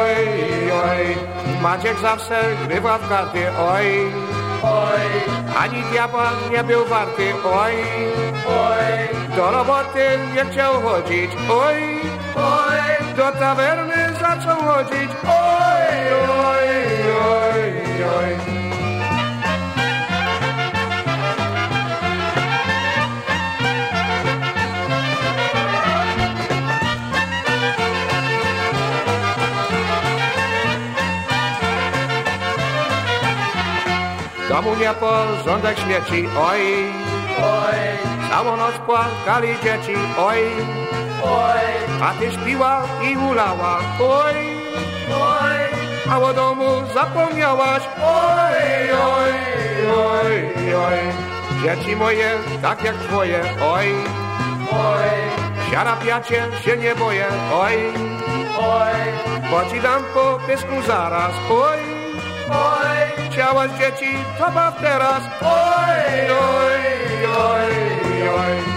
oj, 0.00 0.72
oj, 0.72 1.16
Maciek 1.62 1.98
zawsze 1.98 2.42
grywa 2.68 2.98
w 2.98 3.08
karty, 3.08 3.46
oj, 3.72 3.86
oj, 4.62 5.00
ani 5.58 5.82
diabła 5.82 6.30
nie 6.52 6.64
był 6.64 6.84
warty, 6.84 7.32
oj, 7.44 7.74
oj, 8.48 9.08
do 9.36 9.50
roboty 9.50 10.18
nie 10.34 10.44
chciał 10.44 10.82
chodzić, 10.82 11.30
oj, 11.50 12.00
oj, 12.36 12.99
do 13.20 13.32
tawerny 13.32 14.14
zaczął 14.20 14.62
chodzić. 14.62 15.10
Oj, 15.24 15.94
oj, 16.40 16.68
oj, 17.32 17.72
oj. 18.16 18.36
Domu 34.48 34.74
nie 34.74 34.94
porządek 34.94 35.78
śmieci, 35.78 36.28
oj, 36.38 36.60
oj. 37.42 37.78
Całą 38.30 38.56
noc 38.56 38.74
płakali 38.86 39.48
dzieci, 39.62 39.94
oj. 40.18 40.40
Oj. 41.24 41.60
A 42.02 42.14
ty 42.18 42.32
śpiła 42.32 42.82
i 43.02 43.16
ulała, 43.16 43.78
oj. 44.00 44.34
Oj. 45.10 45.60
A 46.10 46.18
o 46.18 46.34
domu 46.34 46.82
zapomniałaś, 46.94 47.82
oj, 48.02 48.92
oj, 48.92 49.32
oj, 49.96 50.34
oj. 50.74 50.98
Dzieci 51.62 51.96
moje, 51.96 52.38
tak 52.62 52.84
jak 52.84 52.96
twoje, 52.96 53.40
oj. 53.74 53.86
Oj. 54.72 55.10
Siara 55.70 55.96
piacie 55.96 56.46
się 56.64 56.76
nie 56.76 56.94
boję, 56.94 57.26
oj. 57.54 57.76
Oj. 58.58 59.00
Bo 59.50 59.70
ci 59.70 59.80
dam 59.80 60.02
po 60.14 60.38
pysku 60.46 60.82
zaraz, 60.86 61.32
oj. 61.50 61.78
Oj. 62.50 63.30
Chciałaś 63.30 63.70
dzieci, 63.78 64.16
to 64.38 64.50
baw 64.50 64.80
teraz, 64.80 65.22
oj, 65.42 66.30
oj, 66.30 66.80
oj, 67.36 67.72
oj. 68.28 68.69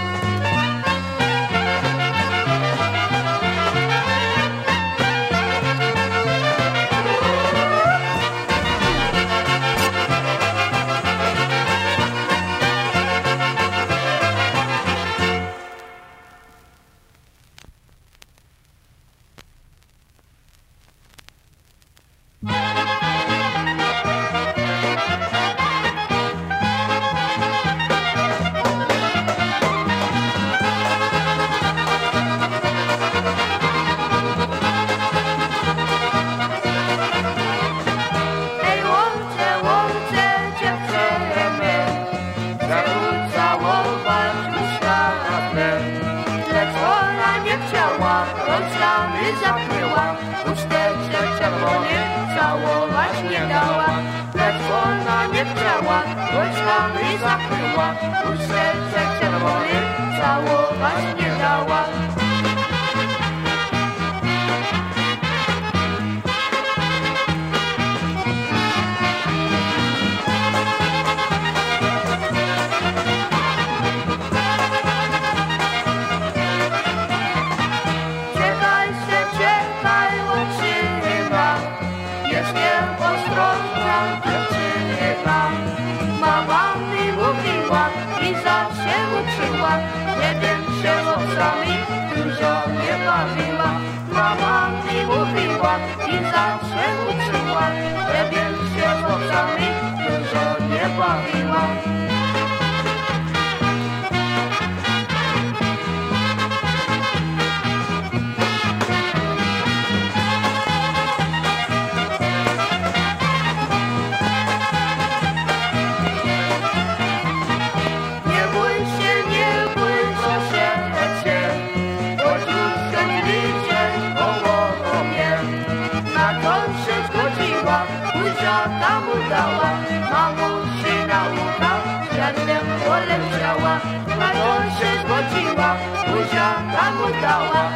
ciała, 129.54 129.72
mamusia 130.12 131.08
nauka, 131.08 131.72
ziarnem 132.16 132.66
poleciała, 132.86 133.80
mają 134.20 134.70
się 134.78 134.90
zgodziła, 135.02 135.76
buzia 136.08 136.48
tam 136.74 136.94
udała, 137.02 137.70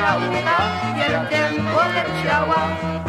nauka, 0.00 0.56
ziarnem 0.96 1.54
poleciała. 1.74 2.99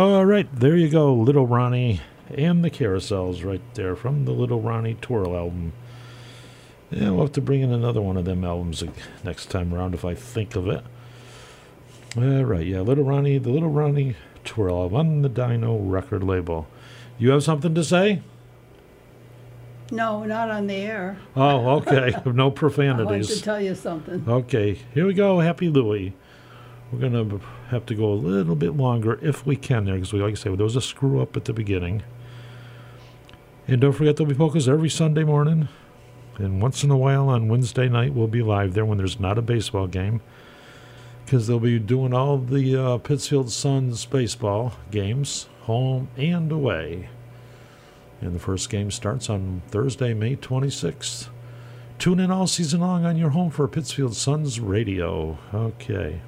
Oh, 0.00 0.14
all 0.14 0.26
right, 0.26 0.46
there 0.54 0.76
you 0.76 0.88
go, 0.88 1.12
Little 1.12 1.48
Ronnie 1.48 2.00
and 2.32 2.64
the 2.64 2.70
Carousels 2.70 3.44
right 3.44 3.60
there 3.74 3.96
from 3.96 4.26
the 4.26 4.30
Little 4.30 4.60
Ronnie 4.60 4.94
Twirl 4.94 5.34
album. 5.34 5.72
Yeah, 6.88 7.10
we'll 7.10 7.22
have 7.22 7.32
to 7.32 7.40
bring 7.40 7.62
in 7.62 7.72
another 7.72 8.00
one 8.00 8.16
of 8.16 8.24
them 8.24 8.44
albums 8.44 8.84
next 9.24 9.46
time 9.46 9.74
around 9.74 9.94
if 9.94 10.04
I 10.04 10.14
think 10.14 10.54
of 10.54 10.68
it. 10.68 10.84
All 12.16 12.44
right, 12.44 12.64
yeah, 12.64 12.80
Little 12.82 13.02
Ronnie, 13.02 13.38
the 13.38 13.50
Little 13.50 13.70
Ronnie 13.70 14.14
Twirl 14.44 14.82
album 14.82 14.96
on 14.98 15.22
the 15.22 15.28
Dino 15.28 15.76
record 15.76 16.22
label. 16.22 16.68
You 17.18 17.30
have 17.30 17.42
something 17.42 17.74
to 17.74 17.82
say? 17.82 18.22
No, 19.90 20.22
not 20.22 20.48
on 20.48 20.68
the 20.68 20.76
air. 20.76 21.18
Oh, 21.34 21.70
okay. 21.78 22.14
no 22.24 22.52
profanities. 22.52 23.08
I 23.08 23.10
want 23.10 23.26
to 23.26 23.42
tell 23.42 23.60
you 23.60 23.74
something. 23.74 24.24
Okay, 24.28 24.78
here 24.94 25.08
we 25.08 25.14
go. 25.14 25.40
Happy 25.40 25.68
Louie. 25.68 26.14
We're 26.90 27.00
gonna 27.00 27.40
have 27.68 27.84
to 27.86 27.94
go 27.94 28.12
a 28.12 28.14
little 28.14 28.56
bit 28.56 28.76
longer 28.76 29.18
if 29.20 29.44
we 29.44 29.56
can 29.56 29.84
there, 29.84 29.94
because 29.94 30.12
we 30.12 30.22
like 30.22 30.32
I 30.32 30.34
say 30.34 30.54
there 30.54 30.64
was 30.64 30.76
a 30.76 30.80
screw 30.80 31.20
up 31.20 31.36
at 31.36 31.44
the 31.44 31.52
beginning. 31.52 32.02
And 33.66 33.80
don't 33.80 33.92
forget 33.92 34.16
there'll 34.16 34.32
be 34.32 34.36
polkas 34.36 34.68
every 34.68 34.88
Sunday 34.88 35.24
morning, 35.24 35.68
and 36.38 36.62
once 36.62 36.82
in 36.82 36.90
a 36.90 36.96
while 36.96 37.28
on 37.28 37.48
Wednesday 37.48 37.88
night 37.88 38.14
we'll 38.14 38.26
be 38.26 38.42
live 38.42 38.72
there 38.72 38.86
when 38.86 38.96
there's 38.96 39.20
not 39.20 39.36
a 39.36 39.42
baseball 39.42 39.86
game, 39.86 40.22
because 41.24 41.46
they'll 41.46 41.60
be 41.60 41.78
doing 41.78 42.14
all 42.14 42.38
the 42.38 42.74
uh, 42.74 42.96
Pittsfield 42.98 43.50
Suns 43.50 44.06
baseball 44.06 44.72
games, 44.90 45.48
home 45.62 46.08
and 46.16 46.50
away. 46.50 47.10
And 48.22 48.34
the 48.34 48.40
first 48.40 48.70
game 48.70 48.90
starts 48.90 49.28
on 49.28 49.62
Thursday, 49.68 50.14
May 50.14 50.36
26th. 50.36 51.28
Tune 51.98 52.18
in 52.18 52.30
all 52.30 52.46
season 52.46 52.80
long 52.80 53.04
on 53.04 53.16
your 53.16 53.30
home 53.30 53.50
for 53.50 53.68
Pittsfield 53.68 54.16
Suns 54.16 54.58
Radio. 54.58 55.36
Okay. 55.52 56.22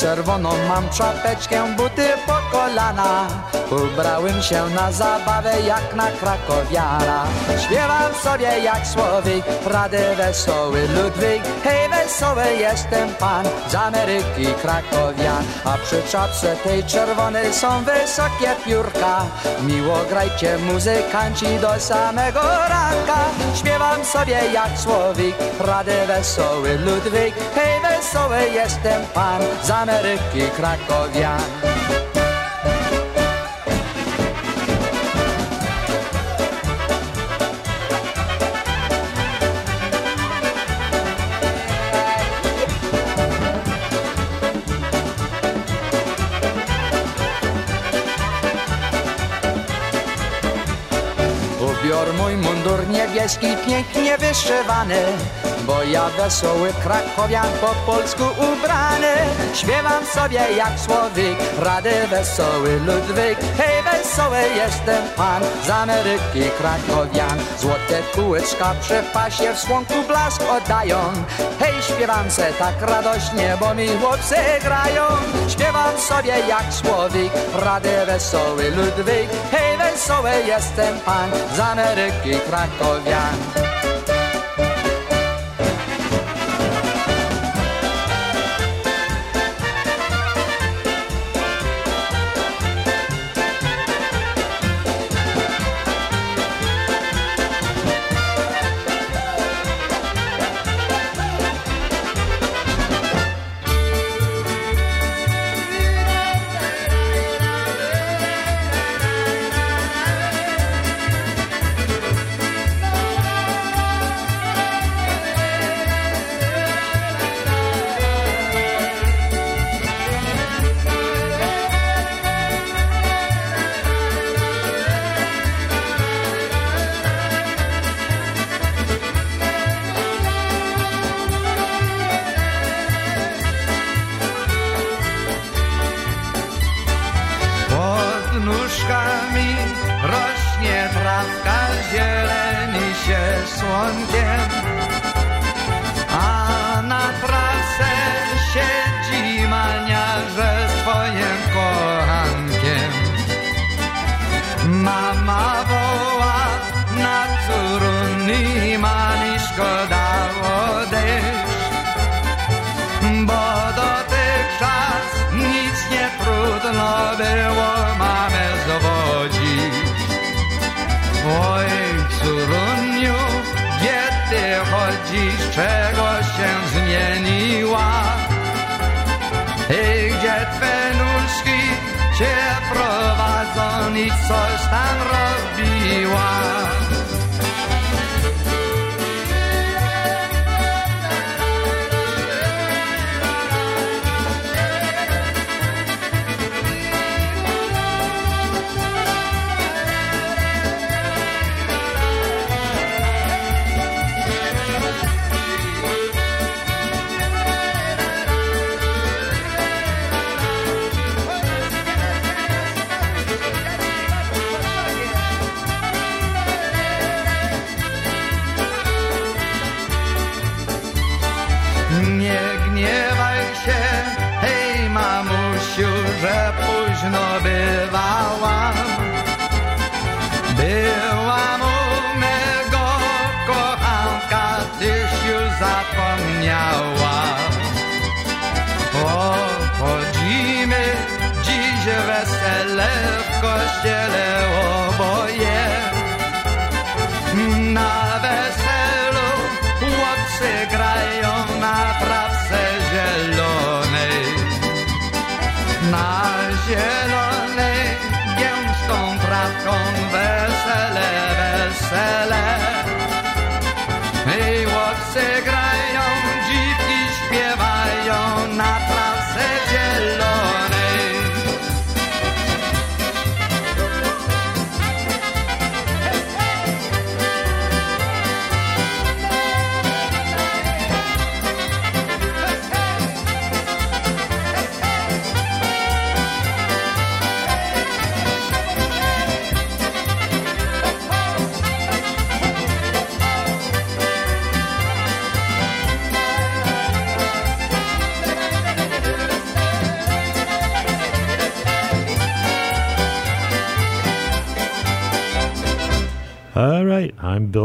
Czerwoną 0.00 0.50
mam 0.68 0.90
czapeczkę, 0.90 1.76
buty 1.76 2.08
kolana. 2.52 3.26
Ubrałem 3.70 4.42
się 4.42 4.68
na 4.68 4.92
zabawę 4.92 5.60
jak 5.66 5.94
na 5.94 6.10
krakowiana 6.10 7.24
Śpiewam 7.64 8.14
sobie 8.22 8.58
jak 8.64 8.86
słowik, 8.86 9.44
rady 9.66 10.16
wesoły 10.16 10.80
Ludwik. 10.88 11.42
Hej, 11.64 11.88
wesoły 11.88 12.44
jestem 12.58 13.08
pan 13.14 13.46
z 13.68 13.74
Ameryki 13.74 14.46
krakowian. 14.62 15.44
A 15.64 15.78
przy 15.78 16.02
czapce 16.02 16.56
tej 16.56 16.84
czerwonej 16.84 17.54
są 17.54 17.84
wysokie 17.84 18.54
piórka. 18.64 19.22
Miło 19.62 19.98
grajcie 20.08 20.58
muzykanci 20.58 21.58
do 21.60 21.80
samego 21.80 22.40
ranka 22.68 23.24
Śpiewam 23.54 24.04
sobie 24.04 24.40
jak 24.52 24.78
słowik, 24.78 25.34
rady 25.60 26.06
wesoły 26.06 26.78
Ludwik. 26.78 27.34
Hej, 27.54 27.80
wesoły 27.80 28.38
jestem 28.54 29.02
pan 29.14 29.42
z 29.62 29.70
Ameryki 29.70 30.40
krakowian 30.56 31.40
niebieski, 53.00 53.46
pięknie 53.66 54.18
wyszywany 54.18 55.02
Bo 55.70 55.82
ja 55.82 56.08
wesoły 56.08 56.72
krakowian 56.82 57.48
po 57.60 57.92
polsku 57.92 58.22
ubrany. 58.22 59.14
Śpiewam 59.54 60.04
sobie 60.06 60.40
jak 60.56 60.80
słowik, 60.80 61.38
rady 61.58 61.90
wesoły 62.10 62.80
Ludwik. 62.80 63.38
Hej, 63.58 63.82
wesoły 63.82 64.38
jestem 64.56 65.02
pan 65.16 65.42
z 65.66 65.70
Ameryki 65.70 66.50
krakowian. 66.58 67.38
Złote 67.58 68.02
kółeczka 68.14 68.74
przy 68.80 69.02
pasie 69.12 69.54
w 69.54 69.58
słonku 69.58 69.94
blask 70.08 70.42
oddają. 70.42 70.98
Hej, 71.60 71.82
śpiewam 71.82 72.30
se 72.30 72.52
tak 72.58 72.82
radośnie, 72.82 73.56
bo 73.60 73.74
mi 73.74 73.88
chłopcy 73.88 74.36
grają. 74.64 75.04
Śpiewam 75.48 75.98
sobie 75.98 76.34
jak 76.48 76.74
słowik, 76.74 77.32
rady 77.54 78.06
wesoły 78.06 78.70
Ludwik. 78.70 79.30
Hej, 79.50 79.78
wesoły 79.78 80.30
jestem 80.46 81.00
pan 81.00 81.30
z 81.56 81.60
Ameryki 81.60 82.40
krakowian 82.48 83.69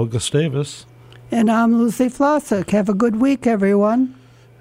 Gustavus. 0.07 0.85
And 1.31 1.51
I'm 1.51 1.77
Lucy 1.77 2.07
Flossick. 2.07 2.71
Have 2.71 2.89
a 2.89 2.93
good 2.93 3.17
week, 3.17 3.45
everyone. 3.45 4.15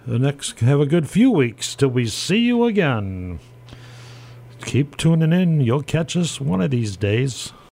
The 0.07 0.19
next, 0.19 0.61
have 0.61 0.81
a 0.81 0.87
good 0.87 1.09
few 1.09 1.31
weeks 1.31 1.75
till 1.75 1.89
we 1.89 2.07
see 2.07 2.41
you 2.41 2.65
again. 2.65 3.39
Keep 4.67 4.99
tuning 4.99 5.33
in. 5.33 5.63
You'll 5.63 5.83
catch 5.83 6.15
us 6.15 6.41
one 6.41 6.61
of 6.61 6.71
these 6.71 6.99
days. 6.99 7.54